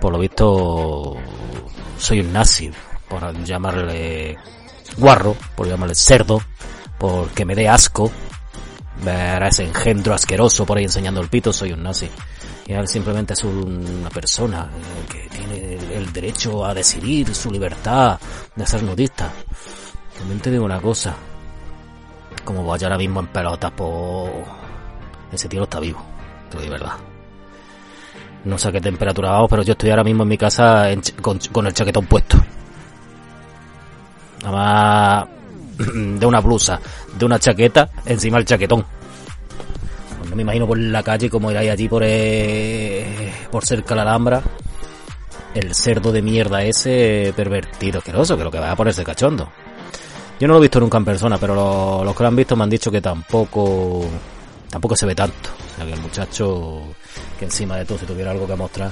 Por 0.01 0.13
lo 0.13 0.17
visto, 0.17 1.15
soy 1.99 2.21
un 2.21 2.33
nazi, 2.33 2.71
por 3.07 3.43
llamarle 3.43 4.39
guarro, 4.97 5.35
por 5.55 5.67
llamarle 5.67 5.93
cerdo, 5.93 6.41
porque 6.97 7.45
me 7.45 7.53
dé 7.53 7.69
asco 7.69 8.11
ver 9.03 9.43
ese 9.43 9.63
engendro 9.63 10.15
asqueroso 10.15 10.65
por 10.65 10.79
ahí 10.79 10.85
enseñando 10.85 11.21
el 11.21 11.29
pito, 11.29 11.53
soy 11.53 11.71
un 11.71 11.83
nazi. 11.83 12.09
Él 12.67 12.87
simplemente 12.87 13.33
es 13.33 13.43
una 13.43 14.09
persona 14.09 14.67
eh, 14.73 15.05
que 15.07 15.29
tiene 15.29 15.95
el 15.95 16.11
derecho 16.11 16.65
a 16.65 16.73
decidir 16.73 17.33
su 17.35 17.51
libertad 17.51 18.19
de 18.55 18.65
ser 18.65 18.81
nudista. 18.81 19.31
También 20.17 20.39
te 20.39 20.49
digo 20.49 20.65
una 20.65 20.81
cosa. 20.81 21.15
Como 22.43 22.65
vaya 22.65 22.87
ahora 22.87 22.97
mismo 22.97 23.19
en 23.19 23.27
pelota, 23.27 23.69
por... 23.69 24.29
Ese 25.31 25.47
tío 25.47 25.63
está 25.63 25.79
vivo. 25.79 26.03
Te 26.49 26.55
lo 26.55 26.61
digo 26.63 26.73
verdad. 26.73 26.93
No 28.45 28.57
sé 28.57 28.69
a 28.69 28.71
qué 28.71 28.81
temperatura 28.81 29.31
vamos, 29.31 29.49
pero 29.49 29.61
yo 29.61 29.73
estoy 29.73 29.91
ahora 29.91 30.03
mismo 30.03 30.23
en 30.23 30.29
mi 30.29 30.37
casa 30.37 30.87
con, 31.21 31.67
el 31.67 31.73
chaquetón 31.73 32.05
puesto. 32.07 32.37
Nada 34.43 34.51
más 34.51 35.27
de 35.93 36.25
una 36.25 36.39
blusa, 36.39 36.79
de 37.17 37.25
una 37.25 37.39
chaqueta, 37.39 37.89
encima 38.05 38.37
el 38.39 38.45
chaquetón. 38.45 38.85
No 40.35 40.39
me 40.39 40.41
imagino 40.41 40.67
por 40.67 40.77
la 40.77 41.01
calle 41.01 41.29
como 41.29 41.49
iráis 41.49 41.71
allí 41.71 41.87
por, 41.87 42.03
eh, 42.05 43.31
por 43.49 43.65
cerca 43.65 43.95
de 43.95 43.95
la 43.95 44.01
Alhambra. 44.01 44.43
El 45.53 45.73
cerdo 45.73 46.11
de 46.11 46.21
mierda 46.21 46.61
ese 46.61 47.31
pervertido, 47.33 47.99
asqueroso, 47.99 48.37
que 48.37 48.43
lo 48.43 48.51
que 48.51 48.59
va 48.59 48.69
a 48.69 48.75
ponerse 48.75 49.05
cachondo. 49.05 49.49
Yo 50.37 50.45
no 50.45 50.55
lo 50.55 50.59
he 50.59 50.63
visto 50.63 50.81
nunca 50.81 50.97
en 50.97 51.05
persona, 51.05 51.37
pero 51.37 52.03
los 52.03 52.13
que 52.13 52.23
lo 52.23 52.27
han 52.27 52.35
visto 52.35 52.57
me 52.57 52.65
han 52.65 52.69
dicho 52.69 52.91
que 52.91 52.99
tampoco 52.99 54.03
tampoco 54.69 54.93
se 54.97 55.05
ve 55.05 55.15
tanto. 55.15 55.51
Sea 55.73 55.85
que 55.85 55.93
el 55.93 56.01
muchacho, 56.01 56.81
que 57.39 57.45
encima 57.45 57.77
de 57.77 57.85
todo, 57.85 57.97
si 57.97 58.05
tuviera 58.05 58.31
algo 58.31 58.45
que 58.45 58.57
mostrar, 58.57 58.91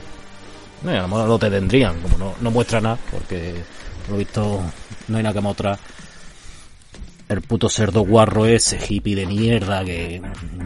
no, 0.81 0.91
a 0.91 1.01
lo 1.01 1.07
mejor 1.09 1.27
lo 1.27 1.37
te 1.37 1.49
tendrían, 1.49 1.99
como 1.99 2.17
no, 2.19 2.35
no 2.39 2.51
muestra 2.51 2.79
nada, 2.79 2.97
porque 3.11 3.53
lo 4.07 4.15
he 4.15 4.19
visto, 4.19 4.61
no 5.09 5.17
hay 5.17 5.23
nada 5.23 5.33
que 5.33 5.41
mostrar. 5.41 5.77
El 7.29 7.41
puto 7.41 7.69
cerdo 7.69 8.01
guarro 8.01 8.45
ese, 8.45 8.77
hippie 8.77 9.15
de 9.15 9.25
mierda, 9.25 9.83
que, 9.83 10.21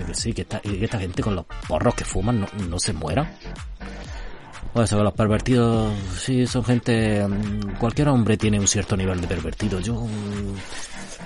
que 0.06 0.14
sí, 0.16 0.34
que 0.34 0.42
esta, 0.42 0.60
que 0.60 0.84
esta 0.84 1.00
gente 1.00 1.22
con 1.22 1.36
los 1.36 1.46
porros 1.68 1.94
que 1.96 2.04
fuman 2.04 2.42
no, 2.42 2.48
no 2.68 2.80
se 2.80 2.94
mueran. 2.94 3.30
Pues 4.78 4.92
eso, 4.92 5.04
los 5.04 5.14
pervertidos, 5.14 5.92
sí, 6.20 6.46
son 6.46 6.64
gente. 6.64 7.26
Cualquier 7.80 8.10
hombre 8.10 8.38
tiene 8.38 8.60
un 8.60 8.68
cierto 8.68 8.96
nivel 8.96 9.20
de 9.20 9.28
pervertido. 9.28 9.80
Yo. 9.80 10.06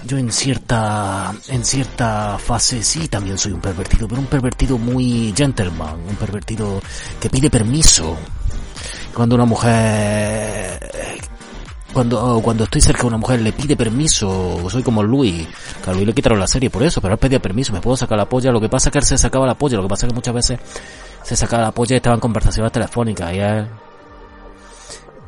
Yo 0.05 0.17
en 0.17 0.31
cierta. 0.31 1.33
En 1.49 1.65
cierta 1.65 2.37
fase 2.37 2.81
sí 2.81 3.09
también 3.09 3.37
soy 3.37 3.51
un 3.51 3.59
pervertido, 3.59 4.07
pero 4.07 4.21
un 4.21 4.27
pervertido 4.27 4.77
muy 4.77 5.33
gentleman. 5.35 5.99
Un 6.07 6.15
pervertido 6.15 6.81
que 7.19 7.29
pide 7.29 7.49
permiso. 7.49 8.15
Cuando 9.13 9.35
una 9.35 9.45
mujer. 9.45 10.79
Cuando, 11.93 12.39
cuando 12.41 12.63
estoy 12.63 12.81
cerca 12.81 13.01
de 13.01 13.07
una 13.07 13.17
mujer 13.17 13.41
le 13.41 13.51
pide 13.51 13.75
permiso, 13.75 14.69
soy 14.69 14.81
como 14.81 15.03
Luis, 15.03 15.47
que 15.83 15.89
a 15.89 15.93
le 15.93 16.13
quitaron 16.13 16.39
la 16.39 16.47
serie 16.47 16.69
por 16.69 16.83
eso, 16.83 17.01
pero 17.01 17.13
él 17.13 17.19
pedía 17.19 17.41
permiso, 17.41 17.73
me 17.73 17.81
puedo 17.81 17.97
sacar 17.97 18.17
la 18.17 18.25
polla, 18.25 18.51
lo 18.51 18.61
que 18.61 18.69
pasa 18.69 18.89
es 18.89 18.93
que 18.93 18.99
él 18.99 19.05
se 19.05 19.17
sacaba 19.17 19.45
la 19.45 19.55
polla, 19.55 19.75
lo 19.77 19.83
que 19.83 19.89
pasa 19.89 20.05
es 20.05 20.11
que 20.11 20.15
muchas 20.15 20.33
veces 20.33 20.59
se 21.23 21.35
sacaba 21.35 21.63
la 21.63 21.71
polla 21.71 21.95
y 21.95 21.97
estaba 21.97 22.15
en 22.15 22.21
conversaciones 22.21 22.71
telefónicas. 22.71 23.33
Y 23.33 23.39
él 23.39 23.67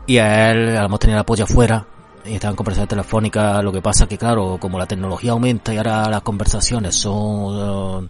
y 0.06 0.18
a 0.18 0.52
él 0.52 0.78
a 0.78 0.84
lo 0.84 0.90
mejor 0.90 1.00
tenía 1.00 1.16
la 1.18 1.26
polla 1.26 1.46
afuera 1.46 1.86
y 2.26 2.36
estaba 2.36 2.52
en 2.52 2.56
conversaciones 2.56 2.90
telefónicas. 2.90 3.64
Lo 3.64 3.72
que 3.72 3.82
pasa 3.82 4.08
que 4.08 4.18
claro 4.18 4.58
como 4.60 4.78
la 4.78 4.86
tecnología 4.86 5.32
aumenta 5.32 5.74
y 5.74 5.78
ahora 5.78 6.10
las 6.10 6.22
conversaciones 6.22 6.96
son 6.96 8.10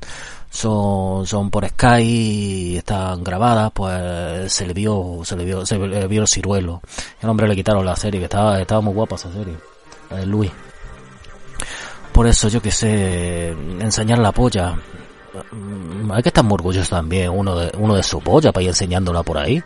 son 0.54 1.26
son 1.26 1.50
por 1.50 1.68
Skype 1.68 2.04
y 2.04 2.78
están 2.78 3.24
grabadas 3.24 3.72
pues 3.74 4.54
se 4.54 4.68
le 4.68 4.74
vio 4.74 5.22
se 5.24 5.36
le 5.36 5.46
vio 5.46 5.66
se 5.66 5.80
le 5.80 6.08
vio 6.08 6.22
el 6.22 6.28
ciruelo 6.28 6.80
el 7.20 7.30
hombre 7.30 7.48
le 7.48 7.56
quitaron 7.56 7.84
la 7.84 7.96
serie 7.96 8.20
que 8.20 8.26
estaba 8.26 8.62
estaba 8.62 8.80
muy 8.80 8.94
guapa 8.94 9.16
esa 9.16 9.32
serie 9.34 9.58
Luis 10.28 10.52
por 12.12 12.28
eso 12.28 12.50
yo 12.50 12.62
que 12.62 12.72
sé 12.72 13.50
enseñar 13.50 14.20
la 14.20 14.32
polla 14.32 14.78
hay 16.12 16.22
que 16.22 16.30
estar 16.30 16.44
muy 16.44 16.54
orgulloso 16.54 16.96
también 16.96 17.30
uno 17.30 17.58
de, 17.58 17.72
uno 17.78 17.96
de 17.96 18.04
su 18.04 18.20
polla 18.20 18.52
para 18.52 18.64
ir 18.64 18.70
enseñándola 18.70 19.24
por 19.24 19.38
ahí. 19.38 19.62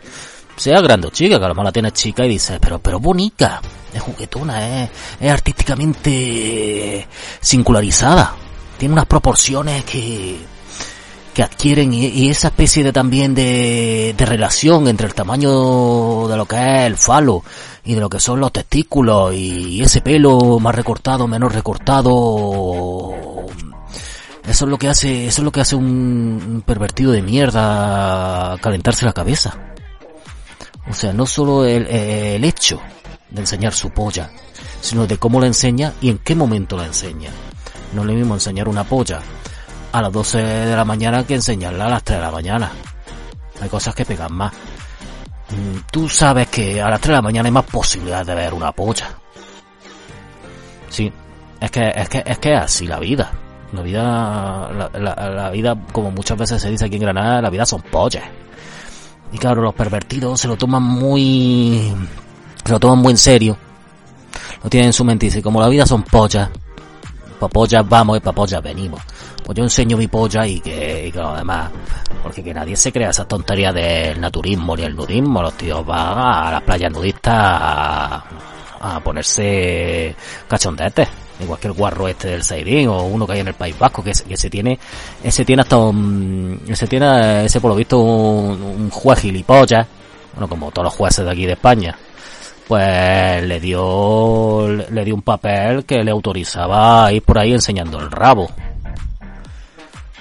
Sea 0.56 0.80
grande 0.80 1.10
chica, 1.10 1.38
que 1.38 1.44
a 1.44 1.48
lo 1.48 1.54
mejor 1.54 1.66
la 1.66 1.72
tiene 1.72 1.92
chica 1.92 2.24
y 2.24 2.30
dice, 2.30 2.58
pero, 2.60 2.78
pero 2.80 2.98
bonita, 2.98 3.60
es 3.92 4.02
juguetona, 4.02 4.84
es, 4.84 4.90
es 5.20 5.30
artísticamente 5.30 7.06
singularizada. 7.40 8.34
Tiene 8.76 8.94
unas 8.94 9.06
proporciones 9.06 9.84
que, 9.84 10.36
que 11.38 11.44
adquieren 11.44 11.94
y, 11.94 12.30
esa 12.30 12.48
especie 12.48 12.82
de 12.82 12.92
también 12.92 13.32
de, 13.32 14.12
de 14.18 14.26
relación 14.26 14.88
entre 14.88 15.06
el 15.06 15.14
tamaño 15.14 16.26
de 16.26 16.36
lo 16.36 16.46
que 16.46 16.56
es 16.56 16.86
el 16.86 16.96
falo 16.96 17.44
y 17.84 17.94
de 17.94 18.00
lo 18.00 18.10
que 18.10 18.18
son 18.18 18.40
los 18.40 18.50
testículos 18.50 19.32
y 19.32 19.80
ese 19.80 20.00
pelo 20.00 20.58
más 20.58 20.74
recortado, 20.74 21.28
menos 21.28 21.54
recortado, 21.54 23.14
eso 24.48 24.64
es 24.64 24.68
lo 24.68 24.76
que 24.76 24.88
hace, 24.88 25.28
eso 25.28 25.42
es 25.42 25.44
lo 25.44 25.52
que 25.52 25.60
hace 25.60 25.76
un 25.76 26.64
pervertido 26.66 27.12
de 27.12 27.22
mierda 27.22 28.56
calentarse 28.60 29.06
la 29.06 29.12
cabeza. 29.12 29.76
O 30.90 30.92
sea, 30.92 31.12
no 31.12 31.24
solo 31.24 31.64
el, 31.64 31.86
el 31.86 32.42
hecho 32.42 32.80
de 33.30 33.42
enseñar 33.42 33.74
su 33.74 33.90
polla, 33.90 34.28
sino 34.80 35.06
de 35.06 35.18
cómo 35.18 35.38
la 35.38 35.46
enseña 35.46 35.92
y 36.00 36.10
en 36.10 36.18
qué 36.18 36.34
momento 36.34 36.76
la 36.76 36.86
enseña. 36.86 37.30
No 37.92 38.00
es 38.00 38.08
lo 38.08 38.12
mismo 38.14 38.34
enseñar 38.34 38.66
una 38.66 38.82
polla 38.82 39.20
a 39.98 40.02
las 40.02 40.12
12 40.12 40.38
de 40.38 40.76
la 40.76 40.84
mañana 40.84 41.24
que 41.24 41.34
enseñarla 41.34 41.86
a 41.86 41.90
las 41.90 42.04
3 42.04 42.18
de 42.18 42.24
la 42.24 42.30
mañana. 42.30 42.70
Hay 43.60 43.68
cosas 43.68 43.94
que 43.94 44.04
pegan 44.04 44.32
más. 44.32 44.52
Tú 45.90 46.08
sabes 46.08 46.48
que 46.48 46.80
a 46.80 46.88
las 46.88 47.00
3 47.00 47.08
de 47.08 47.14
la 47.14 47.22
mañana 47.22 47.48
hay 47.48 47.52
más 47.52 47.64
posibilidades 47.64 48.26
de 48.26 48.34
ver 48.34 48.54
una 48.54 48.72
polla. 48.72 49.10
Sí, 50.88 51.12
es 51.60 51.70
que, 51.70 51.92
es 51.94 52.08
que, 52.08 52.22
es 52.24 52.38
que 52.38 52.54
así 52.54 52.86
la 52.86 52.98
vida. 52.98 53.32
La 53.72 53.82
vida, 53.82 54.70
la, 54.72 55.28
la, 55.28 55.50
vida, 55.50 55.76
como 55.92 56.10
muchas 56.10 56.38
veces 56.38 56.62
se 56.62 56.70
dice 56.70 56.86
aquí 56.86 56.94
en 56.94 57.02
Granada, 57.02 57.42
la 57.42 57.50
vida 57.50 57.66
son 57.66 57.82
pollas. 57.82 58.24
Y 59.32 59.38
claro, 59.38 59.60
los 59.60 59.74
pervertidos 59.74 60.40
se 60.40 60.48
lo 60.48 60.56
toman 60.56 60.82
muy, 60.82 61.92
se 62.64 62.72
lo 62.72 62.80
toman 62.80 62.98
muy 62.98 63.10
en 63.10 63.18
serio. 63.18 63.58
Lo 64.62 64.70
tienen 64.70 64.86
en 64.88 64.92
su 64.92 65.04
mente 65.04 65.26
y 65.26 65.42
como 65.42 65.60
la 65.60 65.68
vida 65.68 65.86
son 65.86 66.02
pollas, 66.02 66.48
pa 67.38 67.48
pollas 67.48 67.88
vamos 67.88 68.16
y 68.16 68.20
pa 68.20 68.32
pollas 68.32 68.62
venimos. 68.62 69.00
Pues 69.44 69.56
yo 69.56 69.64
enseño 69.64 69.96
mi 69.96 70.08
polla 70.08 70.46
y 70.46 70.60
que, 70.60 71.06
y 71.06 71.12
que 71.12 71.18
lo 71.18 71.34
demás, 71.34 71.70
porque 72.22 72.42
que 72.42 72.52
nadie 72.52 72.76
se 72.76 72.92
crea 72.92 73.10
esas 73.10 73.26
tonterías 73.26 73.74
del 73.74 74.20
naturismo 74.20 74.76
ni 74.76 74.82
el 74.82 74.94
nudismo. 74.94 75.42
Los 75.42 75.54
tíos 75.54 75.84
van 75.86 76.18
a 76.18 76.50
las 76.50 76.62
playas 76.62 76.92
nudistas 76.92 77.34
a, 77.34 78.24
a 78.80 79.00
ponerse 79.00 80.14
cachondetes 80.46 81.08
igual 81.40 81.58
que 81.60 81.68
el 81.68 81.72
guarro 81.72 82.08
este 82.08 82.28
del 82.28 82.42
Sairín 82.42 82.88
o 82.88 83.02
uno 83.04 83.26
que 83.26 83.34
hay 83.34 83.40
en 83.40 83.48
el 83.48 83.54
País 83.54 83.78
Vasco 83.78 84.02
que, 84.02 84.10
que 84.10 84.36
se 84.36 84.50
tiene 84.50 84.78
ese 85.22 85.44
tiene 85.44 85.62
hasta 85.62 85.76
un, 85.76 86.60
ese 86.68 86.86
tiene 86.86 87.44
ese 87.44 87.60
por 87.60 87.70
lo 87.70 87.76
visto 87.76 87.98
un, 87.98 88.60
un 88.60 88.90
juez 88.90 89.20
gilipollas 89.20 89.86
bueno 90.34 90.48
como 90.48 90.70
todos 90.70 90.86
los 90.86 90.94
jueces 90.94 91.24
de 91.24 91.30
aquí 91.30 91.46
de 91.46 91.52
España 91.52 91.96
pues 92.68 93.42
le 93.42 93.60
dio 93.60 94.68
le 94.68 95.04
dio 95.04 95.14
un 95.14 95.22
papel 95.22 95.84
que 95.84 96.04
le 96.04 96.10
autorizaba 96.10 97.06
a 97.06 97.12
ir 97.12 97.22
por 97.22 97.38
ahí 97.38 97.52
enseñando 97.52 97.98
el 97.98 98.10
rabo 98.10 98.48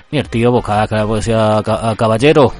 y 0.09 0.17
el 0.17 0.29
tío 0.29 0.51
pues 0.51 0.65
cada, 0.65 0.87
cada 0.87 1.05
pues 1.05 1.25
decía 1.25 1.61
caballero 1.97 2.53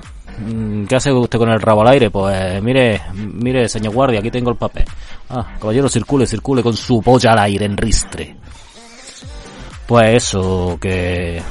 ¿Qué 0.87 0.95
hace 0.95 1.11
usted 1.11 1.39
con 1.39 1.49
el 1.49 1.59
rabo 1.59 1.81
al 1.81 1.87
aire? 1.87 2.11
Pues 2.11 2.61
mire, 2.61 3.01
mire, 3.13 3.67
señor 3.67 3.93
guardia, 3.93 4.19
aquí 4.19 4.29
tengo 4.29 4.51
el 4.51 4.55
papel. 4.55 4.85
Ah, 5.29 5.55
caballero, 5.59 5.89
circule, 5.89 6.27
circule 6.27 6.61
con 6.61 6.75
su 6.75 7.01
polla 7.01 7.31
al 7.31 7.39
aire 7.39 7.65
en 7.65 7.75
ristre. 7.75 8.35
Pues 9.87 10.23
eso, 10.23 10.77
que... 10.79 11.41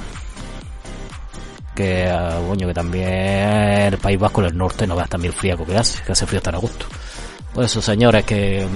Que, 1.74 2.10
uh, 2.10 2.48
coño, 2.48 2.68
que 2.68 2.72
también 2.74 3.08
el 3.08 3.98
País 3.98 4.18
Vasco 4.18 4.40
en 4.40 4.46
el 4.46 4.56
norte 4.56 4.86
no 4.86 4.96
veas 4.96 5.10
también 5.10 5.34
frío 5.34 5.62
que 5.62 5.76
hace, 5.76 6.02
que 6.02 6.12
hace 6.12 6.24
frío 6.24 6.40
tan 6.40 6.54
a 6.54 6.58
gusto. 6.58 6.86
Pues 7.56 7.70
eso, 7.70 7.80
señores, 7.80 8.26
que, 8.26 8.68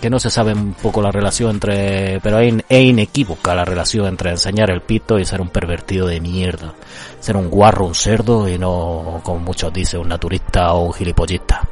que 0.00 0.08
no 0.08 0.20
se 0.20 0.30
sabe 0.30 0.52
un 0.52 0.74
poco 0.74 1.02
la 1.02 1.10
relación 1.10 1.50
entre, 1.50 2.20
pero 2.20 2.38
es, 2.38 2.54
es 2.68 2.80
inequívoca 2.84 3.56
la 3.56 3.64
relación 3.64 4.06
entre 4.06 4.30
enseñar 4.30 4.70
el 4.70 4.82
pito 4.82 5.18
y 5.18 5.24
ser 5.24 5.40
un 5.40 5.48
pervertido 5.48 6.06
de 6.06 6.20
mierda. 6.20 6.72
Ser 7.18 7.36
un 7.36 7.50
guarro, 7.50 7.86
un 7.86 7.94
cerdo 7.96 8.48
y 8.48 8.56
no, 8.56 9.20
como 9.24 9.40
muchos 9.40 9.72
dicen, 9.72 9.98
un 9.98 10.10
naturista 10.10 10.74
o 10.74 10.84
un 10.84 10.92
gilipollista. 10.92 11.68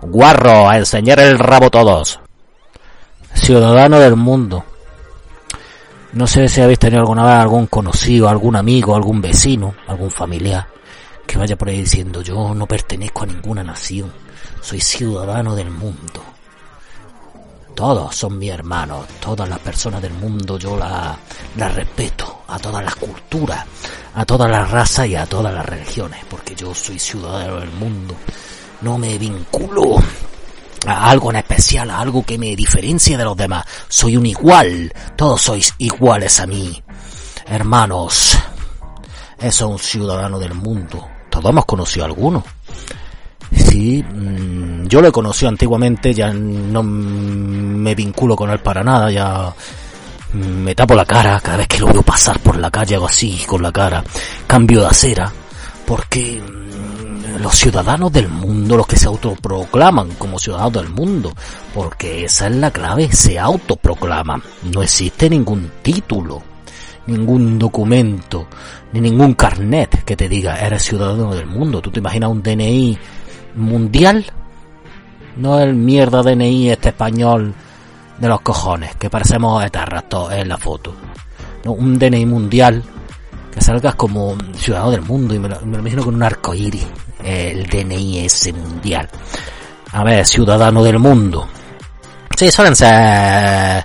Guarro, 0.00 0.68
a 0.68 0.78
enseñar 0.78 1.18
el 1.18 1.36
rabo 1.36 1.68
todos. 1.68 2.20
Ciudadano 3.34 3.98
del 3.98 4.14
mundo. 4.14 4.64
No 6.12 6.28
sé 6.28 6.48
si 6.48 6.60
habéis 6.60 6.78
tenido 6.78 7.00
alguna 7.00 7.24
vez 7.24 7.34
algún 7.34 7.66
conocido, 7.66 8.28
algún 8.28 8.54
amigo, 8.54 8.94
algún 8.94 9.20
vecino, 9.20 9.74
algún 9.88 10.12
familiar 10.12 10.78
que 11.28 11.38
vaya 11.38 11.56
por 11.56 11.68
ahí 11.68 11.80
diciendo 11.80 12.22
yo 12.22 12.54
no 12.54 12.66
pertenezco 12.66 13.22
a 13.22 13.26
ninguna 13.26 13.62
nación, 13.62 14.10
soy 14.60 14.80
ciudadano 14.80 15.54
del 15.54 15.70
mundo. 15.70 16.22
Todos 17.74 18.16
son 18.16 18.38
mis 18.38 18.50
hermanos, 18.50 19.06
todas 19.20 19.48
las 19.48 19.60
personas 19.60 20.02
del 20.02 20.12
mundo 20.14 20.58
yo 20.58 20.76
las 20.76 21.16
la 21.56 21.68
respeto, 21.68 22.42
a 22.48 22.58
todas 22.58 22.84
las 22.84 22.96
culturas, 22.96 23.64
a 24.14 24.24
todas 24.24 24.50
las 24.50 24.68
razas 24.68 25.06
y 25.06 25.14
a 25.14 25.26
todas 25.26 25.54
las 25.54 25.64
religiones, 25.64 26.24
porque 26.28 26.56
yo 26.56 26.74
soy 26.74 26.98
ciudadano 26.98 27.60
del 27.60 27.70
mundo. 27.70 28.16
No 28.80 28.98
me 28.98 29.16
vinculo 29.16 29.96
a 30.86 31.10
algo 31.10 31.30
en 31.30 31.36
especial, 31.36 31.90
a 31.90 32.00
algo 32.00 32.24
que 32.24 32.38
me 32.38 32.56
diferencie 32.56 33.16
de 33.16 33.24
los 33.24 33.36
demás. 33.36 33.64
Soy 33.88 34.16
un 34.16 34.26
igual, 34.26 34.92
todos 35.16 35.42
sois 35.42 35.74
iguales 35.78 36.40
a 36.40 36.46
mí. 36.46 36.82
Hermanos, 37.46 38.36
eso 39.38 39.66
es 39.66 39.70
un 39.70 39.78
ciudadano 39.78 40.38
del 40.38 40.54
mundo. 40.54 41.06
Todos 41.30 41.50
hemos 41.50 41.64
conocido 41.64 42.04
a 42.04 42.08
alguno. 42.08 42.44
Sí, 43.52 44.02
mmm, 44.02 44.86
yo 44.86 45.00
lo 45.00 45.08
he 45.08 45.12
conocido 45.12 45.48
antiguamente, 45.48 46.12
ya 46.12 46.32
no 46.32 46.82
me 46.82 47.94
vinculo 47.94 48.36
con 48.36 48.50
él 48.50 48.60
para 48.60 48.82
nada, 48.84 49.10
ya 49.10 49.52
me 50.34 50.74
tapo 50.74 50.94
la 50.94 51.06
cara 51.06 51.40
cada 51.40 51.58
vez 51.58 51.66
que 51.66 51.78
lo 51.78 51.86
veo 51.86 52.02
pasar 52.02 52.38
por 52.40 52.58
la 52.58 52.70
calle, 52.70 52.96
hago 52.96 53.06
así 53.06 53.42
con 53.46 53.62
la 53.62 53.72
cara, 53.72 54.04
cambio 54.46 54.80
de 54.80 54.86
acera, 54.86 55.32
porque 55.86 56.42
mmm, 56.42 57.42
los 57.42 57.54
ciudadanos 57.54 58.12
del 58.12 58.28
mundo, 58.28 58.76
los 58.76 58.86
que 58.86 58.96
se 58.96 59.06
autoproclaman 59.06 60.10
como 60.18 60.38
ciudadanos 60.38 60.72
del 60.74 60.88
mundo, 60.90 61.32
porque 61.74 62.24
esa 62.24 62.48
es 62.48 62.56
la 62.56 62.70
clave, 62.70 63.10
se 63.12 63.38
autoproclaman, 63.38 64.42
no 64.72 64.82
existe 64.82 65.30
ningún 65.30 65.70
título, 65.82 66.42
ningún 67.06 67.58
documento, 67.58 68.48
ni 68.92 69.00
ningún 69.00 69.34
carnet 69.34 70.04
que 70.04 70.16
te 70.16 70.28
diga 70.28 70.56
eres 70.56 70.82
ciudadano 70.82 71.34
del 71.34 71.46
mundo. 71.46 71.80
¿Tú 71.80 71.90
te 71.90 71.98
imaginas 72.00 72.30
un 72.30 72.42
DNI 72.42 72.98
mundial? 73.58 74.24
No 75.36 75.60
el 75.60 75.74
mierda 75.74 76.22
DNI 76.22 76.70
este 76.70 76.88
español 76.88 77.54
de 78.18 78.28
los 78.28 78.40
cojones, 78.40 78.96
que 78.96 79.10
parecemos 79.10 79.64
etarras 79.64 80.08
todos 80.08 80.32
en 80.32 80.48
la 80.48 80.58
foto. 80.58 80.94
No, 81.64 81.72
un 81.72 81.98
DNI 81.98 82.26
mundial 82.26 82.82
que 83.52 83.60
salgas 83.60 83.94
como 83.94 84.36
ciudadano 84.56 84.90
del 84.90 85.02
mundo 85.02 85.34
y 85.34 85.38
me 85.38 85.48
lo, 85.48 85.60
me 85.60 85.72
lo 85.72 85.78
imagino 85.80 86.04
con 86.04 86.14
un 86.14 86.22
arco 86.22 86.54
iris, 86.54 86.86
el 87.24 87.66
DNI 87.66 88.20
ese 88.24 88.52
mundial. 88.52 89.08
A 89.92 90.04
ver, 90.04 90.26
ciudadano 90.26 90.82
del 90.82 90.98
mundo. 90.98 91.48
Sí, 92.36 92.50
suelen 92.50 92.76
ser, 92.76 93.84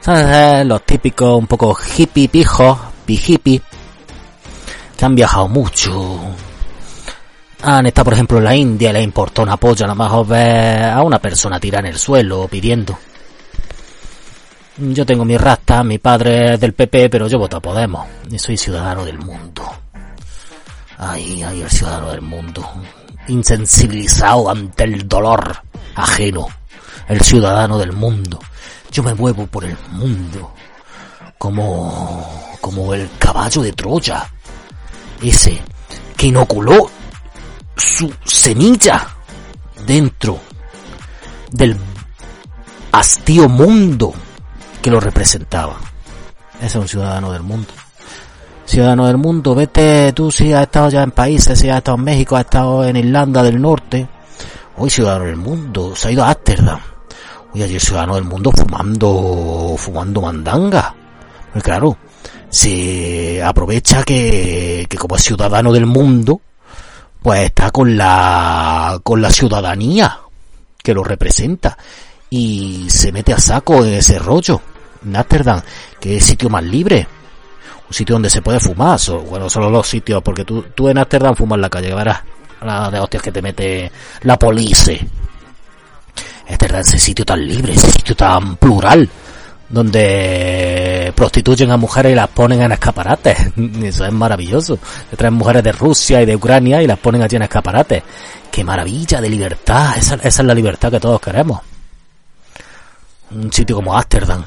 suelen 0.00 0.26
ser 0.26 0.66
los 0.66 0.82
típicos 0.82 1.38
un 1.38 1.46
poco 1.46 1.76
hippie 1.96 2.28
pijos, 2.28 2.78
hippie, 3.06 3.62
que 4.96 5.04
han 5.04 5.14
viajado 5.14 5.48
mucho. 5.48 6.20
Han 7.64 7.86
estado, 7.86 8.06
por 8.06 8.14
ejemplo, 8.14 8.38
en 8.38 8.44
la 8.44 8.56
India 8.56 8.90
y 8.90 8.92
les 8.92 9.04
importó 9.04 9.42
una 9.42 9.56
polla 9.56 9.86
nada 9.86 9.94
más 9.94 10.28
ver 10.28 10.82
a 10.84 11.00
una 11.02 11.20
persona 11.20 11.60
tirar 11.60 11.84
en 11.84 11.92
el 11.92 11.98
suelo 11.98 12.48
pidiendo. 12.48 12.98
Yo 14.78 15.06
tengo 15.06 15.24
mi 15.24 15.36
rasta, 15.36 15.84
mi 15.84 15.98
padre 15.98 16.54
es 16.54 16.60
del 16.60 16.72
PP, 16.72 17.08
pero 17.08 17.28
yo 17.28 17.38
voto 17.38 17.58
a 17.58 17.60
Podemos. 17.60 18.04
Y 18.28 18.38
soy 18.38 18.56
ciudadano 18.56 19.04
del 19.04 19.18
mundo. 19.18 19.62
Ay, 20.98 21.42
ay, 21.44 21.62
el 21.62 21.70
ciudadano 21.70 22.10
del 22.10 22.22
mundo. 22.22 22.68
Insensibilizado 23.28 24.50
ante 24.50 24.82
el 24.82 25.06
dolor 25.06 25.58
ajeno. 25.94 26.48
El 27.06 27.20
ciudadano 27.20 27.78
del 27.78 27.92
mundo. 27.92 28.40
Yo 28.90 29.04
me 29.04 29.14
muevo 29.14 29.46
por 29.46 29.64
el 29.64 29.76
mundo. 29.90 30.52
Como, 31.38 32.56
como 32.60 32.92
el 32.92 33.08
caballo 33.20 33.62
de 33.62 33.72
Troya. 33.72 34.28
Ese 35.22 35.60
que 36.16 36.26
inoculó 36.26 36.90
su 37.76 38.12
semilla 38.24 39.08
dentro 39.86 40.38
del 41.50 41.76
hastío 42.92 43.48
mundo 43.48 44.12
que 44.80 44.90
lo 44.90 45.00
representaba. 45.00 45.76
Ese 46.56 46.66
es 46.66 46.74
un 46.76 46.88
ciudadano 46.88 47.32
del 47.32 47.42
mundo. 47.42 47.72
Ciudadano 48.64 49.06
del 49.06 49.18
mundo, 49.18 49.54
vete 49.54 50.12
tú 50.12 50.30
si 50.30 50.52
has 50.52 50.62
estado 50.62 50.88
ya 50.88 51.02
en 51.02 51.10
países, 51.10 51.58
si 51.58 51.68
has 51.68 51.78
estado 51.78 51.98
en 51.98 52.04
México, 52.04 52.36
has 52.36 52.44
estado 52.44 52.84
en 52.84 52.96
Irlanda 52.96 53.42
del 53.42 53.60
Norte. 53.60 54.08
Hoy 54.76 54.88
ciudadano 54.88 55.24
del 55.26 55.36
mundo, 55.36 55.94
se 55.94 56.08
ha 56.08 56.12
ido 56.12 56.24
a 56.24 56.30
Ámsterdam. 56.30 56.80
Hoy 57.52 57.62
allí 57.62 57.78
ciudadano 57.78 58.14
del 58.14 58.24
mundo 58.24 58.50
fumando, 58.52 59.74
fumando 59.76 60.22
mandanga. 60.22 60.94
Pues 61.52 61.64
claro, 61.64 61.98
se 62.48 63.42
aprovecha 63.42 64.02
que, 64.04 64.86
que 64.88 64.96
como 64.96 65.16
es 65.16 65.22
ciudadano 65.22 65.72
del 65.72 65.86
mundo, 65.86 66.40
pues 67.22 67.44
está 67.44 67.70
con 67.70 67.96
la, 67.96 69.00
con 69.02 69.22
la 69.22 69.30
ciudadanía 69.30 70.18
que 70.82 70.92
lo 70.92 71.04
representa 71.04 71.78
y 72.28 72.86
se 72.90 73.12
mete 73.12 73.32
a 73.32 73.38
saco 73.38 73.84
en 73.84 73.94
ese 73.94 74.18
rollo. 74.18 74.60
En 75.04 75.16
Ámsterdam, 75.16 75.60
que 76.00 76.16
es 76.16 76.24
sitio 76.24 76.48
más 76.48 76.64
libre, 76.64 77.06
un 77.88 77.94
sitio 77.94 78.14
donde 78.14 78.30
se 78.30 78.42
puede 78.42 78.60
fumar, 78.60 78.98
bueno, 79.28 79.48
solo 79.48 79.70
los 79.70 79.86
sitios, 79.86 80.22
porque 80.22 80.44
tú, 80.44 80.62
tú 80.74 80.88
en 80.88 80.98
Ámsterdam 80.98 81.34
fumas 81.34 81.56
en 81.56 81.62
la 81.62 81.70
calle, 81.70 81.94
verás 81.94 82.20
la 82.62 82.90
de 82.90 83.00
hostias 83.00 83.22
que 83.22 83.32
te 83.32 83.42
mete 83.42 83.90
la 84.22 84.38
police. 84.38 85.06
Ámsterdam, 86.48 86.80
ese 86.80 86.98
sitio 86.98 87.24
tan 87.24 87.46
libre, 87.46 87.72
ese 87.72 87.90
sitio 87.90 88.16
tan 88.16 88.56
plural, 88.56 89.08
donde 89.72 91.12
prostituyen 91.16 91.70
a 91.70 91.78
mujeres 91.78 92.12
y 92.12 92.14
las 92.14 92.28
ponen 92.28 92.60
en 92.60 92.72
escaparates. 92.72 93.38
Eso 93.82 94.04
es 94.04 94.12
maravilloso. 94.12 94.78
Se 95.10 95.16
traen 95.16 95.34
mujeres 95.34 95.64
de 95.64 95.72
Rusia 95.72 96.22
y 96.22 96.26
de 96.26 96.36
Ucrania 96.36 96.82
y 96.82 96.86
las 96.86 96.98
ponen 96.98 97.22
allí 97.22 97.36
en 97.36 97.42
escaparates. 97.42 98.02
Qué 98.50 98.62
maravilla 98.62 99.20
de 99.20 99.30
libertad. 99.30 99.96
Esa, 99.96 100.16
esa 100.16 100.42
es 100.42 100.46
la 100.46 100.54
libertad 100.54 100.90
que 100.90 101.00
todos 101.00 101.20
queremos. 101.20 101.60
Un 103.30 103.50
sitio 103.50 103.76
como 103.76 103.96
Ámsterdam, 103.96 104.44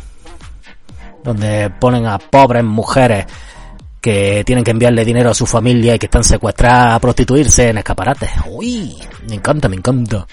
donde 1.24 1.72
ponen 1.72 2.06
a 2.06 2.20
pobres 2.20 2.64
mujeres 2.64 3.26
que 4.06 4.44
tienen 4.46 4.64
que 4.64 4.70
enviarle 4.70 5.04
dinero 5.04 5.32
a 5.32 5.34
su 5.34 5.48
familia 5.48 5.96
y 5.96 5.98
que 5.98 6.06
están 6.06 6.24
secuestradas 6.24 6.94
a 6.94 7.00
prostituirse 7.00 7.70
en 7.70 7.80
escaparates. 7.80 8.30
Uy, 8.48 8.96
me 9.28 9.34
encanta, 9.34 9.68
me 9.68 9.78
encanta. 9.78 10.28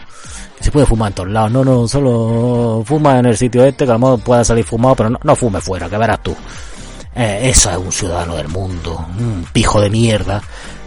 Se 0.60 0.70
puede 0.70 0.84
fumar 0.84 1.08
en 1.08 1.14
todos 1.14 1.30
lados. 1.30 1.52
No, 1.52 1.64
no, 1.64 1.88
solo 1.88 2.82
fuma 2.84 3.18
en 3.18 3.24
el 3.24 3.36
sitio 3.38 3.64
este, 3.64 3.86
que 3.86 3.90
a 3.90 3.94
lo 3.94 4.00
mejor 4.00 4.20
pueda 4.20 4.44
salir 4.44 4.62
fumado, 4.62 4.94
pero 4.94 5.08
no, 5.08 5.18
no 5.22 5.34
fume 5.34 5.58
fuera, 5.62 5.88
que 5.88 5.96
verás 5.96 6.22
tú. 6.22 6.36
Eh, 7.14 7.48
eso 7.48 7.70
es 7.70 7.78
un 7.78 7.90
ciudadano 7.90 8.36
del 8.36 8.48
mundo, 8.48 9.06
un 9.18 9.46
pijo 9.50 9.80
de 9.80 9.88
mierda, 9.88 10.42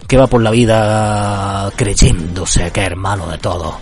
que 0.07 0.17
va 0.17 0.27
por 0.27 0.43
la 0.43 0.51
vida 0.51 1.71
creyéndose 1.75 2.69
que 2.69 2.81
es 2.81 2.85
hermano 2.85 3.25
de 3.29 3.39
todos, 3.39 3.73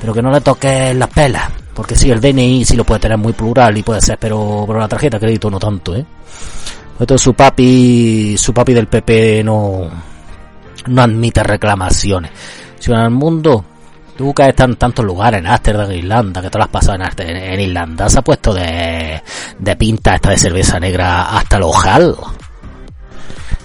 pero 0.00 0.14
que 0.14 0.22
no 0.22 0.30
le 0.30 0.40
toque 0.40 0.94
las 0.94 1.08
pelas, 1.08 1.50
porque 1.74 1.96
sí, 1.96 2.12
el 2.12 2.20
DNI 2.20 2.64
sí 2.64 2.76
lo 2.76 2.84
puede 2.84 3.00
tener 3.00 3.18
muy 3.18 3.32
plural 3.32 3.76
y 3.76 3.82
puede 3.82 4.00
ser, 4.00 4.18
pero, 4.20 4.62
pero 4.68 4.78
la 4.78 4.86
tarjeta 4.86 5.16
de 5.16 5.22
crédito 5.26 5.50
no 5.50 5.58
tanto, 5.58 5.96
¿eh? 5.96 6.06
Entonces 7.02 7.24
su 7.24 7.34
papi, 7.34 8.36
su 8.38 8.54
papi 8.54 8.72
del 8.74 8.86
PP 8.86 9.42
no, 9.42 9.90
no 10.86 11.02
admite 11.02 11.42
reclamaciones. 11.42 12.30
Ciudadano 12.78 13.10
del 13.10 13.18
mundo, 13.18 13.64
tú 14.16 14.32
que 14.32 14.48
estás 14.48 14.68
en 14.68 14.76
tantos 14.76 15.04
lugares, 15.04 15.40
en 15.40 15.48
Ámsterdam, 15.48 15.90
en 15.90 15.98
Irlanda, 15.98 16.40
que 16.40 16.48
te 16.48 16.58
lo 16.58 16.62
has 16.62 16.70
pasado 16.70 16.94
en, 16.94 17.02
Ámsterdam- 17.02 17.54
en 17.54 17.60
Irlanda, 17.60 18.08
se 18.08 18.20
ha 18.20 18.22
puesto 18.22 18.54
de, 18.54 19.20
de 19.58 19.76
pinta 19.76 20.14
esta 20.14 20.30
de 20.30 20.38
cerveza 20.38 20.78
negra 20.78 21.36
hasta 21.36 21.56
el 21.56 21.64
ojal. 21.64 22.16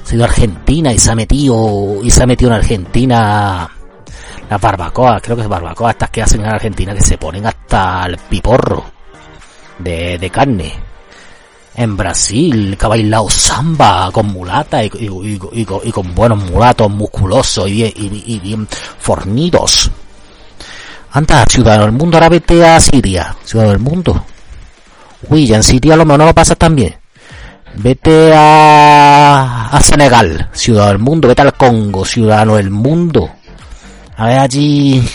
Se 0.03 0.13
ha 0.13 0.15
ido 0.15 0.25
a 0.25 0.29
Argentina 0.29 0.91
y 0.91 0.97
se 0.97 1.11
ha 1.11 1.15
metido, 1.15 1.97
y 2.01 2.09
se 2.09 2.23
ha 2.23 2.25
metido 2.25 2.49
en 2.49 2.57
Argentina 2.57 3.69
las 4.49 4.61
barbacoas, 4.61 5.21
creo 5.21 5.35
que 5.35 5.43
es 5.43 5.47
barbacoa 5.47 5.91
estas 5.91 6.09
que 6.09 6.23
hacen 6.23 6.41
en 6.41 6.47
Argentina 6.47 6.95
que 6.95 7.01
se 7.01 7.19
ponen 7.19 7.45
hasta 7.45 8.03
el 8.07 8.17
piporro 8.17 8.83
de, 9.77 10.17
de 10.17 10.29
carne. 10.31 10.86
En 11.77 11.95
Brasil, 11.95 12.75
que 12.75 12.85
ha 12.87 12.89
samba 13.29 14.09
con 14.11 14.25
mulata 14.27 14.83
y, 14.83 14.89
con- 14.89 16.15
buenos 16.15 16.43
mulatos 16.49 16.89
musculosos 16.89 17.69
y 17.69 18.39
bien, 18.41 18.67
fornidos. 18.97 19.91
Anda, 21.11 21.45
ciudadano 21.45 21.83
del 21.83 21.91
mundo, 21.93 22.17
ahora 22.17 22.29
vete 22.29 22.65
a 22.65 22.79
Siria, 22.79 23.35
ciudadano 23.43 23.73
del 23.73 23.81
mundo. 23.81 24.25
Uy, 25.29 25.45
ya 25.45 25.57
en 25.57 25.63
Siria 25.63 25.95
lo 25.95 26.03
mejor 26.03 26.19
no 26.19 26.25
lo 26.25 26.33
pasas 26.33 26.57
tan. 26.57 26.75
Vete 27.75 28.33
a, 28.35 29.69
a 29.71 29.79
Senegal, 29.81 30.49
ciudadano 30.53 30.93
del 30.93 30.99
mundo, 30.99 31.27
vete 31.27 31.43
al 31.43 31.53
Congo, 31.53 32.03
ciudadano 32.05 32.55
del 32.55 32.71
mundo. 32.71 33.29
A 34.17 34.25
ver 34.25 34.39
allí 34.39 35.07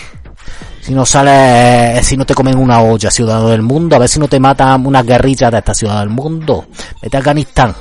si 0.82 0.92
no 0.94 1.06
sale, 1.06 2.02
si 2.02 2.16
no 2.16 2.26
te 2.26 2.34
comen 2.34 2.58
una 2.58 2.82
olla, 2.82 3.08
ciudadano 3.10 3.48
del 3.48 3.62
mundo, 3.62 3.94
a 3.96 4.00
ver 4.00 4.08
si 4.08 4.18
no 4.18 4.26
te 4.28 4.40
matan 4.40 4.84
unas 4.84 5.06
guerrillas 5.06 5.50
de 5.52 5.58
esta 5.58 5.72
ciudad 5.74 6.00
del 6.00 6.08
mundo. 6.10 6.66
Vete 7.00 7.16
a 7.16 7.20
Afganistán. 7.20 7.72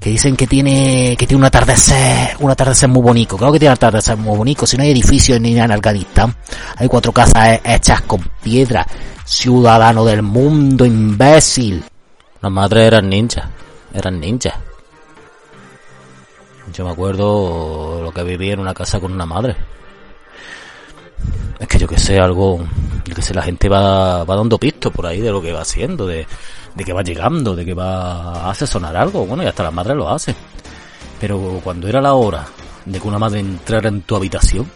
Que 0.00 0.10
dicen 0.10 0.34
que 0.34 0.48
tiene, 0.48 1.14
que 1.16 1.28
tiene 1.28 1.38
un 1.38 1.44
atardecer, 1.44 2.36
un 2.40 2.50
atardecer 2.50 2.88
muy 2.88 3.02
bonito. 3.02 3.36
Claro 3.36 3.52
que 3.52 3.60
tiene 3.60 3.70
un 3.70 3.74
atardecer 3.76 4.16
muy 4.16 4.36
bonito. 4.36 4.66
Si 4.66 4.76
no 4.76 4.82
hay 4.82 4.90
edificios 4.90 5.40
ni 5.40 5.52
nada 5.52 5.66
en 5.66 5.72
Afganistán. 5.72 6.34
Hay 6.76 6.88
cuatro 6.88 7.12
casas 7.12 7.60
he- 7.64 7.74
hechas 7.76 8.00
con 8.02 8.20
piedra. 8.42 8.84
Ciudadano 9.24 10.04
del 10.04 10.22
mundo, 10.22 10.84
imbécil. 10.84 11.84
Las 12.40 12.50
madres 12.50 12.84
eran 12.88 13.08
ninjas. 13.08 13.44
Eran 13.94 14.18
ninjas. 14.18 14.54
Yo 16.72 16.84
me 16.84 16.90
acuerdo 16.90 18.00
lo 18.02 18.10
que 18.10 18.24
viví 18.24 18.50
en 18.50 18.58
una 18.58 18.74
casa 18.74 18.98
con 18.98 19.12
una 19.12 19.24
madre. 19.26 19.54
Es 21.58 21.68
que 21.68 21.78
yo 21.78 21.86
que 21.86 21.98
sé, 21.98 22.18
algo, 22.18 22.64
yo 23.04 23.14
que 23.14 23.22
sé, 23.22 23.34
la 23.34 23.42
gente 23.42 23.68
va, 23.68 24.24
va 24.24 24.36
dando 24.36 24.58
pistos 24.58 24.92
por 24.92 25.06
ahí 25.06 25.20
de 25.20 25.30
lo 25.30 25.40
que 25.40 25.52
va 25.52 25.62
haciendo, 25.62 26.06
de, 26.06 26.26
de 26.74 26.84
que 26.84 26.92
va 26.92 27.02
llegando, 27.02 27.54
de 27.54 27.64
que 27.64 27.74
va 27.74 28.46
a 28.46 28.50
hacer 28.50 28.66
sonar 28.66 28.96
algo. 28.96 29.26
Bueno, 29.26 29.42
y 29.42 29.46
hasta 29.46 29.62
las 29.62 29.72
madres 29.72 29.96
lo 29.96 30.08
hacen. 30.08 30.34
Pero 31.20 31.60
cuando 31.62 31.88
era 31.88 32.00
la 32.00 32.14
hora 32.14 32.44
de 32.84 32.98
que 32.98 33.08
una 33.08 33.18
madre 33.18 33.40
entrara 33.40 33.88
en 33.88 34.02
tu 34.02 34.16
habitación, 34.16 34.68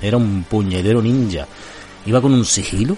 era 0.00 0.16
un 0.16 0.44
puñetero 0.48 1.02
ninja. 1.02 1.46
Iba 2.06 2.20
con 2.20 2.32
un 2.32 2.44
sigilo. 2.44 2.96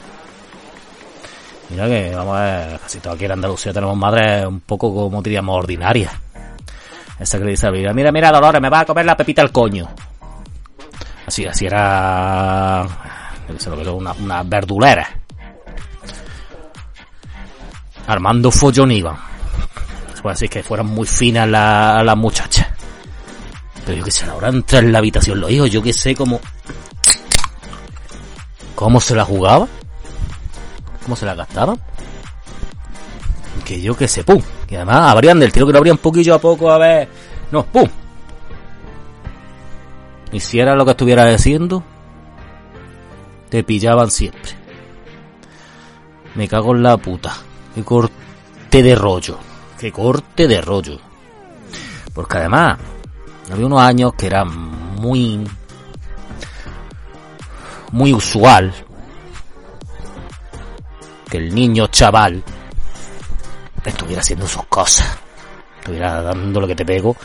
Mira 1.70 1.86
que, 1.86 2.14
vamos 2.14 2.36
a 2.36 2.78
casi 2.82 2.98
todo 2.98 3.14
aquí 3.14 3.24
en 3.24 3.32
Andalucía 3.32 3.72
tenemos 3.72 3.96
madres 3.96 4.44
un 4.44 4.60
poco, 4.60 4.92
como 4.92 5.22
diríamos, 5.22 5.56
ordinarias. 5.56 6.12
Esa 7.18 7.38
que 7.38 7.44
le 7.44 7.50
dice 7.52 7.66
a 7.66 7.70
la 7.70 7.76
vida, 7.76 7.92
mira, 7.92 8.10
mira, 8.10 8.32
Dolores, 8.32 8.60
me 8.60 8.70
va 8.70 8.80
a 8.80 8.84
comer 8.86 9.04
la 9.04 9.16
pepita 9.16 9.42
al 9.42 9.52
coño. 9.52 9.88
Así, 11.30 11.46
así 11.46 11.64
era, 11.64 12.84
qué 13.46 13.88
una, 13.88 14.42
verdulera. 14.42 15.08
Armando 18.08 18.50
follón. 18.50 18.90
Se 18.90 20.22
puede 20.22 20.34
decir 20.34 20.50
que 20.50 20.64
fueran 20.64 20.86
muy 20.86 21.06
finas 21.06 21.48
las 21.48 22.04
las 22.04 22.16
muchachas. 22.16 22.66
Pero 23.86 23.98
yo 23.98 24.04
que 24.04 24.10
sé, 24.10 24.24
a 24.24 24.26
la 24.26 24.34
hora 24.34 24.50
de 24.50 24.56
entrar 24.56 24.82
en 24.82 24.90
la 24.90 24.98
habitación 24.98 25.40
los 25.40 25.52
hijos, 25.52 25.70
yo 25.70 25.80
que 25.80 25.92
sé 25.92 26.16
cómo... 26.16 26.40
¿Cómo 28.74 28.98
se 28.98 29.14
la 29.14 29.24
jugaba? 29.24 29.68
¿Cómo 31.04 31.14
se 31.14 31.26
la 31.26 31.36
gastaban? 31.36 31.80
Que 33.64 33.80
yo 33.80 33.96
que 33.96 34.08
sé, 34.08 34.24
pum. 34.24 34.42
Y 34.68 34.74
además 34.74 35.12
abrían 35.12 35.38
del 35.38 35.52
tiro 35.52 35.64
que 35.64 35.72
lo 35.74 35.78
abrían 35.78 35.98
poquillo 35.98 36.34
a 36.34 36.40
poco, 36.40 36.72
a 36.72 36.78
ver... 36.78 37.08
No, 37.52 37.64
pum. 37.66 37.88
Hiciera 40.32 40.74
lo 40.74 40.84
que 40.84 40.92
estuviera 40.92 41.26
diciendo, 41.26 41.82
te 43.48 43.64
pillaban 43.64 44.10
siempre. 44.10 44.52
Me 46.34 46.46
cago 46.46 46.74
en 46.74 46.82
la 46.82 46.96
puta. 46.96 47.36
Que 47.74 47.82
corte 47.82 48.82
de 48.82 48.94
rollo. 48.94 49.38
Que 49.78 49.90
corte 49.90 50.46
de 50.46 50.60
rollo. 50.60 50.98
Porque 52.14 52.38
además, 52.38 52.78
había 53.50 53.66
unos 53.66 53.80
años 53.80 54.14
que 54.14 54.26
era 54.26 54.44
muy, 54.44 55.44
muy 57.92 58.12
usual 58.12 58.72
que 61.28 61.38
el 61.38 61.54
niño 61.54 61.86
chaval 61.86 62.42
estuviera 63.84 64.20
haciendo 64.20 64.46
sus 64.46 64.64
cosas, 64.64 65.06
estuviera 65.78 66.22
dando 66.22 66.60
lo 66.60 66.66
que 66.66 66.74
te 66.74 66.84
pego, 66.84 67.16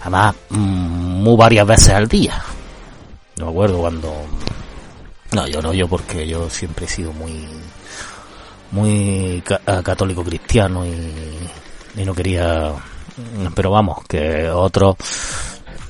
además 0.00 0.34
mm, 0.50 1.22
muy 1.22 1.36
varias 1.36 1.66
veces 1.66 1.90
al 1.90 2.08
día. 2.08 2.42
No 3.36 3.46
me 3.46 3.50
acuerdo 3.50 3.78
cuando... 3.78 4.12
No, 5.32 5.46
yo 5.46 5.60
no, 5.60 5.74
yo 5.74 5.88
porque 5.88 6.26
yo 6.26 6.48
siempre 6.48 6.86
he 6.86 6.88
sido 6.88 7.12
muy 7.12 7.46
muy 8.72 9.42
católico 9.84 10.24
cristiano 10.24 10.84
y, 10.84 12.00
y 12.00 12.04
no 12.04 12.14
quería 12.14 12.74
pero 13.54 13.70
vamos 13.70 14.04
que 14.06 14.48
otro 14.50 14.96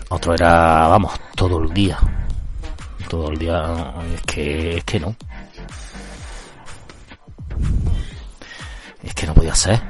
otro 0.09 0.35
era 0.35 0.87
vamos 0.89 1.13
todo 1.35 1.63
el 1.63 1.73
día. 1.73 1.99
Todo 3.09 3.31
el 3.31 3.39
día 3.39 3.95
es 4.15 4.23
que 4.23 4.77
es 4.79 4.85
que 4.85 5.01
no. 5.01 5.15
Es 9.03 9.15
que 9.15 9.27
no 9.27 9.35
podía 9.35 9.55
ser. 9.55 9.81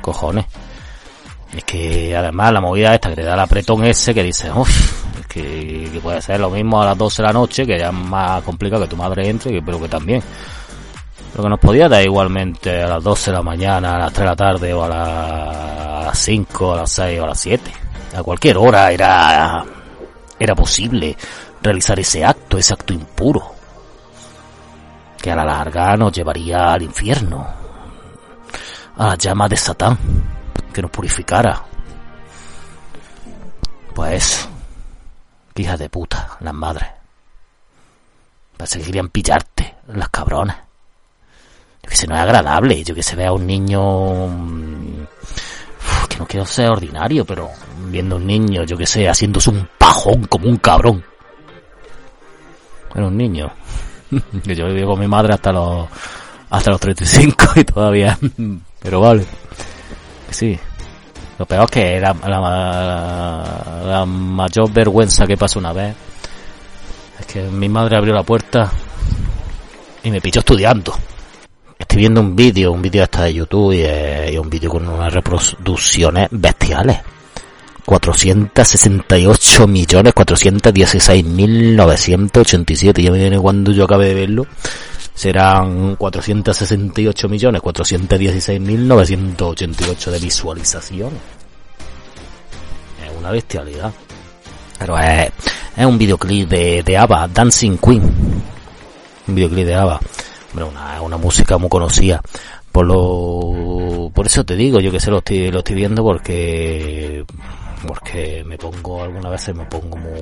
Cojones 0.00 0.46
es 1.56 1.64
que 1.64 2.16
además 2.16 2.52
la 2.52 2.60
movida 2.60 2.94
esta 2.94 3.10
que 3.10 3.16
te 3.16 3.22
da 3.22 3.34
el 3.34 3.40
apretón 3.40 3.84
ese 3.84 4.14
que 4.14 4.22
dice 4.22 4.50
uff 4.50 5.26
que, 5.28 5.88
que, 5.92 6.00
puede 6.00 6.20
ser 6.22 6.40
lo 6.40 6.50
mismo 6.50 6.80
a 6.80 6.86
las 6.86 6.98
12 6.98 7.22
de 7.22 7.26
la 7.26 7.32
noche 7.32 7.66
que 7.66 7.78
ya 7.78 7.88
es 7.88 7.92
más 7.92 8.42
complicado 8.42 8.82
que 8.82 8.88
tu 8.88 8.96
madre 8.96 9.28
entre 9.28 9.60
pero 9.62 9.80
que 9.80 9.88
también 9.88 10.22
lo 11.36 11.42
que 11.42 11.48
nos 11.50 11.60
podía 11.60 11.86
dar 11.86 12.02
igualmente 12.02 12.82
a 12.82 12.88
las 12.88 13.04
12 13.04 13.30
de 13.30 13.36
la 13.36 13.42
mañana, 13.42 13.96
a 13.96 13.98
las 13.98 14.12
3 14.12 14.20
de 14.20 14.24
la 14.24 14.36
tarde 14.36 14.72
o 14.72 14.84
a, 14.84 14.88
las 16.06 16.18
5, 16.18 16.72
a 16.72 16.76
las 16.78 16.90
6 16.90 17.20
o 17.20 17.24
a 17.24 17.26
las 17.26 17.40
7. 17.40 17.72
A 18.16 18.22
cualquier 18.22 18.56
hora 18.56 18.90
era, 18.90 19.62
era 20.38 20.54
posible 20.54 21.14
realizar 21.60 22.00
ese 22.00 22.24
acto, 22.24 22.56
ese 22.56 22.72
acto 22.72 22.94
impuro. 22.94 23.52
Que 25.20 25.30
a 25.30 25.36
la 25.36 25.44
larga 25.44 25.94
nos 25.98 26.12
llevaría 26.12 26.72
al 26.72 26.82
infierno. 26.82 27.46
A 28.96 29.08
la 29.08 29.16
llama 29.16 29.46
de 29.46 29.56
Satán. 29.58 29.98
Que 30.76 30.82
nos 30.82 30.90
purificara. 30.90 31.64
Pues 33.94 34.12
eso. 34.12 34.48
Hija 35.54 35.76
de 35.76 35.88
puta, 35.88 36.36
las 36.40 36.52
madres. 36.52 36.88
Parece 38.58 38.78
que 38.78 38.84
querían 38.84 39.08
pillarte, 39.08 39.74
las 39.88 40.10
cabronas 40.10 40.66
que 41.86 41.96
se 41.96 42.06
no 42.06 42.14
es 42.14 42.20
agradable, 42.20 42.82
yo 42.82 42.94
que 42.94 43.02
se 43.02 43.16
vea 43.16 43.32
un 43.32 43.46
niño 43.46 44.26
mm, 44.26 45.06
que 46.08 46.16
no 46.18 46.26
quiero 46.26 46.44
ser 46.44 46.68
ordinario, 46.68 47.24
pero 47.24 47.48
viendo 47.88 48.16
un 48.16 48.26
niño, 48.26 48.64
yo 48.64 48.76
que 48.76 48.86
sé, 48.86 49.08
haciéndose 49.08 49.50
un 49.50 49.68
pajón 49.78 50.24
como 50.24 50.48
un 50.48 50.56
cabrón. 50.56 51.04
Era 52.94 53.06
un 53.06 53.16
niño. 53.16 53.52
que 54.44 54.54
yo 54.54 54.66
vivo 54.72 54.92
con 54.92 55.00
mi 55.00 55.08
madre 55.08 55.34
hasta 55.34 55.52
los 55.52 55.88
hasta 56.48 56.70
los 56.70 56.80
35 56.80 57.44
y 57.56 57.64
todavía 57.64 58.16
pero 58.82 59.00
vale. 59.00 59.26
Sí. 60.30 60.58
Lo 61.38 61.46
peor 61.46 61.64
es 61.64 61.70
que 61.70 62.00
la, 62.00 62.14
la 62.14 64.04
mayor 64.06 64.72
vergüenza 64.72 65.26
que 65.26 65.36
pasó 65.36 65.58
una 65.58 65.72
vez. 65.72 65.94
Es 67.20 67.26
que 67.26 67.42
mi 67.42 67.68
madre 67.68 67.96
abrió 67.96 68.14
la 68.14 68.22
puerta 68.22 68.70
y 70.02 70.10
me 70.10 70.20
pilló 70.20 70.40
estudiando 70.40 70.94
estoy 71.78 71.98
viendo 71.98 72.20
un 72.20 72.34
vídeo, 72.34 72.72
un 72.72 72.82
vídeo 72.82 73.02
hasta 73.02 73.24
de 73.24 73.34
YouTube 73.34 73.72
y, 73.72 73.82
eh, 73.82 74.38
un 74.38 74.50
vídeo 74.50 74.70
con 74.70 74.86
unas 74.88 75.12
reproducciones 75.12 76.28
bestiales. 76.30 76.98
468 77.84 79.66
millones 79.68 80.12
416 80.12 81.24
mil 81.24 81.76
987 81.76 83.00
ya 83.00 83.12
me 83.12 83.18
viene 83.18 83.38
cuando 83.38 83.70
yo 83.70 83.84
acabe 83.84 84.08
de 84.08 84.14
verlo 84.14 84.46
serán 85.16 85.96
468 85.96 87.28
millones 87.28 87.60
416 87.60 88.60
mil 88.60 88.86
988 88.86 90.10
de 90.12 90.18
visualizaciones 90.20 91.36
es 93.04 93.18
una 93.18 93.30
bestialidad. 93.30 93.92
Pero 94.78 94.98
es, 94.98 95.32
es 95.76 95.86
un 95.86 95.98
videoclip 95.98 96.48
de, 96.48 96.82
de 96.82 96.96
ABBA 96.96 97.28
Dancing 97.28 97.78
Queen. 97.78 98.02
Un 99.28 99.34
videoclip 99.34 99.66
de 99.66 99.74
ABBA. 99.74 100.00
Una, 100.54 101.02
una 101.02 101.16
música 101.16 101.58
muy 101.58 101.68
conocida. 101.68 102.20
Por 102.72 102.86
lo, 102.86 104.10
por 104.14 104.26
eso 104.26 104.44
te 104.44 104.54
digo, 104.54 104.80
yo 104.80 104.90
que 104.90 105.00
sé, 105.00 105.10
lo 105.10 105.18
estoy, 105.18 105.50
lo 105.50 105.58
estoy 105.58 105.76
viendo 105.76 106.02
porque, 106.02 107.24
porque 107.86 108.44
me 108.44 108.58
pongo, 108.58 109.02
algunas 109.02 109.32
veces 109.32 109.54
me 109.54 109.64
pongo 109.64 109.96
muy, 109.96 110.20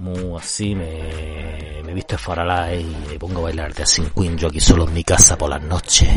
muy 0.00 0.38
así, 0.38 0.74
me, 0.74 1.82
me 1.84 1.92
visto 1.92 2.16
farala 2.16 2.74
y 2.74 2.84
me 3.08 3.18
pongo 3.18 3.40
a 3.40 3.42
bailar 3.44 3.74
de 3.74 3.84
Queen, 4.16 4.36
yo 4.36 4.48
aquí 4.48 4.58
solo 4.58 4.84
en 4.88 4.94
mi 4.94 5.04
casa 5.04 5.36
por 5.36 5.50
las 5.50 5.62
noches. 5.62 6.08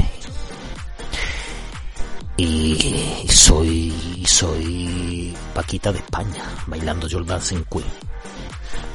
Y, 2.37 3.27
soy, 3.29 4.23
soy 4.25 5.35
Paquita 5.53 5.91
de 5.91 5.99
España, 5.99 6.43
bailando 6.65 7.07
yo 7.07 7.19
el 7.19 7.25
Dancing 7.25 7.63
Queen. 7.69 7.85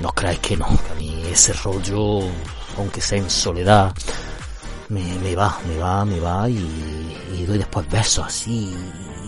No 0.00 0.10
creáis 0.12 0.38
que 0.40 0.56
no, 0.56 0.66
a 0.66 0.94
mí 0.98 1.22
ese 1.30 1.52
rollo 1.52 2.22
aunque 2.78 3.00
sea 3.00 3.18
en 3.18 3.28
soledad, 3.28 3.92
me, 4.88 5.02
me 5.18 5.34
va, 5.34 5.58
me 5.66 5.76
va, 5.76 6.04
me 6.04 6.20
va 6.20 6.48
y, 6.48 7.44
doy 7.46 7.58
después 7.58 7.88
besos 7.88 8.26
así 8.26 8.74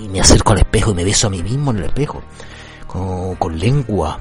y 0.00 0.08
me 0.08 0.20
acerco 0.20 0.52
al 0.52 0.58
espejo 0.58 0.90
y 0.90 0.94
me 0.94 1.04
beso 1.04 1.26
a 1.26 1.30
mí 1.30 1.42
mismo 1.42 1.70
en 1.70 1.78
el 1.78 1.84
espejo, 1.84 2.22
con, 2.86 3.34
con 3.36 3.58
lengua. 3.58 4.18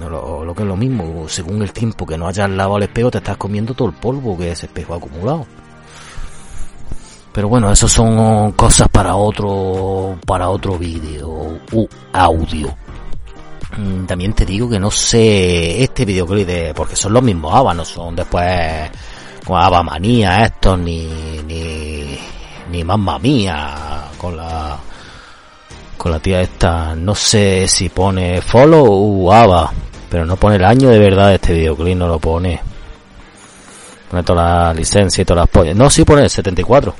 Lo, 0.00 0.54
que 0.54 0.62
es 0.62 0.68
lo 0.68 0.76
mismo, 0.76 1.28
según 1.28 1.62
el 1.62 1.72
tiempo 1.72 2.06
que 2.06 2.16
no 2.16 2.28
hayas 2.28 2.48
lavado 2.50 2.78
el 2.78 2.84
espejo, 2.84 3.10
te 3.10 3.18
estás 3.18 3.36
comiendo 3.36 3.74
todo 3.74 3.88
el 3.88 3.94
polvo 3.94 4.36
que 4.36 4.52
ese 4.52 4.66
espejo 4.66 4.94
ha 4.94 4.96
acumulado. 4.96 5.46
Pero 7.32 7.48
bueno, 7.48 7.70
eso 7.70 7.86
son 7.86 8.52
cosas 8.52 8.88
para 8.88 9.14
otro, 9.14 10.18
para 10.26 10.48
otro 10.48 10.78
vídeo 10.78 11.58
u 11.72 11.86
audio. 12.12 12.74
Mm, 13.76 14.06
también 14.06 14.32
te 14.32 14.46
digo 14.46 14.68
que 14.68 14.80
no 14.80 14.90
sé 14.90 15.82
este 15.82 16.04
videoclip 16.04 16.46
de, 16.46 16.74
porque 16.74 16.96
son 16.96 17.12
los 17.12 17.22
mismos 17.22 17.54
ABBA, 17.54 17.74
no 17.74 17.84
son 17.84 18.16
después 18.16 18.90
con 19.44 19.60
ABBA 19.60 19.82
manía 19.82 20.44
estos 20.44 20.78
ni, 20.78 21.06
ni, 21.46 22.18
ni 22.70 22.84
mamma 22.84 23.18
mía 23.18 24.08
con 24.16 24.36
la, 24.36 24.78
con 25.96 26.12
la 26.12 26.18
tía 26.18 26.40
esta, 26.40 26.94
no 26.94 27.14
sé 27.14 27.68
si 27.68 27.88
pone 27.88 28.40
follow 28.40 29.26
o 29.26 29.32
ABBA, 29.32 29.72
pero 30.10 30.24
no 30.24 30.36
pone 30.36 30.56
el 30.56 30.64
año 30.64 30.88
de 30.88 30.98
verdad 30.98 31.28
de 31.28 31.34
este 31.36 31.52
videoclip, 31.52 31.96
no 31.96 32.08
lo 32.08 32.18
pone. 32.18 32.60
Pone 34.10 34.22
toda 34.22 34.42
la 34.42 34.74
licencia 34.74 35.22
y 35.22 35.24
todas 35.24 35.42
las 35.42 35.50
pollas. 35.50 35.76
No, 35.76 35.90
sí 35.90 36.04
pone 36.04 36.22
el 36.22 36.30
74. 36.30 36.94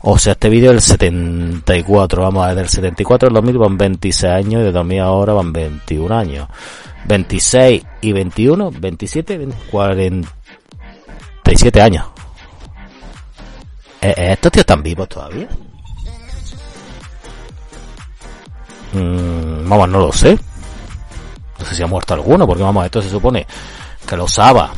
O 0.00 0.18
sea, 0.18 0.32
este 0.32 0.48
vídeo 0.48 0.70
es 0.70 0.76
el 0.76 0.82
74, 0.82 2.22
vamos 2.22 2.44
a 2.44 2.48
ver, 2.48 2.56
del 2.56 2.68
74 2.68 3.28
al 3.28 3.34
2000 3.34 3.58
van 3.58 3.78
26 3.78 4.32
años 4.32 4.60
y 4.60 4.64
de 4.64 4.72
2000 4.72 5.00
ahora 5.00 5.32
van 5.32 5.52
21 5.52 6.16
años. 6.16 6.48
26 7.06 7.82
y 8.02 8.12
21, 8.12 8.70
27, 8.72 9.48
47 9.70 11.82
años. 11.82 12.06
¿E-, 14.00 14.14
e-, 14.16 14.32
¿Estos 14.32 14.52
tíos 14.52 14.62
están 14.62 14.82
vivos 14.82 15.08
todavía? 15.08 15.48
Mm, 18.92 19.68
vamos, 19.68 19.88
no 19.88 20.00
lo 20.00 20.12
sé. 20.12 20.38
No 21.58 21.66
sé 21.66 21.74
si 21.74 21.82
ha 21.82 21.86
muerto 21.86 22.14
alguno, 22.14 22.46
porque 22.46 22.62
vamos, 22.62 22.84
esto 22.84 23.02
se 23.02 23.10
supone 23.10 23.46
que 24.06 24.16
los 24.16 24.38
ABBA 24.38 24.70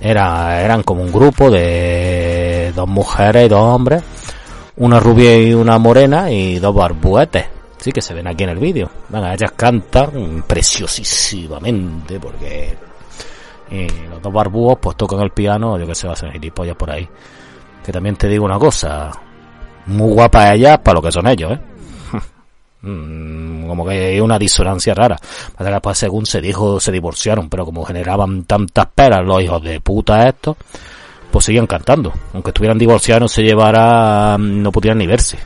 era, 0.00 0.62
eran 0.62 0.82
como 0.82 1.02
un 1.02 1.12
grupo 1.12 1.50
de 1.50 2.72
dos 2.74 2.88
mujeres 2.88 3.46
y 3.46 3.48
dos 3.48 3.62
hombres 3.62 4.02
una 4.80 4.98
rubia 4.98 5.38
y 5.38 5.52
una 5.52 5.78
morena 5.78 6.30
y 6.30 6.58
dos 6.58 6.74
barbuetes. 6.74 7.46
Sí 7.78 7.92
que 7.92 8.00
se 8.02 8.14
ven 8.14 8.26
aquí 8.26 8.44
en 8.44 8.50
el 8.50 8.58
vídeo. 8.58 8.90
Venga, 9.08 9.34
ellas 9.34 9.52
cantan 9.52 10.42
preciosísimamente 10.46 12.18
porque 12.18 12.76
eh, 13.70 14.06
los 14.08 14.22
dos 14.22 14.32
barbúos 14.32 14.78
pues 14.80 14.96
tocan 14.96 15.20
el 15.20 15.30
piano, 15.30 15.78
yo 15.78 15.86
que 15.86 15.94
sé, 15.94 16.08
hacen 16.08 16.32
gilipollas 16.32 16.76
por 16.76 16.90
ahí. 16.90 17.08
Que 17.84 17.92
también 17.92 18.16
te 18.16 18.28
digo 18.28 18.44
una 18.44 18.58
cosa, 18.58 19.10
muy 19.86 20.12
guapa 20.12 20.54
ellas 20.54 20.78
para 20.78 20.94
lo 20.94 21.02
que 21.02 21.12
son 21.12 21.26
ellos, 21.26 21.52
¿eh? 21.52 21.60
Mm, 22.82 23.66
como 23.68 23.86
que 23.86 23.92
hay 23.92 24.20
una 24.20 24.38
disonancia 24.38 24.94
rara. 24.94 25.18
Según 25.94 26.26
se 26.26 26.40
dijo 26.40 26.80
se 26.80 26.92
divorciaron, 26.92 27.48
pero 27.48 27.64
como 27.64 27.84
generaban 27.84 28.44
tantas 28.44 28.86
peras 28.86 29.24
los 29.24 29.42
hijos 29.42 29.62
de 29.62 29.80
puta 29.80 30.26
estos, 30.28 30.56
pues 31.30 31.44
seguían 31.44 31.66
cantando. 31.66 32.12
Aunque 32.32 32.50
estuvieran 32.50 32.78
divorciados, 32.78 33.20
no 33.22 33.28
se 33.28 33.42
llevara, 33.42 34.36
no 34.38 34.72
pudieran 34.72 34.98
ni 34.98 35.06
verse. 35.06 35.38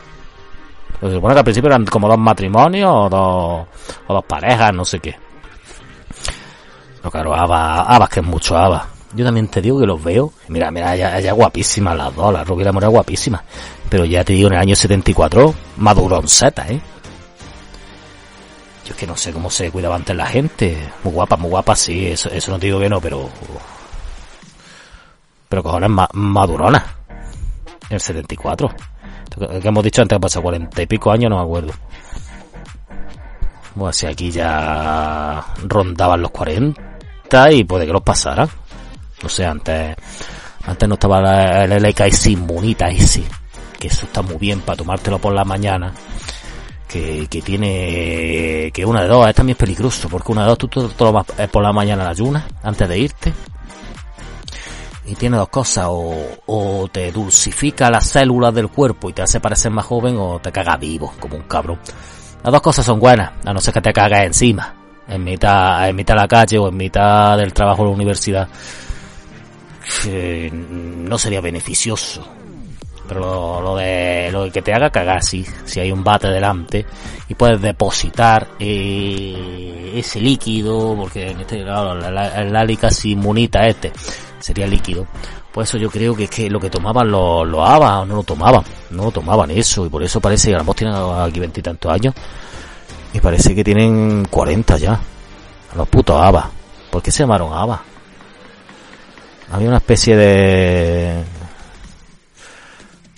Pues 1.00 1.10
se 1.10 1.16
supone 1.16 1.34
que 1.34 1.38
al 1.40 1.44
principio 1.44 1.68
eran 1.68 1.84
como 1.86 2.08
dos 2.08 2.18
matrimonios 2.18 2.90
o 2.90 3.08
dos, 3.08 3.66
o 4.06 4.14
dos 4.14 4.24
parejas, 4.24 4.72
no 4.72 4.84
sé 4.84 5.00
qué. 5.00 5.16
Pero 6.98 7.10
claro, 7.10 7.34
Ava, 7.34 7.82
Ava 7.82 8.08
que 8.08 8.20
es 8.20 8.26
mucho 8.26 8.56
Ava. 8.56 8.86
Yo 9.14 9.24
también 9.24 9.48
te 9.48 9.60
digo 9.60 9.78
que 9.78 9.86
los 9.86 10.02
veo. 10.02 10.32
Mira, 10.48 10.70
mira, 10.70 10.94
ella, 10.94 11.18
ella 11.18 11.32
guapísima 11.32 11.94
las 11.94 12.14
dos, 12.14 12.32
la 12.32 12.42
rubia 12.42 12.62
y 12.62 12.64
la 12.64 12.72
mora 12.72 12.88
guapísima. 12.88 13.44
Pero 13.88 14.04
ya 14.04 14.24
te 14.24 14.32
digo, 14.32 14.48
en 14.48 14.54
el 14.54 14.60
año 14.60 14.74
74, 14.74 15.54
maduronceta, 15.76 16.66
¿eh? 16.68 16.80
Yo 18.84 18.90
es 18.92 18.96
que 18.96 19.06
no 19.06 19.16
sé 19.16 19.32
cómo 19.32 19.50
se 19.50 19.70
cuidaba 19.70 19.96
antes 19.96 20.14
la 20.14 20.26
gente. 20.26 20.76
Muy 21.02 21.12
guapa, 21.12 21.36
muy 21.36 21.50
guapa, 21.50 21.74
sí, 21.74 22.06
eso, 22.06 22.28
eso 22.30 22.50
no 22.50 22.58
te 22.58 22.66
digo 22.66 22.78
que 22.80 22.88
no, 22.88 23.00
pero... 23.00 23.28
Pero 25.48 25.62
cojones, 25.62 25.90
ma 25.90 26.08
madurona. 26.12 26.84
En 27.88 27.94
el 27.94 28.00
74. 28.00 28.74
Que 29.60 29.68
hemos 29.68 29.84
dicho 29.84 30.02
antes 30.02 30.16
que 30.16 30.20
pasado 30.20 30.42
cuarenta 30.42 30.82
y 30.82 30.86
pico 30.86 31.10
años, 31.10 31.30
no 31.30 31.36
me 31.36 31.42
acuerdo. 31.42 31.72
Bueno, 33.74 33.92
si 33.92 34.06
aquí 34.06 34.30
ya 34.30 35.44
rondaban 35.64 36.22
los 36.22 36.30
40 36.30 37.52
y 37.52 37.64
puede 37.64 37.86
que 37.86 37.92
los 37.92 38.02
pasaran. 38.02 38.48
No 39.22 39.28
sé, 39.28 39.44
antes, 39.44 39.96
antes 40.66 40.88
no 40.88 40.94
estaba 40.94 41.64
el 41.64 41.82
LKC 41.82 42.36
Munita 42.36 42.90
sí 42.92 43.24
que 43.84 43.88
eso 43.88 44.06
está 44.06 44.22
muy 44.22 44.36
bien 44.38 44.62
para 44.62 44.78
tomártelo 44.78 45.18
por 45.18 45.34
la 45.34 45.44
mañana. 45.44 45.92
Que, 46.88 47.26
que 47.28 47.42
tiene, 47.42 48.70
que 48.72 48.84
una 48.84 49.02
de 49.02 49.08
dos 49.08 49.26
es 49.26 49.34
también 49.34 49.56
peligroso, 49.56 50.08
porque 50.08 50.30
una 50.30 50.42
de 50.42 50.48
dos 50.48 50.58
tú 50.58 50.68
te 50.68 50.80
tomas 50.94 51.26
por 51.50 51.62
la 51.62 51.72
mañana 51.72 52.04
la 52.04 52.10
ayunas 52.10 52.44
antes 52.62 52.88
de 52.88 52.98
irte. 52.98 53.32
Y 55.06 55.14
tiene 55.16 55.36
dos 55.36 55.48
cosas, 55.48 55.86
o, 55.88 56.88
te 56.90 57.12
dulcifica 57.12 57.90
las 57.90 58.06
células 58.06 58.54
del 58.54 58.68
cuerpo 58.68 59.10
y 59.10 59.12
te 59.12 59.22
hace 59.22 59.40
parecer 59.40 59.70
más 59.70 59.84
joven, 59.84 60.16
o 60.18 60.38
te 60.40 60.50
caga 60.50 60.76
vivo, 60.76 61.12
como 61.20 61.36
un 61.36 61.42
cabrón. 61.42 61.78
Las 62.42 62.52
dos 62.52 62.62
cosas 62.62 62.86
son 62.86 63.00
buenas, 63.00 63.32
a 63.44 63.52
no 63.52 63.60
ser 63.60 63.74
que 63.74 63.80
te 63.80 63.92
cagas 63.92 64.24
encima, 64.24 64.74
en 65.08 65.24
mitad, 65.24 65.88
en 65.88 65.96
mitad 65.96 66.14
de 66.14 66.20
la 66.20 66.28
calle 66.28 66.58
o 66.58 66.68
en 66.68 66.76
mitad 66.76 67.36
del 67.36 67.52
trabajo 67.52 67.82
de 67.82 67.88
la 67.88 67.94
universidad. 67.94 68.48
no 70.52 71.18
sería 71.18 71.40
beneficioso. 71.40 72.43
Pero 73.06 73.60
lo, 73.60 73.76
de 73.76 74.30
lo 74.32 74.44
de 74.44 74.50
que 74.50 74.62
te 74.62 74.72
haga 74.72 74.88
cagar, 74.88 75.22
sí, 75.22 75.44
si 75.64 75.78
hay 75.78 75.92
un 75.92 76.02
bate 76.02 76.28
delante 76.28 76.86
y 77.28 77.34
puedes 77.34 77.60
depositar 77.60 78.48
eh, 78.58 79.92
ese 79.94 80.20
líquido, 80.20 80.96
porque 80.96 81.30
en 81.30 81.40
este 81.40 81.62
claro, 81.62 81.94
la, 81.94 82.10
la, 82.10 82.64
la 82.64 82.76
casi 82.76 83.12
inmunita 83.12 83.66
este 83.66 83.92
sería 84.38 84.66
líquido. 84.66 85.06
Pues 85.52 85.68
eso 85.68 85.78
yo 85.78 85.90
creo 85.90 86.16
que 86.16 86.24
es 86.24 86.30
que 86.30 86.48
lo 86.48 86.58
que 86.58 86.70
tomaban 86.70 87.10
los, 87.10 87.46
los 87.46 87.68
ABA 87.68 88.06
no 88.06 88.16
lo 88.16 88.22
tomaban, 88.22 88.64
no 88.90 89.04
lo 89.04 89.10
tomaban 89.10 89.50
eso, 89.50 89.84
y 89.86 89.88
por 89.90 90.02
eso 90.02 90.20
parece 90.20 90.50
que 90.50 90.56
ambos 90.56 90.74
tienen 90.74 90.96
aquí 90.96 91.38
veintitantos 91.38 91.92
años, 91.92 92.14
y 93.12 93.20
parece 93.20 93.54
que 93.54 93.62
tienen 93.62 94.24
cuarenta 94.30 94.78
ya, 94.78 94.98
los 95.76 95.88
putos 95.88 96.20
ABA. 96.20 96.50
¿Por 96.90 97.02
qué 97.02 97.10
se 97.10 97.22
llamaron 97.22 97.52
ABA? 97.52 97.82
Había 99.52 99.68
una 99.68 99.76
especie 99.76 100.16
de 100.16 101.22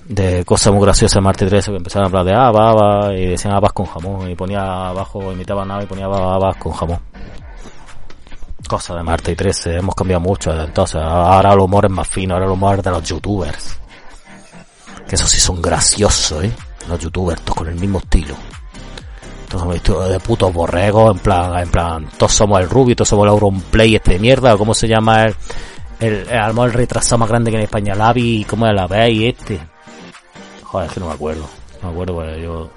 de 0.09 0.45
cosas 0.45 0.73
muy 0.73 0.83
graciosas 0.83 1.17
en 1.17 1.25
Marte 1.25 1.47
13 1.47 1.71
que 1.71 1.77
empezaron 1.79 2.05
a 2.05 2.07
hablar 2.07 2.25
de 2.25 2.35
ABA, 2.35 2.71
ABA 2.71 3.15
y 3.15 3.27
decían 3.27 3.55
habas 3.55 3.73
con 3.73 3.87
jamón 3.87 4.31
y 4.31 4.35
ponía 4.35 4.89
abajo, 4.89 5.33
imitaban 5.33 5.69
nada 5.69 5.83
y 5.83 5.87
ponía 5.87 6.07
habas 6.07 6.57
con 6.57 6.73
jamón. 6.73 7.01
Cosas 8.69 8.97
de 8.97 9.03
Marte 9.03 9.33
y 9.33 9.37
13, 9.37 9.77
hemos 9.77 9.95
cambiado 9.95 10.21
mucho 10.21 10.53
entonces, 10.53 11.01
ahora 11.01 11.53
el 11.53 11.61
humor 11.61 11.87
es 11.87 11.91
más 11.91 12.09
fino, 12.09 12.35
ahora 12.35 12.47
el 12.47 12.53
humor 12.53 12.83
de 12.83 12.91
los 12.91 13.03
youtubers. 13.03 13.79
Que 15.09 15.15
eso 15.15 15.27
sí 15.27 15.39
son 15.41 15.63
graciosos, 15.63 16.45
eh, 16.45 16.53
los 16.89 16.99
youtubers, 16.99 17.41
todos 17.43 17.59
con 17.59 17.69
el 17.69 17.77
mismo 17.77 17.99
estilo. 17.99 18.35
Todos 19.49 20.11
de 20.11 20.21
putos 20.21 20.53
borregos, 20.53 21.13
en 21.15 21.21
plan, 21.21 21.57
en 21.57 21.71
plan, 21.71 22.09
todos 22.19 22.33
somos 22.33 22.61
el 22.61 22.69
Ruby, 22.69 22.97
todos 22.97 23.09
somos 23.09 23.25
el 23.25 23.31
Auronplay 23.31 23.95
este 23.95 24.15
de 24.15 24.19
mierda, 24.19 24.57
¿cómo 24.57 24.75
se 24.75 24.89
llama 24.89 25.27
el, 25.27 25.37
el, 26.01 26.29
el, 26.29 26.59
el 26.59 26.73
retrasado 26.73 27.19
más 27.19 27.29
grande 27.29 27.53
que 27.53 27.57
en 27.57 27.63
España, 27.63 27.95
Lavi, 27.95 28.45
¿cómo 28.45 28.67
es 28.67 28.75
la 28.75 28.89
veis 28.89 29.35
este? 29.39 29.76
Joder, 30.67 30.89
es 30.89 30.95
que 30.95 31.01
no 31.01 31.07
me 31.07 31.15
acuerdo. 31.15 31.49
No 31.83 31.89
me 31.89 31.93
acuerdo, 31.93 32.37
yo... 32.37 32.71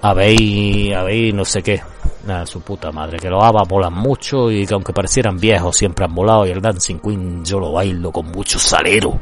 Habéis, 0.00 0.94
habéis 0.94 1.34
no 1.34 1.44
sé 1.44 1.62
qué. 1.62 1.82
Nada, 2.26 2.46
su 2.46 2.60
puta 2.60 2.92
madre. 2.92 3.18
Que 3.18 3.28
los 3.28 3.42
ABBA 3.42 3.64
volan 3.64 3.94
mucho 3.94 4.50
y 4.50 4.66
que 4.66 4.74
aunque 4.74 4.92
parecieran 4.92 5.38
viejos 5.38 5.76
siempre 5.76 6.04
han 6.04 6.14
volado 6.14 6.46
y 6.46 6.50
el 6.50 6.60
Dancing 6.60 6.98
Queen 7.00 7.44
yo 7.44 7.58
lo 7.58 7.72
bailo 7.72 8.12
con 8.12 8.26
mucho 8.26 8.58
salero. 8.58 9.18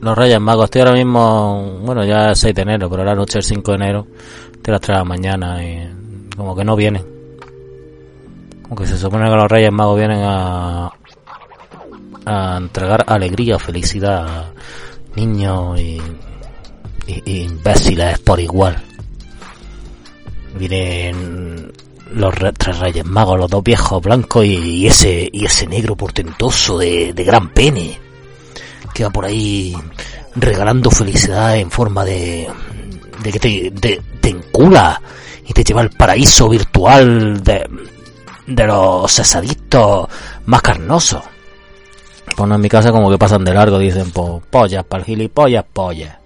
Los 0.00 0.16
Reyes 0.16 0.40
Magos, 0.40 0.66
estoy 0.66 0.82
ahora 0.82 0.94
mismo, 0.94 1.80
bueno 1.82 2.04
ya 2.04 2.30
es 2.30 2.38
6 2.38 2.54
de 2.54 2.62
enero, 2.62 2.88
pero 2.88 3.04
la 3.04 3.16
noche 3.16 3.38
el 3.38 3.44
5 3.44 3.72
de 3.72 3.76
enero, 3.76 4.06
te 4.62 4.70
las 4.70 4.80
trae 4.80 5.02
mañana 5.02 5.62
y 5.62 5.88
como 6.36 6.54
que 6.54 6.64
no 6.64 6.76
vienen. 6.76 7.04
Como 8.62 8.76
que 8.76 8.86
se 8.86 8.96
supone 8.96 9.28
que 9.28 9.34
los 9.36 9.50
Reyes 9.50 9.72
Magos 9.72 9.98
vienen 9.98 10.20
a, 10.22 10.92
a 12.24 12.56
entregar 12.56 13.04
alegría, 13.08 13.58
felicidad 13.58 14.26
a 14.26 14.52
niños 15.16 15.80
y 15.80 16.00
imbéciles 17.24 18.18
por 18.20 18.40
igual. 18.40 18.82
Vienen 20.58 21.72
los 22.12 22.34
tres 22.56 22.78
reyes 22.78 23.04
magos, 23.04 23.38
los 23.38 23.50
dos 23.50 23.62
viejos 23.62 24.02
blancos 24.02 24.44
y, 24.44 24.86
ese 24.86 25.28
y 25.32 25.44
ese 25.44 25.66
negro 25.66 25.96
portentoso 25.96 26.78
de, 26.78 27.12
gran 27.12 27.50
pene 27.50 27.98
que 28.94 29.04
va 29.04 29.10
por 29.10 29.26
ahí 29.26 29.76
regalando 30.34 30.90
felicidad 30.90 31.56
en 31.56 31.70
forma 31.70 32.04
de 32.04 32.48
de 33.22 33.32
que 33.32 33.38
te, 33.38 34.00
te 34.20 34.28
encula 34.28 35.00
y 35.46 35.52
te 35.52 35.64
lleva 35.64 35.80
al 35.80 35.90
paraíso 35.90 36.48
virtual 36.48 37.42
de, 37.42 37.68
de 38.46 38.66
los 38.66 39.12
cesadictos 39.12 40.08
más 40.46 40.62
carnosos. 40.62 41.22
Bueno, 42.36 42.54
en 42.54 42.60
mi 42.60 42.68
casa 42.68 42.92
como 42.92 43.10
que 43.10 43.18
pasan 43.18 43.44
de 43.44 43.54
largo, 43.54 43.78
dicen, 43.78 44.10
pues 44.10 44.42
pollas, 44.50 44.84
para 44.84 45.00
el 45.00 45.06
gilipollas, 45.06 45.64
pollas. 45.72 46.17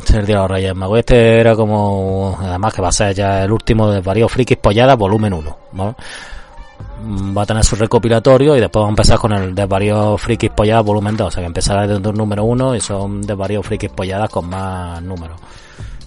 Ser 0.00 0.26
de 0.26 0.34
los 0.34 0.50
Reyes 0.50 0.74
Magos. 0.74 1.00
Este 1.00 1.38
era 1.38 1.54
como, 1.54 2.36
además 2.40 2.72
que 2.72 2.82
va 2.82 2.88
a 2.88 2.92
ser 2.92 3.14
ya 3.14 3.44
el 3.44 3.52
último 3.52 3.90
de 3.90 4.00
varios 4.00 4.32
frikis 4.32 4.56
polladas, 4.56 4.96
volumen 4.96 5.34
1. 5.34 5.56
Va 7.36 7.42
a 7.42 7.46
tener 7.46 7.62
su 7.62 7.76
recopilatorio 7.76 8.56
y 8.56 8.60
después 8.60 8.82
va 8.82 8.86
a 8.86 8.90
empezar 8.90 9.18
con 9.18 9.32
el 9.32 9.54
de 9.54 9.66
varios 9.66 10.20
frikis 10.20 10.50
polladas, 10.50 10.84
volumen 10.84 11.16
2. 11.16 11.28
O 11.28 11.30
sea 11.30 11.42
que 11.42 11.46
empezará 11.46 11.86
desde 11.86 12.08
un 12.08 12.16
número 12.16 12.44
1 12.44 12.74
y 12.74 12.80
son 12.80 13.20
de 13.20 13.34
varios 13.34 13.66
frikis 13.66 13.90
polladas 13.90 14.30
con 14.30 14.48
más 14.48 15.02
números. 15.02 15.38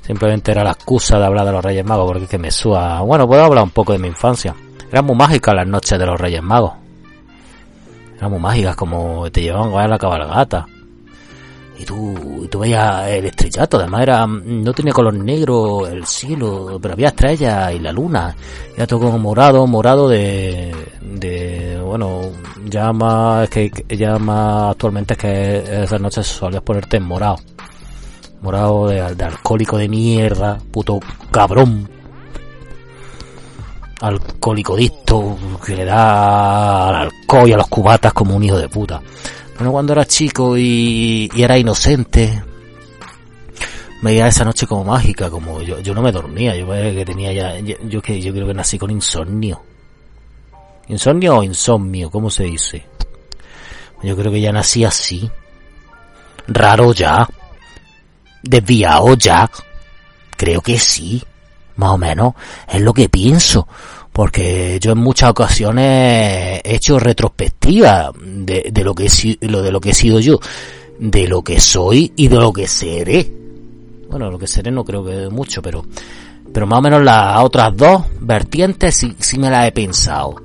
Simplemente 0.01 0.51
era 0.51 0.63
la 0.63 0.71
excusa 0.71 1.19
de 1.19 1.25
hablar 1.25 1.45
de 1.45 1.51
los 1.51 1.63
Reyes 1.63 1.85
Magos 1.85 2.07
porque 2.07 2.23
es 2.23 2.29
que 2.29 2.37
me 2.39 2.51
suba. 2.51 3.01
Bueno, 3.01 3.27
puedo 3.27 3.43
hablar 3.43 3.63
un 3.63 3.71
poco 3.71 3.93
de 3.93 3.99
mi 3.99 4.07
infancia. 4.07 4.55
Eran 4.91 5.05
muy 5.05 5.15
mágicas 5.15 5.53
las 5.55 5.67
noches 5.67 5.97
de 5.97 6.05
los 6.05 6.19
Reyes 6.19 6.41
Magos. 6.41 6.73
Eran 8.17 8.31
muy 8.31 8.39
mágicas 8.39 8.75
como 8.75 9.29
te 9.31 9.41
llevaban 9.41 9.73
a 9.73 9.87
la 9.87 9.99
cabalgata 9.99 10.65
y 11.77 11.83
tú, 11.83 12.47
tú 12.49 12.59
veías 12.59 13.07
el 13.09 13.25
estrellato, 13.25 13.77
además 13.77 14.01
era, 14.01 14.25
no 14.27 14.73
tenía 14.73 14.93
color 14.93 15.13
negro 15.13 15.87
el 15.87 16.05
cielo, 16.05 16.79
pero 16.81 16.93
había 16.93 17.09
estrellas 17.09 17.73
y 17.73 17.79
la 17.79 17.91
luna. 17.91 18.35
Era 18.75 18.87
todo 18.87 19.01
como 19.01 19.19
morado, 19.19 19.67
morado 19.67 20.07
de, 20.07 20.73
de, 21.01 21.79
bueno, 21.83 22.21
ya 22.65 22.93
más, 22.93 23.43
es 23.43 23.49
que 23.49 23.97
ya 23.97 24.17
más 24.17 24.71
actualmente 24.71 25.13
es 25.13 25.19
que 25.19 25.83
esas 25.83 25.99
noches 25.99 26.25
solías 26.25 26.63
ponerte 26.63 26.97
en 26.97 27.03
morado. 27.03 27.37
Morado 28.41 28.87
de, 28.87 29.15
de 29.15 29.23
alcohólico 29.23 29.77
de 29.77 29.89
mierda, 29.89 30.57
puto 30.71 30.99
cabrón. 31.31 31.89
Alcohólico 34.01 34.75
dicto 34.75 35.37
que 35.65 35.75
le 35.75 35.85
da 35.85 36.89
al 36.89 36.95
alcohol 36.95 37.49
y 37.49 37.53
a 37.53 37.57
los 37.57 37.67
cubatas 37.67 38.13
como 38.13 38.35
un 38.35 38.43
hijo 38.43 38.57
de 38.57 38.69
puta. 38.69 39.01
Bueno, 39.55 39.71
cuando 39.71 39.93
era 39.93 40.05
chico 40.05 40.57
y, 40.57 41.29
era 41.37 41.57
inocente, 41.57 42.43
veía 44.01 44.27
esa 44.27 44.43
noche 44.43 44.67
como 44.67 44.83
mágica, 44.83 45.29
como 45.29 45.61
yo, 45.61 45.79
yo 45.79 45.93
no 45.93 46.01
me 46.01 46.11
dormía, 46.11 46.55
yo 46.57 46.67
que 46.67 47.05
tenía 47.05 47.31
ya, 47.31 47.59
yo, 47.59 48.01
que 48.01 48.19
yo 48.21 48.33
creo 48.33 48.47
que 48.47 48.53
nací 48.53 48.77
con 48.77 48.91
insomnio. 48.91 49.61
¿Insomnio 50.87 51.37
o 51.37 51.43
insomnio? 51.43 52.11
¿Cómo 52.11 52.29
se 52.29 52.43
dice? 52.43 52.85
Yo 54.03 54.15
creo 54.15 54.31
que 54.31 54.41
ya 54.41 54.51
nací 54.51 54.83
así. 54.83 55.29
Raro 56.47 56.93
ya. 56.93 57.27
Desviado 58.43 59.15
ya. 59.15 59.49
Creo 60.37 60.61
que 60.61 60.77
sí. 60.77 61.23
Más 61.77 61.91
o 61.91 61.97
menos. 61.97 62.33
Es 62.67 62.81
lo 62.81 62.93
que 62.93 63.09
pienso 63.09 63.67
porque 64.15 64.79
yo 64.79 64.93
en 64.93 64.99
muchas 64.99 65.31
ocasiones 65.31 66.61
he 66.63 66.75
hecho 66.75 66.97
retrospectiva 66.97 68.13
de, 68.17 68.71
lo 68.81 68.95
que 68.95 69.09
lo 69.41 69.61
de 69.61 69.71
lo 69.73 69.81
que 69.81 69.89
he 69.89 69.93
sido 69.93 70.21
yo, 70.21 70.39
de 70.97 71.27
lo 71.27 71.41
que 71.41 71.59
soy 71.59 72.13
y 72.15 72.29
de 72.29 72.37
lo 72.37 72.53
que 72.53 72.65
seré. 72.65 73.29
Bueno, 74.09 74.31
lo 74.31 74.39
que 74.39 74.47
seré 74.47 74.71
no 74.71 74.85
creo 74.85 75.03
que 75.03 75.27
mucho, 75.27 75.61
pero 75.61 75.85
pero 76.53 76.65
más 76.65 76.79
o 76.79 76.81
menos 76.81 77.03
las 77.03 77.43
otras 77.43 77.75
dos 77.75 78.03
vertientes 78.21 78.95
sí, 78.95 79.13
sí 79.19 79.37
me 79.37 79.49
las 79.49 79.67
he 79.67 79.73
pensado. 79.73 80.41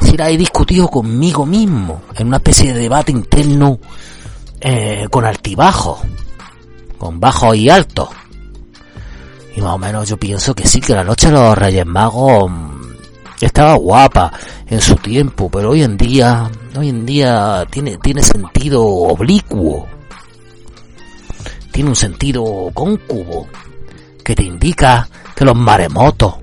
Sí 0.00 0.16
las 0.16 0.30
he 0.30 0.36
discutido 0.36 0.86
conmigo 0.86 1.44
mismo, 1.44 2.02
en 2.14 2.28
una 2.28 2.36
especie 2.36 2.72
de 2.72 2.78
debate 2.78 3.10
interno 3.10 3.80
eh, 4.60 5.08
con 5.10 5.24
altibajos, 5.24 5.98
con 6.96 7.18
bajos 7.18 7.56
y 7.56 7.68
altos. 7.68 8.10
Y 9.56 9.60
más 9.60 9.74
o 9.74 9.78
menos 9.78 10.08
yo 10.08 10.16
pienso 10.16 10.54
que 10.54 10.68
sí, 10.68 10.80
que 10.80 10.94
la 10.94 11.02
noche 11.02 11.28
los 11.32 11.58
Reyes 11.58 11.86
Magos 11.86 12.52
estaba 13.40 13.74
guapa 13.74 14.32
en 14.68 14.80
su 14.80 14.96
tiempo, 14.96 15.48
pero 15.50 15.70
hoy 15.70 15.82
en 15.82 15.96
día, 15.96 16.50
hoy 16.76 16.88
en 16.88 17.04
día 17.04 17.66
tiene, 17.70 17.98
tiene 17.98 18.22
sentido 18.22 18.84
oblicuo. 18.84 19.86
Tiene 21.72 21.90
un 21.90 21.96
sentido 21.96 22.70
cóncubo 22.72 23.48
que 24.22 24.34
te 24.34 24.44
indica 24.44 25.08
que 25.34 25.44
los 25.44 25.56
maremotos 25.56 26.34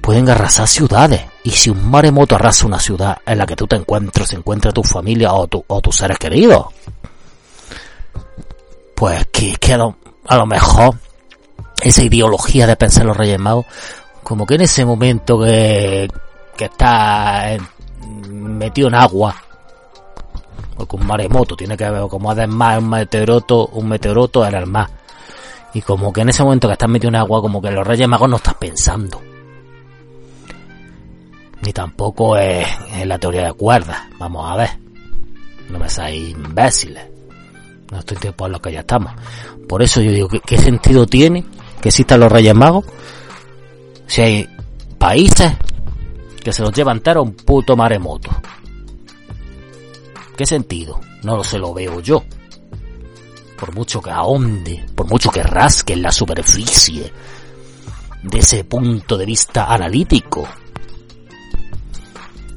pueden 0.00 0.28
arrasar 0.28 0.66
ciudades. 0.68 1.22
Y 1.42 1.50
si 1.50 1.70
un 1.70 1.90
maremoto 1.90 2.34
arrasa 2.34 2.66
una 2.66 2.78
ciudad 2.78 3.18
en 3.26 3.38
la 3.38 3.46
que 3.46 3.56
tú 3.56 3.66
te 3.66 3.76
encuentras, 3.76 4.28
se 4.28 4.36
encuentra 4.36 4.72
tu 4.72 4.82
familia 4.82 5.32
o, 5.32 5.46
tu, 5.46 5.64
o 5.66 5.80
tus 5.80 5.96
seres 5.96 6.18
queridos, 6.18 6.66
pues 8.94 9.26
que, 9.32 9.56
que 9.56 9.72
a, 9.72 9.78
lo, 9.78 9.96
a 10.26 10.36
lo 10.36 10.46
mejor 10.46 10.96
esa 11.82 12.02
ideología 12.02 12.66
de 12.66 12.76
pensar 12.76 13.06
los 13.06 13.16
Reyes 13.16 13.38
Magos, 13.38 13.66
como 14.22 14.46
que 14.46 14.54
en 14.54 14.62
ese 14.62 14.84
momento 14.84 15.40
que, 15.40 16.08
que 16.56 16.64
está 16.64 17.56
metido 18.30 18.88
en 18.88 18.94
agua, 18.94 19.36
porque 20.76 20.96
un 20.96 21.06
maremoto 21.06 21.56
tiene 21.56 21.76
que 21.76 21.88
ver 21.90 22.02
como 22.08 22.30
además 22.30 22.78
un 22.78 22.88
meteoroto, 22.88 23.66
un 23.66 23.88
meteoroto 23.88 24.46
era 24.46 24.58
el 24.58 24.66
mar. 24.66 24.88
Y 25.72 25.82
como 25.82 26.12
que 26.12 26.22
en 26.22 26.30
ese 26.30 26.42
momento 26.42 26.68
que 26.68 26.72
estás 26.72 26.88
metido 26.88 27.10
en 27.10 27.16
agua, 27.16 27.40
como 27.40 27.62
que 27.62 27.70
los 27.70 27.86
Reyes 27.86 28.08
Magos 28.08 28.28
no 28.28 28.36
estás 28.36 28.54
pensando. 28.54 29.20
Ni 31.62 31.72
tampoco 31.72 32.36
es, 32.36 32.66
la 33.04 33.18
teoría 33.18 33.46
de 33.46 33.52
cuerdas. 33.52 33.98
Vamos 34.18 34.50
a 34.50 34.56
ver. 34.56 34.70
No 35.68 35.78
me 35.78 35.88
seáis 35.88 36.30
imbéciles. 36.30 37.04
No 37.92 37.98
estoy 37.98 38.16
tiempo 38.16 38.46
en 38.46 38.52
lo 38.52 38.60
que 38.60 38.72
ya 38.72 38.80
estamos. 38.80 39.12
Por 39.68 39.82
eso 39.82 40.00
yo 40.00 40.10
digo, 40.10 40.28
¿qué, 40.28 40.40
¿qué, 40.40 40.58
sentido 40.58 41.06
tiene 41.06 41.44
que 41.80 41.90
existan 41.90 42.20
los 42.20 42.32
Reyes 42.32 42.54
Magos? 42.54 42.86
Si 44.10 44.20
hay 44.20 44.48
países 44.98 45.52
que 46.42 46.52
se 46.52 46.62
los 46.62 46.72
llevan 46.72 46.96
entero 46.96 47.20
a 47.20 47.22
un 47.22 47.32
puto 47.32 47.76
maremoto. 47.76 48.28
¿Qué 50.36 50.44
sentido? 50.44 51.00
No 51.22 51.44
se 51.44 51.60
lo 51.60 51.72
veo 51.72 52.00
yo. 52.00 52.24
Por 53.56 53.72
mucho 53.72 54.02
que 54.02 54.10
ahonde, 54.10 54.84
por 54.96 55.06
mucho 55.06 55.30
que 55.30 55.44
rasque 55.44 55.92
en 55.92 56.02
la 56.02 56.10
superficie 56.10 57.12
de 58.24 58.38
ese 58.40 58.64
punto 58.64 59.16
de 59.16 59.26
vista 59.26 59.72
analítico, 59.72 60.48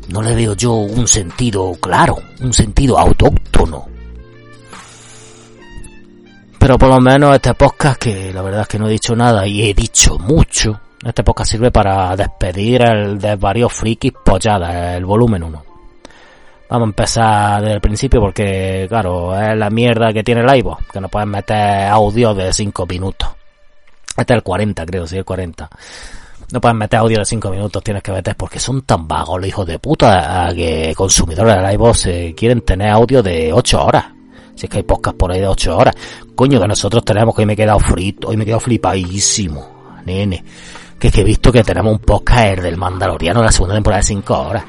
no 0.07 0.23
le 0.23 0.33
veo 0.33 0.55
yo 0.55 0.73
un 0.73 1.07
sentido 1.07 1.71
claro, 1.79 2.17
un 2.41 2.51
sentido 2.51 2.97
autóctono. 2.97 3.85
Pero 6.57 6.79
por 6.79 6.89
lo 6.89 6.99
menos 6.99 7.35
este 7.35 7.53
podcast, 7.53 8.01
que 8.01 8.33
la 8.33 8.41
verdad 8.41 8.61
es 8.61 8.67
que 8.69 8.79
no 8.79 8.87
he 8.87 8.91
dicho 8.93 9.15
nada 9.15 9.45
y 9.45 9.69
he 9.69 9.73
dicho 9.75 10.17
mucho, 10.17 10.79
este 11.05 11.23
podcast 11.23 11.51
sirve 11.51 11.71
para 11.71 12.15
despedir 12.15 12.81
el 12.81 13.19
de 13.19 13.35
varios 13.35 13.73
frikis 13.73 14.13
polladas, 14.23 14.95
el 14.95 15.05
volumen 15.05 15.43
1. 15.43 15.63
Vamos 16.69 16.85
a 16.87 16.89
empezar 16.89 17.61
desde 17.61 17.75
el 17.75 17.81
principio 17.81 18.21
porque, 18.21 18.85
claro, 18.89 19.39
es 19.39 19.55
la 19.57 19.69
mierda 19.69 20.13
que 20.13 20.23
tiene 20.23 20.41
el 20.41 20.57
iVoox, 20.57 20.87
que 20.91 21.01
no 21.01 21.09
puedes 21.09 21.27
meter 21.27 21.87
audio 21.87 22.33
de 22.33 22.53
5 22.53 22.85
minutos. 22.87 23.29
Este 24.15 24.33
es 24.33 24.37
el 24.37 24.43
40, 24.43 24.85
creo, 24.85 25.05
sí, 25.05 25.17
el 25.17 25.25
40. 25.25 25.69
No 26.51 26.61
puedes 26.61 26.77
meter 26.77 26.99
audio 26.99 27.19
de 27.19 27.25
5 27.25 27.49
minutos, 27.49 27.83
tienes 27.83 28.01
que 28.01 28.11
meter 28.11 28.35
porque 28.35 28.59
son 28.59 28.83
tan 28.83 29.07
vagos 29.07 29.39
los 29.39 29.47
hijos 29.47 29.67
de 29.67 29.79
puta 29.79 30.49
que 30.55 30.93
consumidores 30.95 31.55
del 31.55 31.73
iVoox 31.73 32.05
eh, 32.05 32.33
quieren 32.35 32.61
tener 32.61 32.89
audio 32.89 33.21
de 33.21 33.51
8 33.51 33.85
horas. 33.85 34.05
Si 34.55 34.67
es 34.67 34.69
que 34.69 34.77
hay 34.77 34.83
podcast 34.83 35.17
por 35.17 35.31
ahí 35.31 35.41
de 35.41 35.47
8 35.47 35.77
horas. 35.77 35.95
Coño, 36.33 36.61
que 36.61 36.67
nosotros 36.67 37.03
tenemos 37.03 37.35
que 37.35 37.41
hoy 37.41 37.45
me 37.45 37.53
he 37.53 37.57
quedado 37.57 37.79
frito, 37.79 38.29
hoy 38.29 38.37
me 38.37 38.43
he 38.43 38.45
quedado 38.45 38.61
flipadísimo, 38.61 40.01
nene. 40.05 40.43
Que 41.03 41.11
que 41.11 41.19
he 41.19 41.23
visto 41.25 41.51
que 41.51 41.65
tenemos 41.65 41.91
un 41.91 41.99
podcast 41.99 42.59
del 42.59 42.77
Mandaloriano 42.77 43.41
de 43.41 43.47
la 43.47 43.51
segunda 43.51 43.75
temporada 43.75 43.99
de 43.99 44.07
5 44.07 44.39
horas. 44.39 44.63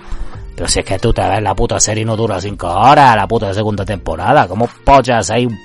Pero 0.56 0.66
si 0.66 0.80
es 0.80 0.84
que 0.84 0.98
tú 0.98 1.12
te 1.12 1.22
ves 1.22 1.40
la 1.40 1.54
puta 1.54 1.78
serie 1.78 2.04
no 2.04 2.16
dura 2.16 2.40
5 2.40 2.66
horas, 2.66 3.14
la 3.14 3.28
puta 3.28 3.54
segunda 3.54 3.84
temporada, 3.84 4.48
¿cómo 4.48 4.68
pochas 4.82 5.30
hay 5.30 5.46
un 5.46 5.56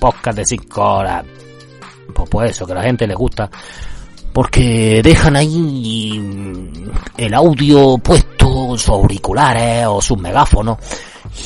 podcast 0.00 0.36
de 0.36 0.46
5 0.46 0.82
horas? 0.82 1.24
Pues, 2.12 2.28
pues 2.28 2.50
eso, 2.50 2.66
que 2.66 2.72
a 2.72 2.74
la 2.74 2.82
gente 2.82 3.06
le 3.06 3.14
gusta. 3.14 3.48
Porque 4.32 5.00
dejan 5.00 5.36
ahí 5.36 6.20
el 7.16 7.32
audio 7.32 7.96
puesto, 7.98 8.76
sus 8.76 8.88
auriculares 8.88 9.86
o 9.86 10.02
sus 10.02 10.18
megáfonos 10.18 10.78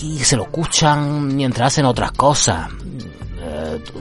y 0.01 0.21
se 0.21 0.39
lo 0.39 0.45
escuchan 0.45 1.37
mientras 1.37 1.67
hacen 1.67 1.85
otras 1.85 2.13
cosas. 2.13 2.71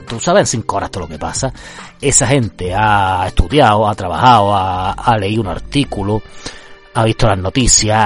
Tú, 0.06 0.20
sabes 0.20 0.40
en 0.42 0.62
5 0.62 0.76
horas 0.76 0.90
todo 0.90 1.04
lo 1.04 1.08
que 1.08 1.18
pasa. 1.18 1.52
Esa 2.00 2.26
gente 2.26 2.74
ha 2.74 3.26
estudiado, 3.26 3.88
ha 3.88 3.94
trabajado, 3.94 4.54
ha, 4.54 5.16
leído 5.18 5.42
un 5.42 5.48
artículo, 5.48 6.22
ha 6.94 7.04
visto 7.04 7.26
las 7.26 7.38
noticias, 7.38 7.96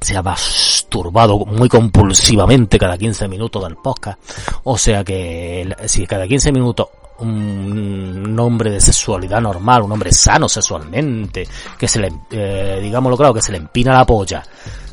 se 0.00 0.16
ha 0.16 0.22
masturbado 0.22 1.38
muy 1.46 1.68
compulsivamente 1.68 2.78
cada 2.78 2.96
15 2.96 3.28
minutos 3.28 3.62
del 3.64 3.76
podcast. 3.76 4.18
O 4.64 4.78
sea 4.78 5.02
que 5.02 5.74
si 5.86 6.06
cada 6.06 6.26
15 6.26 6.52
minutos 6.52 6.88
un 7.18 8.36
hombre 8.38 8.70
de 8.70 8.80
sexualidad 8.80 9.40
normal, 9.40 9.82
un 9.82 9.92
hombre 9.92 10.12
sano 10.12 10.48
sexualmente, 10.48 11.46
que 11.78 11.88
se 11.88 12.00
le, 12.00 12.12
eh, 12.30 12.80
digámoslo 12.82 13.16
claro, 13.16 13.34
que 13.34 13.42
se 13.42 13.52
le 13.52 13.58
empina 13.58 13.92
la 13.92 14.04
polla, 14.04 14.42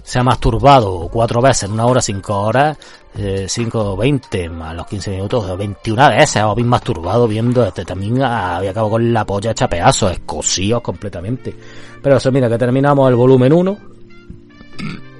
se 0.04 0.20
ha 0.20 0.24
masturbado 0.24 1.10
cuatro 1.12 1.42
veces 1.42 1.64
en 1.64 1.74
una 1.74 1.86
hora, 1.86 2.02
cinco 2.02 2.42
horas, 2.42 2.78
eh, 3.16 3.46
cinco, 3.48 3.96
veinte, 3.98 4.50
más 4.50 4.76
los 4.76 4.88
15 4.88 5.12
minutos, 5.12 5.58
21 5.58 6.10
veces 6.10 6.38
habéis 6.38 6.68
masturbado 6.68 7.28
viendo, 7.28 7.64
este 7.66 7.86
también 7.86 8.22
había 8.22 8.72
acabado 8.72 8.92
con 8.92 9.14
la 9.14 9.26
polla 9.26 9.52
hecha 9.52 9.68
pedazos, 9.68 10.14
escocidos 10.14 10.82
completamente. 10.82 11.54
Pero 12.02 12.18
eso, 12.18 12.32
mira, 12.32 12.50
que 12.50 12.58
terminamos 12.58 13.10
el 13.10 13.16
volumen 13.16 13.54
1. 13.54 13.78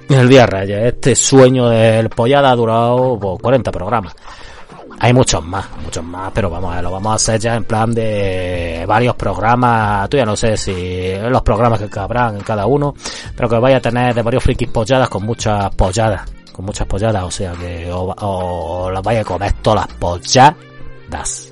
El 0.08 0.28
día 0.28 0.46
raya, 0.46 0.86
este 0.86 1.14
sueño 1.14 1.68
del 1.68 2.10
pollada 2.10 2.50
ha 2.50 2.56
durado 2.56 3.18
pues, 3.18 3.40
40 3.40 3.70
programas. 3.70 4.14
Hay 5.02 5.12
muchos 5.12 5.44
más, 5.44 5.66
muchos 5.82 6.04
más, 6.04 6.30
pero 6.32 6.48
vamos 6.48 6.76
a 6.76 6.80
lo 6.80 6.92
vamos 6.92 7.10
a 7.10 7.14
hacer 7.16 7.40
ya 7.40 7.56
en 7.56 7.64
plan 7.64 7.92
de 7.92 8.84
varios 8.86 9.16
programas. 9.16 10.08
Tú 10.08 10.16
ya 10.16 10.24
no 10.24 10.36
sé 10.36 10.56
si 10.56 11.12
los 11.28 11.42
programas 11.42 11.80
que 11.80 11.90
cabrán 11.90 12.36
en 12.36 12.42
cada 12.42 12.66
uno, 12.66 12.94
pero 13.34 13.48
que 13.48 13.58
vaya 13.58 13.78
a 13.78 13.80
tener 13.80 14.14
de 14.14 14.22
varios 14.22 14.44
frikis 14.44 14.68
polladas 14.68 15.08
con 15.08 15.24
muchas 15.24 15.74
polladas, 15.74 16.30
con 16.52 16.66
muchas 16.66 16.86
polladas, 16.86 17.24
o 17.24 17.30
sea 17.32 17.50
que 17.50 17.90
o, 17.90 18.14
o 18.16 18.90
las 18.92 19.02
vaya 19.02 19.22
a 19.22 19.24
comer 19.24 19.52
todas 19.54 19.88
las 19.88 19.96
polladas. 19.98 21.51